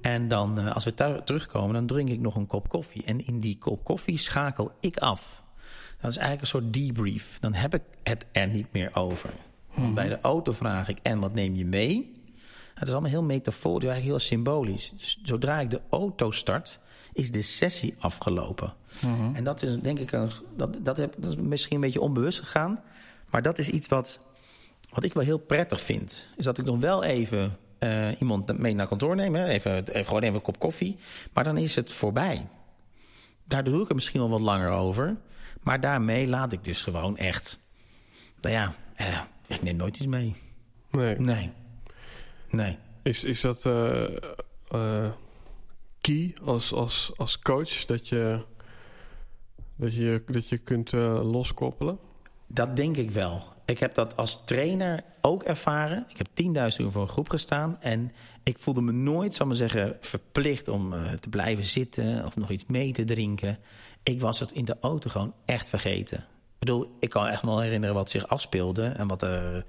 En 0.00 0.28
dan, 0.28 0.58
eh, 0.58 0.74
als 0.74 0.84
we 0.84 0.94
terugkomen, 1.24 1.74
dan 1.74 1.86
drink 1.86 2.08
ik 2.08 2.20
nog 2.20 2.36
een 2.36 2.46
kop 2.46 2.68
koffie. 2.68 3.04
En 3.04 3.26
in 3.26 3.40
die 3.40 3.58
kop 3.58 3.84
koffie 3.84 4.18
schakel 4.18 4.72
ik 4.80 4.96
af. 4.96 5.42
Dat 6.00 6.10
is 6.10 6.16
eigenlijk 6.16 6.40
een 6.40 6.60
soort 6.60 6.72
debrief. 6.72 7.38
Dan 7.40 7.54
heb 7.54 7.74
ik 7.74 7.82
het 8.02 8.26
er 8.32 8.48
niet 8.48 8.72
meer 8.72 8.90
over. 8.94 9.30
Bij 9.94 10.08
de 10.08 10.20
auto 10.20 10.52
vraag 10.52 10.88
ik, 10.88 10.98
en 11.02 11.18
wat 11.18 11.34
neem 11.34 11.54
je 11.54 11.66
mee? 11.66 12.16
Het 12.74 12.86
is 12.86 12.92
allemaal 12.92 13.10
heel 13.10 13.22
metaforisch, 13.22 13.88
eigenlijk 13.88 14.20
heel 14.20 14.28
symbolisch. 14.36 14.92
Dus 14.96 15.18
zodra 15.22 15.60
ik 15.60 15.70
de 15.70 15.80
auto 15.90 16.30
start, 16.30 16.78
is 17.12 17.30
de 17.30 17.42
sessie 17.42 17.94
afgelopen. 17.98 18.72
En 19.32 19.44
dat 19.44 19.62
is 19.62 19.80
denk 19.80 19.98
ik, 19.98 20.12
een, 20.12 20.30
dat, 20.56 20.76
dat, 20.82 20.96
heb, 20.96 21.14
dat 21.18 21.30
is 21.30 21.36
misschien 21.36 21.74
een 21.74 21.82
beetje 21.82 22.00
onbewust 22.00 22.38
gegaan. 22.38 22.80
Maar 23.30 23.42
dat 23.42 23.58
is 23.58 23.68
iets 23.68 23.88
wat, 23.88 24.20
wat 24.90 25.04
ik 25.04 25.14
wel 25.14 25.24
heel 25.24 25.38
prettig 25.38 25.80
vind. 25.80 26.28
Is 26.36 26.44
dat 26.44 26.58
ik 26.58 26.64
nog 26.64 26.78
wel 26.78 27.04
even 27.04 27.56
eh, 27.78 28.20
iemand 28.20 28.58
mee 28.58 28.74
naar 28.74 28.86
kantoor 28.86 29.16
neem. 29.16 29.34
Hè? 29.34 29.46
Even, 29.46 29.88
even, 29.88 30.04
gewoon 30.04 30.22
even 30.22 30.34
een 30.34 30.42
kop 30.42 30.58
koffie. 30.58 30.96
Maar 31.32 31.44
dan 31.44 31.56
is 31.56 31.76
het 31.76 31.92
voorbij. 31.92 32.48
Daar 33.44 33.64
doe 33.64 33.82
ik 33.82 33.88
er 33.88 33.94
misschien 33.94 34.20
wel 34.20 34.30
wat 34.30 34.40
langer 34.40 34.70
over. 34.70 35.16
Maar 35.62 35.80
daarmee 35.80 36.26
laat 36.26 36.52
ik 36.52 36.64
dus 36.64 36.82
gewoon 36.82 37.16
echt... 37.16 37.60
Nou 38.40 38.54
ja, 38.54 38.74
eh, 38.94 39.20
ik 39.46 39.62
neem 39.62 39.76
nooit 39.76 39.96
iets 39.96 40.06
mee. 40.06 40.34
Nee. 40.90 41.18
Nee. 41.18 41.52
Nee. 42.50 42.78
Is, 43.02 43.24
is 43.24 43.40
dat 43.40 43.66
eh, 43.66 44.16
eh, 44.70 45.10
key 46.00 46.34
als, 46.44 46.72
als, 46.72 47.12
als 47.16 47.38
coach? 47.38 47.84
Dat 47.84 48.08
je, 48.08 48.44
dat 49.76 49.94
je, 49.94 50.22
dat 50.26 50.48
je 50.48 50.58
kunt 50.58 50.92
eh, 50.92 51.30
loskoppelen? 51.30 51.98
Dat 52.46 52.76
denk 52.76 52.96
ik 52.96 53.10
wel. 53.10 53.42
Ik 53.68 53.78
heb 53.78 53.94
dat 53.94 54.16
als 54.16 54.44
trainer 54.44 55.04
ook 55.20 55.42
ervaren. 55.42 56.06
Ik 56.08 56.16
heb 56.16 56.28
10.000 56.72 56.76
uur 56.80 56.90
voor 56.90 57.02
een 57.02 57.08
groep 57.08 57.28
gestaan. 57.28 57.76
En 57.80 58.12
ik 58.42 58.58
voelde 58.58 58.80
me 58.80 58.92
nooit, 58.92 59.34
zal 59.34 59.46
maar 59.46 59.56
zeggen, 59.56 59.96
verplicht 60.00 60.68
om 60.68 60.92
eh, 60.92 61.12
te 61.12 61.28
blijven 61.28 61.64
zitten 61.64 62.24
of 62.24 62.36
nog 62.36 62.50
iets 62.50 62.64
mee 62.66 62.92
te 62.92 63.04
drinken. 63.04 63.58
Ik 64.02 64.20
was 64.20 64.40
het 64.40 64.52
in 64.52 64.64
de 64.64 64.76
auto 64.80 65.10
gewoon 65.10 65.34
echt 65.44 65.68
vergeten. 65.68 66.18
Ik 66.18 66.58
bedoel, 66.58 66.96
ik 67.00 67.10
kan 67.10 67.26
echt 67.26 67.42
wel 67.42 67.60
herinneren 67.60 67.94
wat 67.94 68.10
zich 68.10 68.28
afspeelde 68.28 68.86
en 68.86 69.08
wat 69.08 69.22
er. 69.22 69.64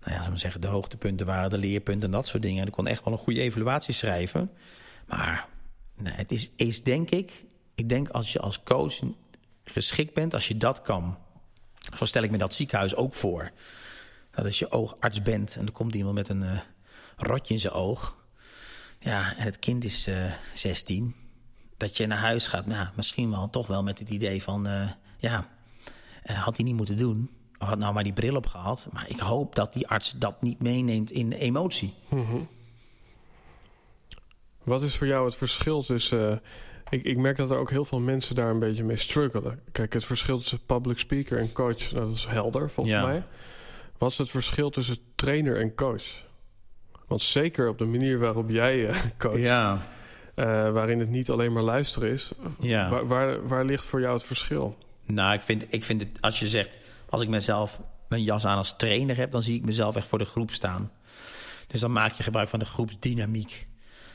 Nou 0.00 0.16
ja, 0.16 0.22
zou 0.22 0.38
zeggen, 0.38 0.60
de 0.60 0.66
hoogtepunten 0.66 1.26
waren 1.26 1.50
de 1.50 1.58
leerpunten 1.58 2.04
en 2.04 2.10
dat 2.10 2.26
soort 2.26 2.42
dingen. 2.42 2.60
En 2.60 2.66
ik 2.66 2.72
kon 2.72 2.86
echt 2.86 3.04
wel 3.04 3.12
een 3.12 3.18
goede 3.18 3.40
evaluatie 3.40 3.94
schrijven. 3.94 4.50
Maar 5.06 5.48
nee, 5.96 6.12
het 6.12 6.32
is, 6.32 6.50
is 6.56 6.82
denk 6.82 7.10
ik, 7.10 7.44
ik 7.74 7.88
denk 7.88 8.08
als 8.08 8.32
je 8.32 8.40
als 8.40 8.62
coach 8.62 9.00
geschikt 9.64 10.14
bent, 10.14 10.34
als 10.34 10.48
je 10.48 10.56
dat 10.56 10.82
kan. 10.82 11.16
Zo 11.96 12.04
stel 12.04 12.22
ik 12.22 12.30
me 12.30 12.38
dat 12.38 12.54
ziekenhuis 12.54 12.94
ook 12.94 13.14
voor. 13.14 13.50
Dat 14.30 14.44
als 14.44 14.58
je 14.58 14.70
oogarts 14.70 15.22
bent 15.22 15.56
en 15.56 15.66
er 15.66 15.72
komt 15.72 15.94
iemand 15.94 16.14
met 16.14 16.28
een 16.28 16.42
uh, 16.42 16.60
rotje 17.16 17.54
in 17.54 17.60
zijn 17.60 17.72
oog. 17.72 18.16
Ja, 18.98 19.36
en 19.36 19.44
het 19.44 19.58
kind 19.58 19.84
is 19.84 20.08
uh, 20.08 20.32
16. 20.54 21.14
Dat 21.76 21.96
je 21.96 22.06
naar 22.06 22.18
huis 22.18 22.46
gaat, 22.46 22.66
nou, 22.66 22.88
misschien 22.96 23.30
wel 23.30 23.50
toch 23.50 23.66
wel 23.66 23.82
met 23.82 23.98
het 23.98 24.10
idee 24.10 24.42
van... 24.42 24.66
Uh, 24.66 24.90
ja, 25.18 25.48
had 26.22 26.56
hij 26.56 26.64
niet 26.64 26.76
moeten 26.76 26.96
doen. 26.96 27.30
Of 27.58 27.68
had 27.68 27.78
nou 27.78 27.94
maar 27.94 28.02
die 28.02 28.12
bril 28.12 28.36
op 28.36 28.46
gehad. 28.46 28.88
Maar 28.92 29.08
ik 29.08 29.18
hoop 29.18 29.54
dat 29.54 29.72
die 29.72 29.88
arts 29.88 30.14
dat 30.16 30.42
niet 30.42 30.62
meeneemt 30.62 31.10
in 31.10 31.32
emotie. 31.32 31.94
-hmm. 32.08 32.48
Wat 34.62 34.82
is 34.82 34.96
voor 34.96 35.06
jou 35.06 35.24
het 35.24 35.36
verschil 35.36 35.82
tussen... 35.82 36.42
Ik, 36.90 37.02
ik, 37.02 37.16
merk 37.16 37.36
dat 37.36 37.50
er 37.50 37.56
ook 37.56 37.70
heel 37.70 37.84
veel 37.84 38.00
mensen 38.00 38.34
daar 38.34 38.50
een 38.50 38.58
beetje 38.58 38.84
mee 38.84 38.96
struggelen. 38.96 39.60
Kijk, 39.72 39.92
het 39.92 40.04
verschil 40.04 40.38
tussen 40.38 40.60
public 40.66 40.98
speaker 40.98 41.38
en 41.38 41.52
coach, 41.52 41.92
nou, 41.92 42.04
dat 42.06 42.14
is 42.14 42.24
helder 42.24 42.70
volgens 42.70 42.96
ja. 42.96 43.06
mij. 43.06 43.22
Wat 43.98 44.10
is 44.10 44.18
het 44.18 44.30
verschil 44.30 44.70
tussen 44.70 44.98
trainer 45.14 45.60
en 45.60 45.74
coach? 45.74 46.26
Want 47.06 47.22
zeker 47.22 47.68
op 47.68 47.78
de 47.78 47.84
manier 47.84 48.18
waarop 48.18 48.50
jij 48.50 48.88
uh, 48.88 48.96
coacht, 49.18 49.38
ja. 49.38 49.72
uh, 50.34 50.68
waarin 50.68 51.00
het 51.00 51.08
niet 51.08 51.30
alleen 51.30 51.52
maar 51.52 51.62
luisteren 51.62 52.10
is, 52.10 52.32
ja. 52.60 52.88
waar, 52.88 53.06
waar, 53.06 53.46
waar, 53.46 53.64
ligt 53.64 53.84
voor 53.84 54.00
jou 54.00 54.14
het 54.14 54.26
verschil? 54.26 54.76
Nou, 55.04 55.34
ik 55.34 55.40
vind, 55.40 55.64
ik 55.68 55.84
vind 55.84 56.00
het, 56.00 56.10
als 56.20 56.38
je 56.38 56.48
zegt, 56.48 56.78
als 57.08 57.22
ik 57.22 57.28
mezelf 57.28 57.80
mijn 58.08 58.22
jas 58.22 58.46
aan 58.46 58.56
als 58.56 58.76
trainer 58.76 59.16
heb, 59.16 59.30
dan 59.30 59.42
zie 59.42 59.54
ik 59.54 59.64
mezelf 59.64 59.96
echt 59.96 60.06
voor 60.06 60.18
de 60.18 60.24
groep 60.24 60.50
staan. 60.50 60.92
Dus 61.66 61.80
dan 61.80 61.92
maak 61.92 62.12
je 62.12 62.22
gebruik 62.22 62.48
van 62.48 62.58
de 62.58 62.64
groepsdynamiek, 62.64 63.66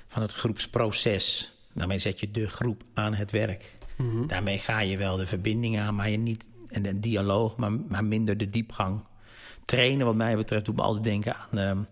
van 0.07 0.21
het 0.21 0.33
groepsproces. 0.33 1.52
Daarmee 1.73 1.97
zet 1.97 2.19
je 2.19 2.31
de 2.31 2.49
groep 2.49 2.83
aan 2.93 3.13
het 3.13 3.31
werk. 3.31 3.73
Mm 3.97 4.09
-hmm. 4.09 4.27
Daarmee 4.27 4.59
ga 4.59 4.79
je 4.79 4.97
wel 4.97 5.17
de 5.17 5.27
verbinding 5.27 5.79
aan, 5.79 5.95
maar 5.95 6.09
je 6.09 6.17
niet 6.17 6.49
en 6.69 6.83
de 6.83 6.99
dialoog, 6.99 7.55
maar, 7.55 7.71
maar 7.71 8.03
minder 8.03 8.37
de 8.37 8.49
diepgang. 8.49 9.03
Trainen, 9.65 10.05
wat 10.05 10.15
mij 10.15 10.35
betreft, 10.35 10.65
doet 10.65 10.75
me 10.75 10.81
altijd 10.81 11.03
denken 11.03 11.35
aan 11.35 11.57
um, 11.57 11.87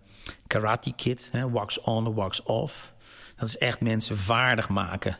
Karate 0.48 0.94
Kid. 0.96 1.30
Hè, 1.32 1.50
wax 1.50 1.82
on, 1.82 2.14
wax 2.14 2.44
off. 2.44 2.94
Dat 3.36 3.48
is 3.48 3.58
echt 3.58 3.82
mensen 3.82 4.18
vaardig 4.18 4.70
maken. 4.70 5.18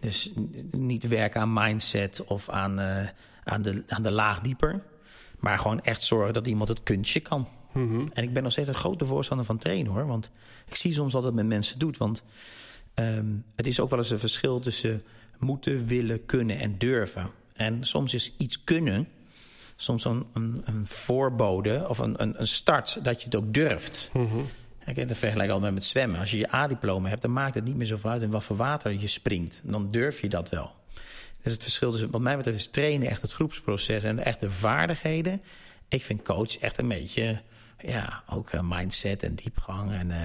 Dus 0.00 0.30
niet 0.70 1.08
werken 1.08 1.40
aan 1.40 1.52
mindset 1.52 2.24
of 2.24 2.48
aan, 2.48 2.80
uh, 2.80 3.08
aan, 3.44 3.62
de, 3.62 3.82
aan 3.88 4.02
de 4.02 4.10
laag 4.10 4.40
dieper. 4.40 4.82
Maar 5.38 5.58
gewoon 5.58 5.80
echt 5.80 6.02
zorgen 6.02 6.32
dat 6.32 6.46
iemand 6.46 6.68
het 6.68 6.82
kunstje 6.82 7.20
kan. 7.20 7.48
Mm 7.72 7.88
-hmm. 7.88 8.10
En 8.12 8.22
ik 8.22 8.32
ben 8.32 8.42
nog 8.42 8.52
steeds 8.52 8.68
een 8.68 8.74
grote 8.74 9.04
voorstander 9.04 9.46
van 9.46 9.58
trainen 9.58 9.92
hoor. 9.92 10.06
Want 10.06 10.30
ik 10.66 10.74
zie 10.74 10.92
soms 10.92 11.12
wat 11.12 11.22
het 11.22 11.34
met 11.34 11.46
mensen 11.46 11.78
doet. 11.78 11.96
Want 11.96 12.22
um, 12.94 13.44
het 13.56 13.66
is 13.66 13.80
ook 13.80 13.90
wel 13.90 13.98
eens 13.98 14.10
een 14.10 14.18
verschil 14.18 14.60
tussen 14.60 15.02
moeten, 15.38 15.86
willen, 15.86 16.24
kunnen 16.24 16.58
en 16.58 16.78
durven. 16.78 17.30
En 17.52 17.84
soms 17.84 18.14
is 18.14 18.34
iets 18.38 18.64
kunnen 18.64 19.08
soms 19.76 20.04
een, 20.04 20.26
een, 20.32 20.62
een 20.64 20.86
voorbode 20.86 21.84
of 21.88 21.98
een, 21.98 22.22
een, 22.22 22.40
een, 22.40 22.46
start 22.46 23.04
dat 23.04 23.18
je 23.18 23.24
het 23.24 23.34
ook 23.34 23.54
durft. 23.54 24.10
Mm 24.12 24.26
-hmm. 24.26 24.46
Ik 24.86 24.96
heb 24.96 25.08
het 25.08 25.18
vergelijk 25.18 25.50
al 25.50 25.60
met 25.60 25.84
zwemmen. 25.84 26.20
Als 26.20 26.30
je 26.30 26.38
je 26.38 26.54
A-diploma 26.54 27.08
hebt, 27.08 27.22
dan 27.22 27.32
maakt 27.32 27.54
het 27.54 27.64
niet 27.64 27.76
meer 27.76 27.86
zoveel 27.86 28.10
uit 28.10 28.22
in 28.22 28.30
wat 28.30 28.44
voor 28.44 28.56
water 28.56 28.92
je 28.92 29.06
springt. 29.06 29.62
Dan 29.64 29.90
durf 29.90 30.20
je 30.20 30.28
dat 30.28 30.48
wel. 30.48 30.74
Dus 31.42 31.52
het 31.52 31.62
verschil 31.62 31.90
tussen, 31.90 32.10
wat 32.10 32.20
mij 32.20 32.36
betreft, 32.36 32.58
is 32.58 32.68
trainen 32.68 33.08
echt 33.08 33.22
het 33.22 33.32
groepsproces 33.32 34.04
en 34.04 34.24
echt 34.24 34.40
de 34.40 34.50
vaardigheden. 34.50 35.42
Ik 35.88 36.02
vind 36.02 36.22
coach 36.22 36.58
echt 36.58 36.78
een 36.78 36.88
beetje, 36.88 37.42
ja, 37.78 38.22
ook 38.26 38.52
uh, 38.52 38.60
mindset 38.64 39.22
en 39.22 39.34
diepgang 39.34 39.92
en 39.92 40.08
uh, 40.08 40.16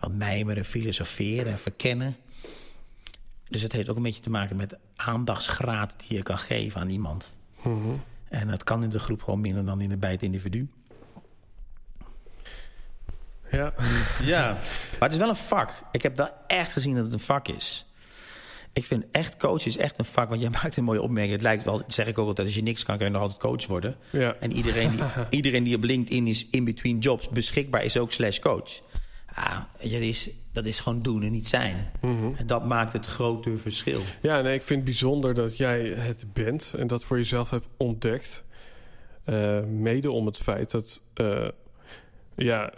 wat 0.00 0.12
mijmeren, 0.12 0.64
filosoferen 0.64 1.52
en 1.52 1.58
verkennen. 1.58 2.16
Dus 3.44 3.62
het 3.62 3.72
heeft 3.72 3.88
ook 3.88 3.96
een 3.96 4.02
beetje 4.02 4.22
te 4.22 4.30
maken 4.30 4.56
met 4.56 4.76
aandachtsgraad 4.96 5.94
die 5.98 6.16
je 6.16 6.22
kan 6.22 6.38
geven 6.38 6.80
aan 6.80 6.90
iemand. 6.90 7.34
Mm 7.62 7.82
-hmm. 7.82 8.02
En 8.28 8.48
dat 8.48 8.64
kan 8.64 8.82
in 8.82 8.90
de 8.90 8.98
groep 8.98 9.22
gewoon 9.22 9.40
minder 9.40 9.64
dan 9.64 9.80
in 9.80 9.88
de, 9.88 9.96
bij 9.96 10.10
het 10.10 10.22
individu. 10.22 10.68
Ja. 13.50 13.72
ja, 14.24 14.52
maar 14.52 15.08
het 15.08 15.12
is 15.12 15.18
wel 15.18 15.28
een 15.28 15.36
vak. 15.36 15.70
Ik 15.92 16.02
heb 16.02 16.16
wel 16.16 16.30
echt 16.46 16.72
gezien 16.72 16.94
dat 16.94 17.04
het 17.04 17.12
een 17.12 17.20
vak 17.20 17.48
is. 17.48 17.86
Ik 18.72 18.84
vind 18.84 19.04
echt 19.12 19.36
coach 19.36 19.66
is 19.66 19.76
echt 19.76 19.98
een 19.98 20.04
vak. 20.04 20.28
Want 20.28 20.40
jij 20.40 20.50
maakt 20.62 20.76
een 20.76 20.84
mooie 20.84 21.02
opmerking. 21.02 21.32
Het 21.32 21.42
lijkt 21.42 21.64
wel, 21.64 21.78
dat 21.78 21.92
zeg 21.92 22.06
ik 22.06 22.18
ook 22.18 22.26
altijd, 22.26 22.46
als 22.46 22.56
je 22.56 22.62
niks 22.62 22.84
kan, 22.84 22.96
kun 22.96 23.06
je 23.06 23.12
nog 23.12 23.22
altijd 23.22 23.40
coach 23.40 23.66
worden. 23.66 23.96
Ja. 24.10 24.36
En 24.40 24.52
iedereen 24.52 24.90
die, 24.90 25.00
iedereen 25.30 25.64
die 25.64 25.76
op 25.76 25.84
LinkedIn 25.84 26.26
is 26.26 26.46
in 26.50 26.64
between 26.64 26.98
jobs 26.98 27.28
beschikbaar 27.28 27.84
is 27.84 27.96
ook 27.96 28.12
slash 28.12 28.38
coach. 28.38 28.80
Ah, 29.38 29.62
dat, 29.80 30.00
is, 30.00 30.30
dat 30.52 30.66
is 30.66 30.80
gewoon 30.80 31.02
doen 31.02 31.22
en 31.22 31.32
niet 31.32 31.48
zijn. 31.48 31.90
Mm 32.00 32.18
-hmm. 32.18 32.34
En 32.36 32.46
dat 32.46 32.66
maakt 32.66 32.92
het 32.92 33.06
grote 33.06 33.58
verschil. 33.58 34.00
Ja, 34.22 34.40
nee, 34.40 34.54
ik 34.54 34.62
vind 34.62 34.80
het 34.80 34.84
bijzonder 34.84 35.34
dat 35.34 35.56
jij 35.56 35.86
het 35.86 36.24
bent 36.32 36.74
en 36.78 36.86
dat 36.86 37.04
voor 37.04 37.16
jezelf 37.16 37.50
hebt 37.50 37.66
ontdekt. 37.76 38.44
Uh, 39.26 39.64
mede 39.64 40.10
om 40.10 40.26
het 40.26 40.36
feit 40.36 40.70
dat, 40.70 41.00
uh, 41.14 41.48
ja, 42.36 42.72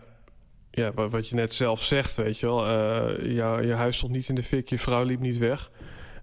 ja, 0.70 0.92
wat 0.92 1.28
je 1.28 1.34
net 1.34 1.52
zelf 1.52 1.82
zegt, 1.82 2.16
weet 2.16 2.38
je 2.38 2.46
wel. 2.46 2.66
Uh, 2.66 3.34
jou, 3.34 3.66
je 3.66 3.72
huis 3.72 3.96
stond 3.96 4.12
niet 4.12 4.28
in 4.28 4.34
de 4.34 4.42
fik, 4.42 4.68
je 4.68 4.78
vrouw 4.78 5.04
liep 5.04 5.20
niet 5.20 5.38
weg. 5.38 5.70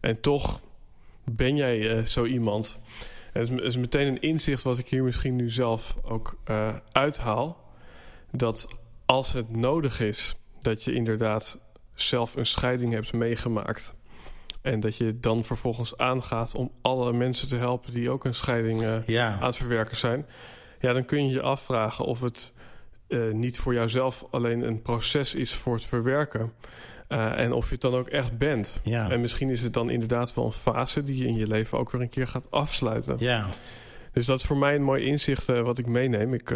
En 0.01 0.21
toch 0.21 0.61
ben 1.23 1.55
jij 1.55 2.05
zo 2.05 2.25
iemand. 2.25 2.77
En 3.33 3.41
het 3.41 3.49
is, 3.49 3.61
is, 3.61 3.77
meteen 3.77 4.07
een 4.07 4.21
inzicht 4.21 4.63
wat 4.63 4.77
ik 4.77 4.87
hier 4.87 5.03
misschien 5.03 5.35
nu 5.35 5.49
zelf 5.49 5.97
ook 6.01 6.37
uithaal. 6.91 7.65
Dat 8.31 8.67
als 9.07 9.33
het 9.33 9.55
nodig 9.55 9.99
is 9.99 10.35
dat 10.61 10.83
je 10.83 10.93
inderdaad 10.93 11.59
zelf 11.95 12.35
een 12.35 12.45
scheiding 12.45 12.93
hebt 12.93 13.13
meegemaakt. 13.13 13.95
En 14.61 14.79
dat 14.79 14.97
je 14.97 15.19
dan 15.19 15.43
vervolgens 15.43 15.97
aangaat 15.97 16.55
om 16.55 16.71
alle 16.81 17.13
mensen 17.13 17.47
te 17.47 17.55
helpen 17.55 17.93
die 17.93 18.09
ook 18.09 18.25
een 18.25 18.33
scheiding 18.33 18.81
uh, 18.81 19.07
ja. 19.07 19.37
aan 19.39 19.45
het 19.45 19.57
verwerken 19.57 19.97
zijn. 19.97 20.25
Ja, 20.79 20.93
dan 20.93 21.05
kun 21.05 21.25
je 21.25 21.33
je 21.33 21.41
afvragen 21.41 22.05
of 22.05 22.21
het 22.21 22.53
uh, 23.07 23.33
niet 23.33 23.59
voor 23.59 23.73
jouzelf 23.73 24.25
alleen 24.31 24.61
een 24.61 24.81
proces 24.81 25.35
is 25.35 25.53
voor 25.53 25.73
het 25.73 25.85
verwerken. 25.85 26.51
Uh, 27.09 27.39
en 27.39 27.51
of 27.53 27.65
je 27.65 27.71
het 27.71 27.81
dan 27.81 27.93
ook 27.95 28.07
echt 28.07 28.37
bent. 28.37 28.79
Ja. 28.83 29.09
En 29.09 29.21
misschien 29.21 29.49
is 29.49 29.61
het 29.61 29.73
dan 29.73 29.89
inderdaad 29.89 30.33
wel 30.33 30.45
een 30.45 30.51
fase 30.51 31.03
die 31.03 31.17
je 31.17 31.27
in 31.27 31.35
je 31.35 31.47
leven 31.47 31.77
ook 31.77 31.91
weer 31.91 32.01
een 32.01 32.09
keer 32.09 32.27
gaat 32.27 32.51
afsluiten. 32.51 33.15
Ja. 33.19 33.49
Dus 34.11 34.25
dat 34.25 34.39
is 34.39 34.45
voor 34.45 34.57
mij 34.57 34.75
een 34.75 34.83
mooi 34.83 35.03
inzicht 35.03 35.45
wat 35.45 35.77
ik 35.77 35.85
meeneem. 35.85 36.33
Ik 36.33 36.53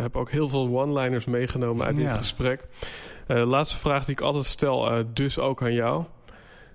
heb 0.00 0.16
ook 0.16 0.30
heel 0.30 0.48
veel 0.48 0.80
one-liners 0.80 1.24
meegenomen 1.24 1.86
uit 1.86 1.96
dit 1.96 2.10
gesprek. 2.10 2.66
Uh, 3.28 3.46
laatste 3.46 3.76
vraag 3.76 4.04
die 4.04 4.14
ik 4.14 4.20
altijd 4.20 4.44
stel, 4.44 4.92
uh, 4.92 5.04
dus 5.12 5.38
ook 5.38 5.62
aan 5.62 5.72
jou. 5.72 6.04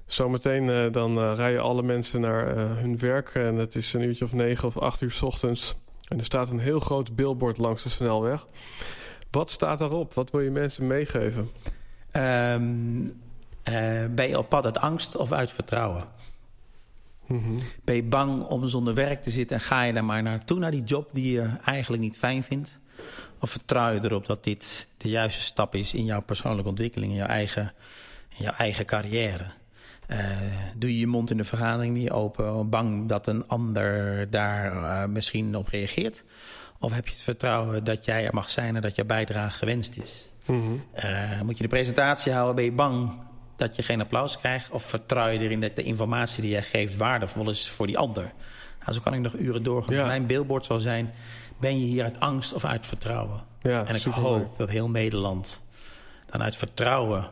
Zometeen 0.05 0.91
dan 0.91 1.33
rijden 1.33 1.61
alle 1.61 1.83
mensen 1.83 2.21
naar 2.21 2.57
hun 2.57 2.99
werk 2.99 3.29
en 3.35 3.55
het 3.55 3.75
is 3.75 3.93
een 3.93 4.01
uurtje 4.01 4.25
of 4.25 4.33
negen 4.33 4.67
of 4.67 4.77
acht 4.77 5.01
uur 5.01 5.11
s 5.11 5.21
ochtends. 5.21 5.75
En 6.07 6.17
er 6.17 6.25
staat 6.25 6.49
een 6.49 6.59
heel 6.59 6.79
groot 6.79 7.15
billboard 7.15 7.57
langs 7.57 7.83
de 7.83 7.89
snelweg. 7.89 8.45
Wat 9.31 9.49
staat 9.49 9.79
daarop? 9.79 10.13
Wat 10.13 10.31
wil 10.31 10.41
je 10.41 10.51
mensen 10.51 10.87
meegeven? 10.87 11.49
Um, 12.13 13.21
ben 14.15 14.27
je 14.27 14.37
op 14.37 14.49
pad 14.49 14.65
uit 14.65 14.77
angst 14.77 15.15
of 15.15 15.31
uit 15.31 15.51
vertrouwen? 15.51 16.03
Mm 17.29 17.43
-hmm. 17.43 17.59
Ben 17.83 17.95
je 17.95 18.03
bang 18.03 18.43
om 18.43 18.67
zonder 18.67 18.93
werk 18.93 19.21
te 19.23 19.29
zitten 19.29 19.55
en 19.55 19.61
ga 19.61 19.81
je 19.81 19.93
daar 19.93 20.05
maar 20.05 20.23
naartoe, 20.23 20.59
naar 20.59 20.71
die 20.71 20.83
job 20.83 21.09
die 21.13 21.31
je 21.31 21.49
eigenlijk 21.65 22.03
niet 22.03 22.17
fijn 22.17 22.43
vindt? 22.43 22.79
Of 23.39 23.49
vertrouw 23.49 23.93
je 23.93 23.99
erop 24.03 24.25
dat 24.25 24.43
dit 24.43 24.87
de 24.97 25.09
juiste 25.09 25.41
stap 25.41 25.75
is 25.75 25.93
in 25.93 26.05
jouw 26.05 26.21
persoonlijke 26.21 26.69
ontwikkeling, 26.69 27.11
in 27.11 27.17
jouw 27.17 27.27
eigen, 27.27 27.73
in 28.37 28.43
jouw 28.43 28.53
eigen 28.53 28.85
carrière? 28.85 29.45
Uh, 30.11 30.17
doe 30.77 30.93
je 30.93 30.99
je 30.99 31.07
mond 31.07 31.29
in 31.31 31.37
de 31.37 31.43
vergadering 31.43 31.93
niet 31.93 32.09
open, 32.09 32.69
bang 32.69 33.07
dat 33.07 33.27
een 33.27 33.47
ander 33.47 34.29
daar 34.29 34.73
uh, 34.73 35.05
misschien 35.05 35.55
op 35.55 35.67
reageert? 35.67 36.23
Of 36.79 36.93
heb 36.93 37.07
je 37.07 37.13
het 37.13 37.23
vertrouwen 37.23 37.83
dat 37.83 38.05
jij 38.05 38.25
er 38.25 38.33
mag 38.33 38.49
zijn 38.49 38.75
en 38.75 38.81
dat 38.81 38.95
jouw 38.95 39.05
bijdrage 39.05 39.57
gewenst 39.57 39.97
is? 39.97 40.31
Mm 40.45 40.61
-hmm. 40.61 40.83
uh, 40.95 41.41
moet 41.41 41.57
je 41.57 41.63
de 41.63 41.69
presentatie 41.69 42.31
houden, 42.31 42.55
ben 42.55 42.63
je 42.63 42.71
bang 42.71 43.11
dat 43.59 43.75
je 43.75 43.83
geen 43.83 44.01
applaus 44.01 44.39
krijgt? 44.39 44.69
Of 44.69 44.83
vertrouw 44.83 45.27
je 45.27 45.39
erin 45.39 45.61
dat 45.61 45.75
de 45.75 45.83
informatie 45.83 46.41
die 46.41 46.51
jij 46.51 46.63
geeft 46.63 46.97
waardevol 46.97 47.49
is 47.49 47.69
voor 47.69 47.87
die 47.87 47.97
ander? 47.97 48.31
Nou, 48.79 48.93
zo 48.93 48.99
kan 48.99 49.13
ik 49.13 49.19
nog 49.19 49.33
uren 49.33 49.63
doorgaan. 49.63 49.95
Ja. 49.95 50.05
Mijn 50.05 50.25
billboard 50.25 50.65
zal 50.65 50.79
zijn, 50.79 51.13
ben 51.59 51.79
je 51.79 51.85
hier 51.85 52.03
uit 52.03 52.19
angst 52.19 52.53
of 52.53 52.65
uit 52.65 52.85
vertrouwen? 52.85 53.43
Ja, 53.61 53.85
en 53.85 53.95
ik 53.95 54.01
hoop 54.01 54.57
dat 54.57 54.69
heel 54.69 54.89
Nederland 54.89 55.63
dan 56.25 56.41
uit 56.41 56.55
vertrouwen 56.55 57.29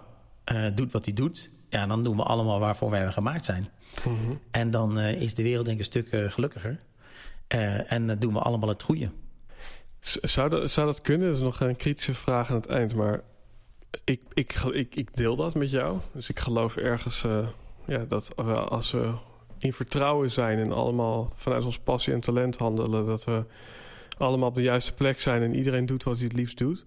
uh, 0.54 0.66
doet 0.76 0.92
wat 0.92 1.06
hij 1.06 1.14
doet. 1.14 1.50
Ja, 1.70 1.88
dan 1.88 2.04
doen 2.04 2.16
we 2.16 2.24
allemaal 2.24 2.60
waarvoor 2.60 2.90
wij 2.90 3.12
gemaakt 3.12 3.46
zijn. 3.46 3.68
Mm 4.06 4.18
-hmm. 4.18 4.40
En 4.52 4.72
dan 4.72 5.00
uh, 5.00 5.22
is 5.22 5.34
de 5.34 5.44
wereld 5.44 5.66
denk 5.66 5.80
ik 5.80 5.86
een 5.86 5.92
stuk 5.92 6.12
uh, 6.12 6.32
gelukkiger. 6.32 6.80
en 7.88 8.08
dan 8.08 8.20
doen 8.20 8.34
we 8.34 8.40
allemaal 8.40 8.70
het 8.70 8.82
goede. 8.82 9.12
Zou 10.22 10.50
dat, 10.50 10.72
zou 10.72 10.88
dat 10.88 11.02
kunnen? 11.02 11.28
Dat 11.28 11.36
is 11.36 11.44
nog 11.44 11.60
een 11.60 11.76
kritische 11.76 12.14
vraag 12.14 12.50
aan 12.50 12.56
het 12.56 12.68
eind. 12.68 12.96
Maar 12.96 13.22
ik, 14.04 14.22
ik, 14.34 14.96
ik, 14.96 15.16
deel 15.16 15.36
dat 15.36 15.56
met 15.56 15.72
jou. 15.72 15.98
Dus 16.12 16.30
ik 16.30 16.40
geloof 16.40 16.78
ergens 16.78 17.24
uh, 17.24 17.48
ja, 17.86 18.06
dat 18.08 18.36
als 18.70 18.92
we 18.92 19.14
in 19.60 19.74
vertrouwen 19.74 20.32
zijn 20.32 20.58
en 20.58 20.72
allemaal 20.72 21.32
vanuit 21.34 21.66
ons 21.66 21.80
passie 21.80 22.14
en 22.14 22.20
talent 22.20 22.58
handelen, 22.58 23.06
dat 23.06 23.24
we 23.24 23.44
allemaal 24.18 24.50
op 24.50 24.56
de 24.56 24.62
juiste 24.62 24.94
plek 24.94 25.20
zijn 25.20 25.42
en 25.42 25.56
iedereen 25.56 25.86
doet 25.86 26.04
wat 26.04 26.16
hij 26.16 26.24
het 26.24 26.34
liefst 26.34 26.58
doet. 26.58 26.86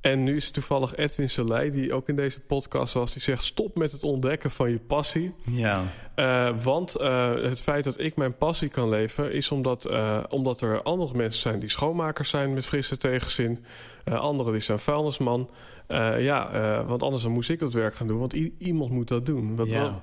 En 0.00 0.22
nu 0.24 0.36
is 0.36 0.44
het 0.44 0.52
toevallig 0.54 0.96
Edwin 0.96 1.30
Selei, 1.30 1.70
die 1.70 1.92
ook 1.92 2.08
in 2.08 2.16
deze 2.16 2.40
podcast 2.40 2.94
was, 2.94 3.12
die 3.12 3.22
zegt: 3.22 3.44
stop 3.44 3.76
met 3.76 3.92
het 3.92 4.02
ontdekken 4.02 4.50
van 4.50 4.70
je 4.70 4.78
passie. 4.78 5.34
Ja. 5.44 5.84
Uh, 6.16 6.58
want 6.62 7.00
uh, 7.00 7.34
het 7.34 7.60
feit 7.60 7.84
dat 7.84 8.00
ik 8.00 8.16
mijn 8.16 8.36
passie 8.36 8.68
kan 8.68 8.88
leven, 8.88 9.32
is 9.32 9.50
omdat, 9.50 9.90
uh, 9.90 10.18
omdat 10.28 10.60
er 10.60 10.82
andere 10.82 11.16
mensen 11.16 11.40
zijn 11.40 11.58
die 11.58 11.68
schoonmakers 11.68 12.30
zijn 12.30 12.54
met 12.54 12.66
frisse 12.66 12.96
tegenzin. 12.96 13.64
anderen 14.04 14.52
die 14.52 14.62
zijn 14.62 14.78
vuilnisman. 14.78 15.50
ja, 16.18 16.50
want 16.86 17.02
anders 17.02 17.22
dan 17.22 17.32
moest 17.32 17.50
ik 17.50 17.58
dat 17.58 17.72
werk 17.72 17.94
gaan 17.94 18.06
doen, 18.06 18.18
want 18.18 18.32
iemand 18.58 18.90
moet 18.90 19.08
dat 19.08 19.26
doen. 19.26 19.56
Wat 19.56 19.70
Ja. 19.70 20.00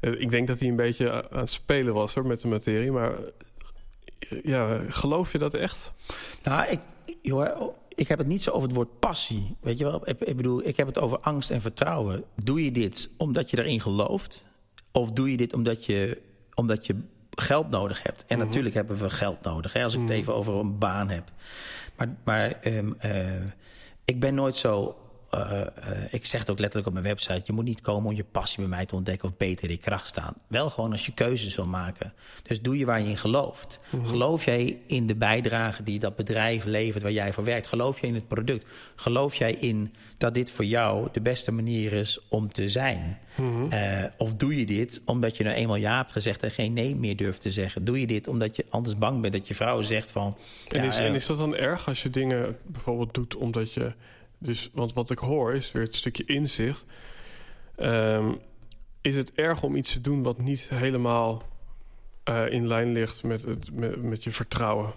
wel- 0.00 0.12
ik 0.12 0.30
denk 0.30 0.46
dat 0.48 0.58
hij 0.58 0.68
een 0.68 0.76
beetje 0.76 1.30
aan 1.30 1.40
het 1.40 1.50
spelen 1.50 1.94
was 1.94 2.14
hoor, 2.14 2.26
met 2.26 2.40
de 2.40 2.48
materie, 2.48 2.90
maar 2.92 3.12
ja, 4.42 4.80
geloof 4.88 5.32
je 5.32 5.38
dat 5.38 5.54
echt? 5.54 5.92
Nou, 6.42 6.66
ik, 6.70 6.80
joh, 7.22 7.74
ik 7.98 8.08
heb 8.08 8.18
het 8.18 8.26
niet 8.26 8.42
zo 8.42 8.50
over 8.50 8.68
het 8.68 8.76
woord 8.76 8.98
passie. 8.98 9.56
Weet 9.60 9.78
je 9.78 9.84
wel? 9.84 10.08
Ik, 10.08 10.20
ik 10.20 10.36
bedoel, 10.36 10.66
ik 10.66 10.76
heb 10.76 10.86
het 10.86 10.98
over 10.98 11.18
angst 11.18 11.50
en 11.50 11.60
vertrouwen. 11.60 12.24
Doe 12.44 12.64
je 12.64 12.72
dit 12.72 13.10
omdat 13.16 13.50
je 13.50 13.58
erin 13.58 13.80
gelooft? 13.80 14.44
Of 14.92 15.10
doe 15.10 15.30
je 15.30 15.36
dit 15.36 15.52
omdat 15.52 15.84
je, 15.84 16.20
omdat 16.54 16.86
je 16.86 16.96
geld 17.30 17.70
nodig 17.70 18.02
hebt? 18.02 18.24
En 18.26 18.38
natuurlijk 18.38 18.74
hebben 18.74 18.98
we 18.98 19.10
geld 19.10 19.42
nodig. 19.42 19.72
Hè, 19.72 19.82
als 19.82 19.94
ik 19.94 20.00
het 20.00 20.10
even 20.10 20.34
over 20.34 20.54
een 20.54 20.78
baan 20.78 21.08
heb. 21.08 21.32
Maar, 21.96 22.16
maar 22.24 22.50
ehm, 22.50 22.92
eh, 22.98 23.44
ik 24.04 24.20
ben 24.20 24.34
nooit 24.34 24.56
zo. 24.56 24.96
Eh, 25.30 25.60
eh, 25.60 25.66
ik 26.10 26.26
zeg 26.26 26.40
het 26.40 26.50
ook 26.50 26.58
letterlijk 26.58 26.88
op 26.88 26.92
mijn 26.92 27.14
website. 27.14 27.42
Je 27.44 27.52
moet 27.52 27.64
niet 27.64 27.80
komen 27.80 28.10
om 28.10 28.16
je 28.16 28.24
passie 28.24 28.58
bij 28.58 28.68
mij 28.68 28.86
te 28.86 28.94
ontdekken 28.94 29.28
of 29.28 29.36
beter 29.36 29.64
in 29.64 29.70
je 29.70 29.76
kracht 29.76 30.08
staan. 30.08 30.34
Wel 30.46 30.70
gewoon 30.70 30.92
als 30.92 31.06
je 31.06 31.12
keuzes 31.12 31.56
wil 31.56 31.66
maken. 31.66 32.12
Dus 32.42 32.62
doe 32.62 32.78
je 32.78 32.84
waar 32.84 33.00
je 33.00 33.08
in 33.08 33.16
gelooft. 33.16 33.78
Geloof 34.04 34.44
jij 34.44 34.78
in 34.86 35.06
de 35.06 35.14
bijdrage 35.14 35.82
die 35.82 35.98
dat 35.98 36.16
bedrijf 36.16 36.64
levert 36.64 37.02
waar 37.02 37.12
jij 37.12 37.32
voor 37.32 37.44
werkt? 37.44 37.66
Geloof 37.66 38.00
jij 38.00 38.08
in 38.08 38.14
het 38.14 38.28
product? 38.28 38.66
Geloof 38.94 39.34
jij 39.34 39.52
in 39.52 39.94
dat 40.18 40.34
dit 40.34 40.50
voor 40.50 40.64
jou 40.64 41.08
de 41.12 41.20
beste 41.20 41.52
manier 41.52 41.92
is 41.92 42.20
om 42.28 42.52
te 42.52 42.68
zijn? 42.68 43.18
Eh, 43.70 44.04
of 44.16 44.34
doe 44.34 44.58
je 44.58 44.66
dit 44.66 45.02
omdat 45.04 45.36
je 45.36 45.44
nou 45.44 45.56
eenmaal 45.56 45.76
ja 45.76 45.96
hebt 45.96 46.12
gezegd 46.12 46.42
en 46.42 46.50
geen 46.50 46.72
nee 46.72 46.96
meer 46.96 47.16
durft 47.16 47.40
te 47.40 47.50
zeggen? 47.50 47.84
Doe 47.84 48.00
je 48.00 48.06
dit 48.06 48.28
omdat 48.28 48.56
je 48.56 48.64
anders 48.68 48.96
bang 48.96 49.20
bent 49.20 49.32
dat 49.32 49.48
je 49.48 49.54
vrouw 49.54 49.82
zegt 49.82 50.10
van. 50.10 50.36
En, 50.68 50.80
ja, 50.82 50.86
is, 50.86 50.98
en 50.98 51.14
is 51.14 51.26
dat 51.26 51.38
dan 51.38 51.56
erg 51.56 51.88
als 51.88 52.02
je 52.02 52.10
dingen 52.10 52.56
bijvoorbeeld 52.66 53.14
doet 53.14 53.36
omdat 53.36 53.72
je. 53.72 53.92
Dus, 54.38 54.70
want 54.72 54.92
wat 54.92 55.10
ik 55.10 55.18
hoor 55.18 55.54
is 55.54 55.72
weer 55.72 55.82
het 55.82 55.96
stukje 55.96 56.24
inzicht. 56.24 56.84
Ehm, 57.76 58.32
is 59.00 59.14
het 59.14 59.32
erg 59.32 59.62
om 59.62 59.76
iets 59.76 59.92
te 59.92 60.00
doen 60.00 60.22
wat 60.22 60.38
niet 60.38 60.68
helemaal 60.68 61.42
eh, 62.24 62.52
in 62.52 62.66
lijn 62.66 62.92
ligt 62.92 63.22
met, 63.22 63.42
het, 63.42 63.72
met, 63.72 64.02
met 64.02 64.24
je 64.24 64.32
vertrouwen? 64.32 64.92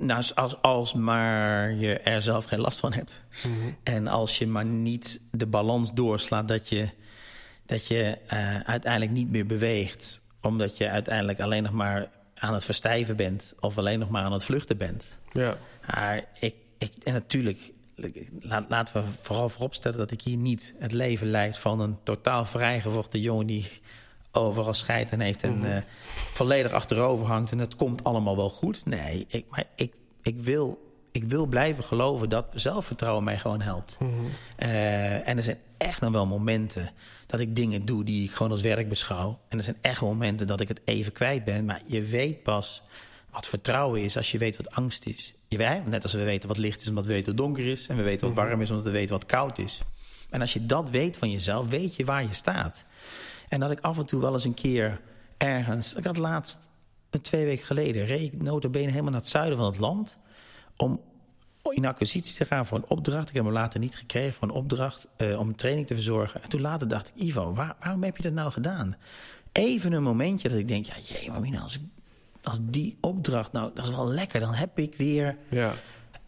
Nou, 0.00 0.24
als, 0.34 0.62
als 0.62 0.94
maar 0.94 1.72
je 1.72 1.98
er 1.98 2.22
zelf 2.22 2.44
geen 2.44 2.60
last 2.60 2.78
van 2.78 2.92
hebt. 2.92 3.24
En 3.82 4.06
als 4.06 4.38
je 4.38 4.46
maar 4.46 4.64
niet 4.64 5.20
de 5.30 5.46
balans 5.46 5.92
doorslaat 5.92 6.48
dat 6.48 6.68
je, 6.68 6.88
dat 7.66 7.86
je 7.86 8.18
eh, 8.26 8.60
uiteindelijk 8.60 9.12
niet 9.12 9.30
meer 9.30 9.46
beweegt. 9.46 10.22
Omdat 10.40 10.76
je 10.76 10.88
uiteindelijk 10.88 11.40
alleen 11.40 11.62
nog 11.62 11.72
maar 11.72 12.10
aan 12.34 12.54
het 12.54 12.64
verstijven 12.64 13.16
bent. 13.16 13.54
Of 13.60 13.78
alleen 13.78 13.98
nog 13.98 14.10
maar 14.10 14.22
aan 14.22 14.32
het 14.32 14.44
vluchten 14.44 14.76
bent. 14.76 15.18
Ja, 15.32 15.56
Maar 15.86 16.24
ik, 16.40 16.54
ik, 16.78 16.92
en 17.02 17.12
natuurlijk, 17.12 17.72
laat, 18.40 18.64
laten 18.68 18.94
we 18.94 19.10
vooral 19.22 19.48
vooropstellen 19.48 19.98
dat 19.98 20.10
ik 20.10 20.22
hier 20.22 20.36
niet 20.36 20.74
het 20.78 20.92
leven 20.92 21.26
leid 21.26 21.58
van 21.58 21.80
een 21.80 21.98
totaal 22.02 22.44
vrijgevochten 22.44 23.20
jongen 23.20 23.46
die 23.46 23.68
overal 24.32 24.74
scheiden 24.74 25.20
heeft 25.20 25.42
en 25.42 25.76
eh, 25.76 25.82
volledig 26.14 26.72
achterover 26.72 27.26
hangt 27.26 27.52
en 27.52 27.58
het 27.58 27.76
komt 27.76 28.04
allemaal 28.04 28.36
wel 28.36 28.50
goed. 28.50 28.86
Nee, 28.86 29.24
ik, 29.28 29.46
maar 29.50 29.64
ik, 29.76 29.94
ik, 30.22 30.38
wil, 30.38 30.92
ik 31.12 31.24
wil 31.24 31.46
blijven 31.46 31.84
geloven 31.84 32.28
dat 32.28 32.46
zelfvertrouwen 32.54 33.24
mij 33.24 33.38
gewoon 33.38 33.60
helpt. 33.60 33.98
Eh, 34.56 35.28
en 35.28 35.36
er 35.36 35.42
zijn 35.42 35.58
echt 35.78 36.00
nog 36.00 36.12
wel 36.12 36.26
momenten 36.26 36.90
dat 37.26 37.40
ik 37.40 37.56
dingen 37.56 37.84
doe 37.84 38.04
die 38.04 38.24
ik 38.24 38.30
gewoon 38.30 38.52
als 38.52 38.62
werk 38.62 38.88
beschouw. 38.88 39.40
En 39.48 39.58
er 39.58 39.64
zijn 39.64 39.78
echt 39.80 40.00
momenten 40.00 40.46
dat 40.46 40.60
ik 40.60 40.68
het 40.68 40.80
even 40.84 41.12
kwijt 41.12 41.44
ben. 41.44 41.64
Maar 41.64 41.80
je 41.86 42.02
weet 42.02 42.42
pas 42.42 42.82
wat 43.30 43.46
vertrouwen 43.46 44.02
is 44.02 44.16
als 44.16 44.30
je 44.30 44.38
weet 44.38 44.56
wat 44.56 44.70
angst 44.70 45.06
is. 45.06 45.34
Net 45.86 46.02
als 46.02 46.12
we 46.12 46.24
weten 46.24 46.48
wat 46.48 46.58
licht 46.58 46.80
is 46.80 46.88
omdat 46.88 47.06
we 47.06 47.12
weten 47.12 47.26
wat 47.36 47.44
donker 47.44 47.66
is. 47.66 47.86
En 47.86 47.96
we 47.96 48.02
weten 48.02 48.26
wat 48.26 48.36
warm 48.36 48.60
is 48.60 48.70
omdat 48.70 48.84
we 48.84 48.90
weten 48.90 49.14
wat 49.14 49.26
koud 49.26 49.58
is. 49.58 49.80
En 50.30 50.40
als 50.40 50.52
je 50.52 50.66
dat 50.66 50.90
weet 50.90 51.16
van 51.16 51.30
jezelf, 51.30 51.68
weet 51.68 51.94
je 51.96 52.04
waar 52.04 52.22
je 52.22 52.34
staat. 52.34 52.84
En 53.48 53.60
dat 53.60 53.70
ik 53.70 53.80
af 53.80 53.98
en 53.98 54.06
toe 54.06 54.20
wel 54.20 54.32
eens 54.32 54.44
een 54.44 54.54
keer 54.54 55.00
ergens... 55.36 55.94
Ik 55.94 56.04
had 56.04 56.16
laatst, 56.16 56.70
twee 57.22 57.44
weken 57.44 57.66
geleden... 57.66 58.06
reed 58.06 58.32
ik 58.32 58.42
helemaal 58.72 59.02
naar 59.02 59.20
het 59.20 59.28
zuiden 59.28 59.56
van 59.56 59.66
het 59.66 59.78
land... 59.78 60.16
om 60.76 61.00
in 61.70 61.86
acquisitie 61.86 62.34
te 62.36 62.44
gaan 62.44 62.66
voor 62.66 62.78
een 62.78 62.88
opdracht. 62.88 63.28
Ik 63.28 63.34
heb 63.34 63.44
hem 63.44 63.52
later 63.52 63.80
niet 63.80 63.96
gekregen 63.96 64.32
voor 64.34 64.48
een 64.48 64.54
opdracht... 64.54 65.06
eh, 65.16 65.38
om 65.38 65.56
training 65.56 65.86
te 65.86 65.94
verzorgen. 65.94 66.42
En 66.42 66.48
toen 66.48 66.60
later 66.60 66.88
dacht 66.88 67.08
ik, 67.14 67.22
Ivo, 67.22 67.54
waar- 67.54 67.76
waarom 67.80 68.02
heb 68.02 68.16
je 68.16 68.22
dat 68.22 68.32
nou 68.32 68.50
gedaan? 68.52 68.94
Even 69.52 69.92
een 69.92 70.02
momentje 70.02 70.48
dat 70.48 70.58
ik 70.58 70.68
denk... 70.68 70.84
ja, 70.86 70.94
jee, 71.04 71.30
maar 71.30 71.60
als, 71.60 71.74
ik- 71.76 72.01
als 72.42 72.58
die 72.62 72.98
opdracht... 73.00 73.52
nou, 73.52 73.70
dat 73.74 73.84
is 73.84 73.90
wel 73.90 74.08
lekker, 74.08 74.40
dan 74.40 74.54
heb 74.54 74.78
ik 74.78 74.94
weer... 74.94 75.38
ja. 75.48 75.74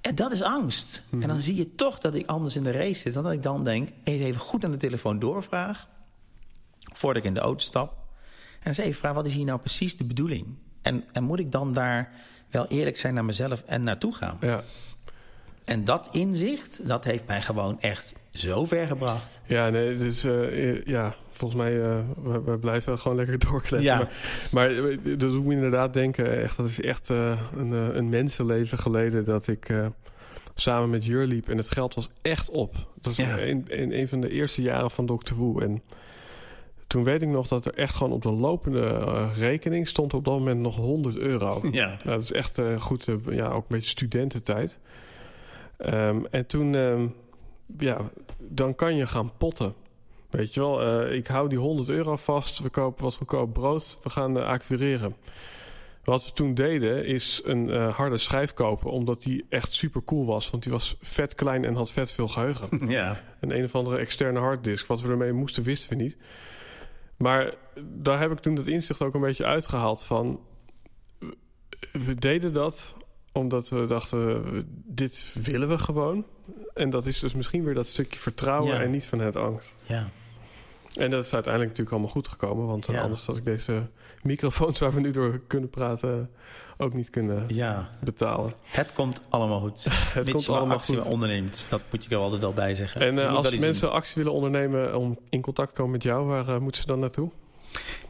En 0.01 0.15
dat 0.15 0.33
is 0.33 0.43
angst. 0.43 1.03
En 1.11 1.29
dan 1.29 1.41
zie 1.41 1.57
je 1.57 1.75
toch 1.75 1.99
dat 1.99 2.15
ik 2.15 2.27
anders 2.27 2.57
in 2.57 2.63
de 2.63 2.71
race 2.71 3.01
zit. 3.01 3.15
Dan 3.15 3.23
dat 3.23 3.33
ik 3.33 3.43
dan 3.43 3.65
denk, 3.65 3.89
eens 4.03 4.23
even 4.23 4.41
goed 4.41 4.65
aan 4.65 4.71
de 4.71 4.77
telefoon 4.77 5.19
doorvraag. 5.19 5.89
Voordat 6.81 7.23
ik 7.23 7.29
in 7.29 7.35
de 7.35 7.41
auto 7.41 7.65
stap. 7.65 7.97
En 8.61 8.69
eens 8.69 8.79
even 8.79 8.95
vraag, 8.95 9.15
wat 9.15 9.27
is 9.27 9.35
hier 9.35 9.45
nou 9.45 9.61
precies 9.61 9.97
de 9.97 10.05
bedoeling? 10.05 10.47
En, 10.83 11.05
en 11.13 11.25
moet 11.25 11.39
ik 11.39 11.53
dan 11.53 11.73
daar 11.73 12.13
wel 12.51 12.67
eerlijk 12.67 12.97
zijn 12.97 13.15
naar 13.15 13.25
mezelf 13.25 13.63
en 13.67 13.83
naartoe 13.83 14.15
gaan? 14.15 14.37
ja. 14.41 14.63
En 15.65 15.85
dat 15.85 16.09
inzicht, 16.13 16.89
dat 16.89 17.05
heeft 17.05 17.27
mij 17.27 17.43
gewoon 17.43 17.81
echt 17.81 18.13
zo 18.35 18.65
ver 18.65 18.87
gebracht. 18.87 19.41
Ja, 19.47 19.69
nee, 19.71 19.97
dus 19.97 20.23
ja, 20.85 21.15
volgens 21.31 21.61
mij, 21.63 21.83
eh, 21.83 21.99
we, 22.23 22.43
we 22.43 22.59
blijven 22.59 22.99
gewoon 22.99 23.17
lekker 23.17 23.39
doorkletsen. 23.51 23.81
Ja. 23.99 24.09
Maar, 24.53 24.71
maar 24.71 24.97
dat 25.03 25.19
doet 25.21 25.45
me 25.45 25.55
inderdaad 25.55 25.93
denken, 25.93 26.43
echt, 26.43 26.57
dat 26.57 26.69
is 26.69 26.81
echt 26.81 27.09
een, 27.09 27.71
een 27.97 28.09
mensenleven 28.09 28.79
geleden 28.79 29.25
dat 29.25 29.47
ik 29.47 29.73
samen 30.55 30.91
met 30.91 31.05
Jur 31.05 31.27
liep 31.27 31.49
en 31.49 31.57
het 31.57 31.71
geld 31.71 31.95
was 31.95 32.09
echt 32.23 32.51
op. 32.51 32.75
Dat 33.01 33.17
was 33.17 33.27
Ja. 33.27 33.37
in, 33.37 33.65
in 33.69 33.93
een 33.93 34.09
van 34.09 34.21
de 34.21 34.31
eerste 34.31 34.63
jaren 34.63 34.91
van 34.91 35.07
Dr. 35.07 35.35
Woe. 35.35 35.63
En 35.63 35.83
toen 36.87 37.05
weet 37.05 37.23
ik 37.23 37.29
nog 37.29 37.49
dat 37.49 37.65
er 37.65 37.75
echt 37.75 37.95
gewoon 37.95 38.13
op 38.13 38.23
de 38.23 38.31
lopende 38.31 39.29
rekening 39.33 39.89
stond 39.89 40.15
op 40.15 40.25
dat 40.25 40.39
moment 40.39 40.61
nog 40.61 40.77
100 40.77 41.17
euro. 41.17 41.61
Ja. 41.71 41.87
Nou, 41.87 41.99
dat 42.05 42.23
is 42.23 42.33
echt 42.33 42.61
goed, 42.79 43.07
ja, 43.31 43.47
ook 43.49 43.61
een 43.63 43.65
beetje 43.77 43.89
studententijd. 43.89 44.79
Ehm, 45.77 46.19
en 46.31 46.47
toen, 46.47 46.75
ehm, 46.75 47.07
ja, 47.79 48.11
dan 48.39 48.75
kan 48.75 48.97
je 48.97 49.07
gaan 49.07 49.37
potten. 49.37 49.75
Weet 50.31 50.55
je 50.55 50.61
wel, 50.61 50.83
eh, 50.83 51.17
ik 51.17 51.27
hou 51.27 51.49
die 51.49 51.59
100 51.59 51.89
euro 51.89 52.17
vast, 52.17 52.59
we 52.59 52.69
kopen 52.69 53.05
wat 53.05 53.15
goedkoop 53.15 53.53
brood, 53.53 53.99
we 54.03 54.11
gaan 54.11 54.39
eh, 54.39 54.47
acquireren. 54.47 55.17
Wat 56.05 56.25
we 56.25 56.33
toen 56.33 56.55
deden 56.55 57.07
is 57.07 57.41
een 57.45 57.71
eh, 57.71 57.95
harde 57.95 58.19
schijf 58.19 58.53
kopen, 58.53 58.91
omdat 58.91 59.23
die 59.23 59.47
echt 59.49 59.73
super 59.73 60.05
cool 60.05 60.27
was. 60.27 60.51
Want 60.51 60.63
die 60.63 60.73
was 60.73 60.97
vet 61.01 61.35
klein 61.35 61.65
en 61.65 61.75
had 61.75 61.91
vet 61.91 62.13
veel 62.13 62.29
geheugen. 62.29 62.69
Ja. 62.91 63.21
Een 63.41 63.57
een 63.57 63.65
of 63.65 63.75
andere 63.75 63.99
externe 63.99 64.39
harddisk. 64.39 64.87
Wat 64.87 65.01
we 65.01 65.09
ermee 65.09 65.33
moesten, 65.33 65.63
wisten 65.63 65.97
we 65.97 66.03
niet. 66.03 66.17
Maar 67.19 67.55
daar 67.81 68.21
heb 68.21 68.31
ik 68.33 68.39
toen 68.39 68.55
dat 68.55 68.67
inzicht 68.67 69.03
ook 69.03 69.15
een 69.15 69.21
beetje 69.21 69.45
uitgehaald 69.45 70.05
van... 70.05 70.41
We 71.93 72.15
deden 72.15 72.53
dat 72.53 72.95
omdat 73.35 73.69
we 73.69 73.87
dachten, 73.87 74.43
dit 74.87 75.35
willen 75.43 75.69
we 75.69 75.79
gewoon. 75.79 76.25
En 76.75 76.91
dat 76.91 77.07
is 77.07 77.19
dus 77.21 77.35
misschien 77.35 77.65
weer 77.65 77.75
dat 77.75 77.87
stukje 77.87 78.19
vertrouwen 78.19 78.75
Ja. 78.75 78.81
en 78.83 78.91
niet 78.91 79.07
vanuit 79.07 79.37
angst. 79.37 79.77
ja. 79.83 80.07
En 80.95 81.11
dat 81.11 81.25
is 81.25 81.35
uiteindelijk 81.35 81.71
natuurlijk 81.77 81.91
allemaal 81.91 82.09
goed 82.23 82.29
gekomen. 82.29 82.67
Want 82.67 82.89
eh, 82.89 82.95
Ja. 82.95 83.01
anders 83.01 83.27
had 83.27 83.37
ik 83.37 83.45
deze 83.45 83.87
microfoons 84.23 84.79
waar 84.79 84.93
we 84.95 85.01
nu 85.01 85.11
door 85.11 85.41
kunnen 85.47 85.71
praten... 85.71 86.31
ook 86.77 86.95
niet 86.95 87.11
kunnen 87.11 87.45
Ja. 87.49 87.91
betalen. 88.01 88.53
Het 88.65 88.93
komt 88.93 89.21
allemaal 89.29 89.61
goed. 89.61 89.85
Het 90.15 90.31
komt 90.31 90.49
allemaal 90.49 90.79
goed. 90.79 91.03
onderneemt. 91.09 91.67
Dat 91.71 91.81
moet 91.91 92.05
je 92.05 92.11
er 92.11 92.17
altijd 92.21 92.41
wel 92.41 92.53
bij 92.53 92.75
zeggen. 92.75 93.01
En 93.01 93.19
eh, 93.19 93.35
als 93.35 93.57
mensen 93.57 93.93
actie 93.93 94.15
willen 94.17 94.33
ondernemen 94.33 94.97
om 94.99 95.19
in 95.29 95.41
contact 95.41 95.69
te 95.69 95.75
komen 95.75 95.93
met 95.93 96.03
jou... 96.03 96.27
waar 96.27 96.49
eh, 96.49 96.59
moeten 96.59 96.81
ze 96.81 96.87
dan 96.87 96.99
naartoe? 96.99 97.31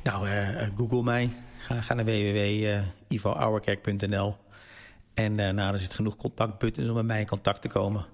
Nou, 0.03 0.29
google 0.77 1.03
mij. 1.03 1.31
Ga, 1.59 1.81
ga 1.81 1.95
naar 1.95 2.05
www.ivoouwerkerk.nl. 2.05 4.37
En 5.15 5.39
eh 5.41 5.51
nou, 5.53 5.73
er 5.73 5.79
zit 5.79 5.95
genoeg 5.95 6.17
contactbuttons 6.17 6.89
om 6.89 6.95
met 6.95 7.05
mij 7.05 7.21
in 7.21 7.27
contact 7.27 7.63
te 7.63 7.69
komen. 7.69 8.07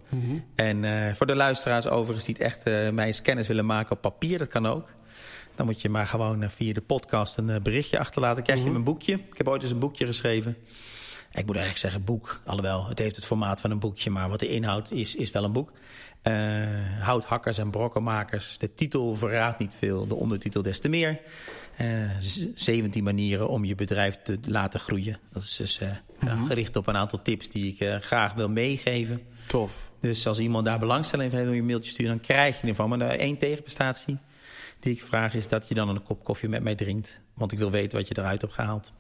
En 0.55 0.85
eh, 0.85 1.15
voor 1.15 1.27
de 1.27 1.37
luisteraars 1.37 1.89
overigens 1.89 2.25
die 2.25 2.35
het 2.35 2.45
echt 2.45 2.63
eh 2.63 2.91
mij 2.91 3.07
eens 3.07 3.23
kennis 3.23 3.49
willen 3.49 3.67
maken 3.67 3.93
op 3.93 4.01
papier, 4.01 4.39
dat 4.39 4.49
kan 4.49 4.67
ook. 4.67 4.89
Dan 5.55 5.67
moet 5.67 5.83
je 5.83 5.89
maar 5.89 6.07
gewoon 6.07 6.51
via 6.51 6.73
de 6.73 6.81
podcast 6.81 7.37
een 7.37 7.63
berichtje 7.63 7.99
achterlaten. 7.99 8.43
Krijg 8.43 8.63
je 8.65 8.71
mijn 8.71 8.85
boekje. 8.85 9.15
Ik 9.15 9.37
heb 9.37 9.49
ooit 9.49 9.63
eens 9.63 9.71
een 9.71 9.79
boekje 9.79 10.07
geschreven. 10.07 10.57
Ik 11.33 11.47
moet 11.47 11.57
eigenlijk 11.57 11.77
zeggen 11.77 12.05
boek. 12.05 12.41
Alhoewel, 12.45 12.87
het 12.87 12.99
heeft 12.99 13.17
het 13.17 13.25
formaat 13.25 13.61
van 13.61 13.71
een 13.71 13.79
boekje. 13.79 14.11
Maar 14.11 14.29
wat 14.29 14.41
de 14.41 14.49
inhoud 14.49 14.91
is, 14.91 15.17
is 15.17 15.31
wel 15.31 15.45
een 15.45 15.53
boek. 15.53 15.73
Eh 16.23 16.33
houthakkers 17.01 17.59
en 17.59 17.71
brokkenmakers. 17.71 18.59
De 18.59 18.75
titel 18.75 19.17
verraadt 19.17 19.59
niet 19.59 19.75
veel, 19.75 20.07
de 20.07 20.15
ondertitel 20.15 20.63
des 20.63 20.81
te 20.81 20.89
meer. 20.89 21.21
Uh, 21.81 22.11
17 22.55 23.05
manieren 23.05 23.49
om 23.49 23.65
je 23.65 23.75
bedrijf 23.75 24.19
te 24.23 24.39
laten 24.47 24.81
groeien. 24.81 25.19
Dat 25.33 25.43
is 25.43 25.57
dus 25.57 25.81
uh, 25.81 25.91
gericht 26.47 26.77
op 26.77 26.87
een 26.87 26.97
aantal 26.97 27.23
tips 27.23 27.49
die 27.49 27.73
ik 27.73 27.81
uh, 27.81 27.97
graag 27.97 28.35
wil 28.35 28.49
meegeven. 28.49 29.23
Tof. 29.47 29.91
Dus 30.01 30.27
als 30.27 30.39
iemand 30.39 30.65
daar 30.65 30.79
belangstelling 30.79 31.31
in 31.31 31.37
heeft 31.37 31.51
om 31.51 31.55
je 31.55 31.63
mailtje 31.63 31.91
sturen, 31.91 32.13
dan 32.13 32.21
krijg 32.21 32.61
je 32.61 32.69
ervan. 32.69 32.89
Maar 32.89 33.01
één 33.01 33.39
tegenprestatie 33.39 34.19
die 34.81 34.93
ik 34.93 35.03
vraag 35.03 35.35
is 35.35 35.49
dat 35.49 35.69
je 35.69 35.75
dan 35.75 35.89
een 35.89 36.03
kop 36.03 36.25
koffie 36.25 36.49
met 36.49 36.63
mij 36.63 36.75
drinkt. 36.75 37.21
Want 37.35 37.53
ik 37.53 37.59
wil 37.59 37.71
weten 37.71 37.99
wat 37.99 38.09
je 38.09 38.19
eruit 38.19 38.41
hebt 38.41 38.55
gehaald. 38.55 38.93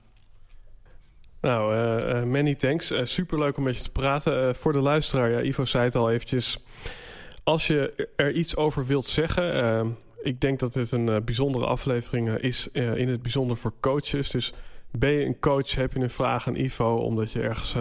Nou, 1.41 1.76
uh, 1.76 2.22
many 2.22 2.55
thanks. 2.55 2.93
Uh, 2.93 3.01
superleuk 3.05 3.57
om 3.57 3.62
met 3.62 3.76
je 3.76 3.82
te 3.82 3.91
praten. 3.91 4.57
voor 4.57 4.72
de 4.72 4.80
luisteraar, 4.80 5.30
ja, 5.30 5.43
Ivo 5.43 5.64
zei 5.64 5.84
het 5.84 5.95
al 5.95 6.11
eventjes. 6.11 6.64
Als 7.45 7.66
je 7.66 8.09
er 8.16 8.32
iets 8.32 8.57
over 8.57 8.86
wilt 8.86 9.07
zeggen... 9.07 9.97
ik 10.22 10.41
denk 10.41 10.59
dat 10.59 10.72
dit 10.72 10.93
een 10.93 11.24
bijzondere 11.24 11.66
aflevering 11.66 12.28
is, 12.38 12.68
in 12.72 13.09
het 13.09 13.22
bijzonder 13.22 13.57
voor 13.57 13.72
coaches. 13.80 14.30
Dus 14.30 14.53
ben 14.91 15.11
je 15.11 15.24
een 15.24 15.38
coach, 15.38 15.74
heb 15.74 15.93
je 15.93 16.01
een 16.01 16.11
vraag 16.11 16.47
aan 16.47 16.57
Ivo... 16.57 16.95
omdat 16.97 17.32
je 17.32 17.41
ergens 17.41 17.76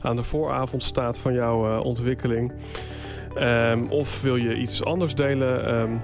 aan 0.00 0.16
de 0.16 0.22
vooravond 0.22 0.82
staat 0.82 1.18
van 1.18 1.34
jouw 1.34 1.80
ontwikkeling... 1.80 2.52
Um, 3.38 3.88
of 3.88 4.22
wil 4.22 4.36
je 4.36 4.56
iets 4.56 4.84
anders 4.84 5.14
delen... 5.14 5.74
Um, 5.74 6.02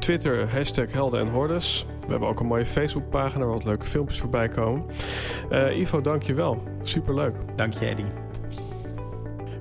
Twitter, 0.00 0.52
hashtag 0.52 0.92
Helden 0.92 1.20
en 1.20 1.28
Hordes. 1.28 1.86
We 2.00 2.10
hebben 2.10 2.28
ook 2.28 2.40
een 2.40 2.46
mooie 2.46 2.66
Facebookpagina 2.66 3.44
waar 3.44 3.54
wat 3.54 3.64
leuke 3.64 3.84
filmpjes 3.84 4.18
voorbij 4.18 4.48
komen. 4.48 4.84
Uh, 5.50 5.78
Ivo, 5.78 6.00
dank 6.00 6.22
je 6.22 6.34
wel. 6.34 6.62
Superleuk. 6.82 7.34
Dank 7.56 7.74
je, 7.74 7.86
Eddie. 7.86 8.06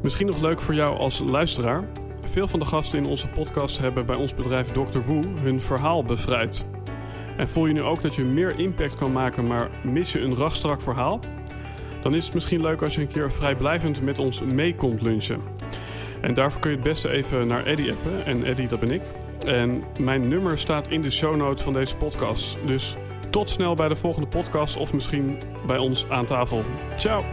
Misschien 0.02 0.28
nog 0.28 0.42
leuk 0.42 0.62
voor 0.62 0.74
jou 0.74 0.98
als 0.98 1.20
luisteraar. 1.20 1.84
Veel 2.24 2.48
van 2.48 2.60
de 2.60 2.66
gasten 2.66 3.00
in 3.00 3.06
onze 3.06 3.28
podcast 3.28 3.80
hebben 3.80 4.06
bij 4.06 4.16
ons 4.16 4.36
bedrijf 4.36 4.72
Dr. 4.72 5.00
Woe 5.00 5.24
hun 5.42 5.62
verhaal 5.62 6.04
bevrijd. 6.04 6.66
En 7.38 7.50
voel 7.50 7.66
je 7.66 7.74
nu 7.74 7.82
ook 7.82 8.02
dat 8.02 8.16
je 8.16 8.24
meer 8.24 8.60
impact 8.60 8.96
kan 8.96 9.12
maken, 9.12 9.48
maar 9.48 9.70
mis 9.84 10.12
je 10.12 10.20
een 10.20 10.36
rachtstrak 10.36 10.82
verhaal? 10.82 11.20
Dan 12.02 12.16
is 12.16 12.26
het 12.26 12.34
misschien 12.34 12.62
leuk 12.62 12.82
als 12.82 12.96
je 12.96 13.02
een 13.02 13.08
keer 13.08 13.32
vrijblijvend 13.32 14.02
met 14.02 14.20
ons 14.20 14.42
mee 14.42 14.76
komt 14.76 15.02
lunchen. 15.02 15.42
En 16.22 16.34
daarvoor 16.34 16.62
kun 16.62 16.70
je 16.70 16.76
het 16.76 16.86
beste 16.86 17.10
even 17.10 17.48
naar 17.48 17.66
Eddie 17.66 17.92
appen. 17.92 18.26
En 18.26 18.44
Eddie, 18.44 18.68
dat 18.68 18.80
ben 18.80 18.92
ik. 18.92 19.02
En 19.50 19.84
mijn 20.00 20.28
nummer 20.28 20.58
staat 20.58 20.88
in 20.88 21.02
de 21.02 21.10
show 21.10 21.36
notes 21.36 21.64
van 21.64 21.74
deze 21.74 21.96
podcast. 21.96 22.58
Dus 22.66 22.96
tot 23.30 23.50
snel 23.50 23.76
bij 23.76 23.88
de 23.88 23.96
volgende 23.96 24.28
podcast 24.28 24.78
of 24.78 24.94
misschien 24.94 25.38
bij 25.68 25.78
ons 25.78 26.10
aan 26.10 26.26
tafel. 26.26 26.64
Ciao! 26.96 27.24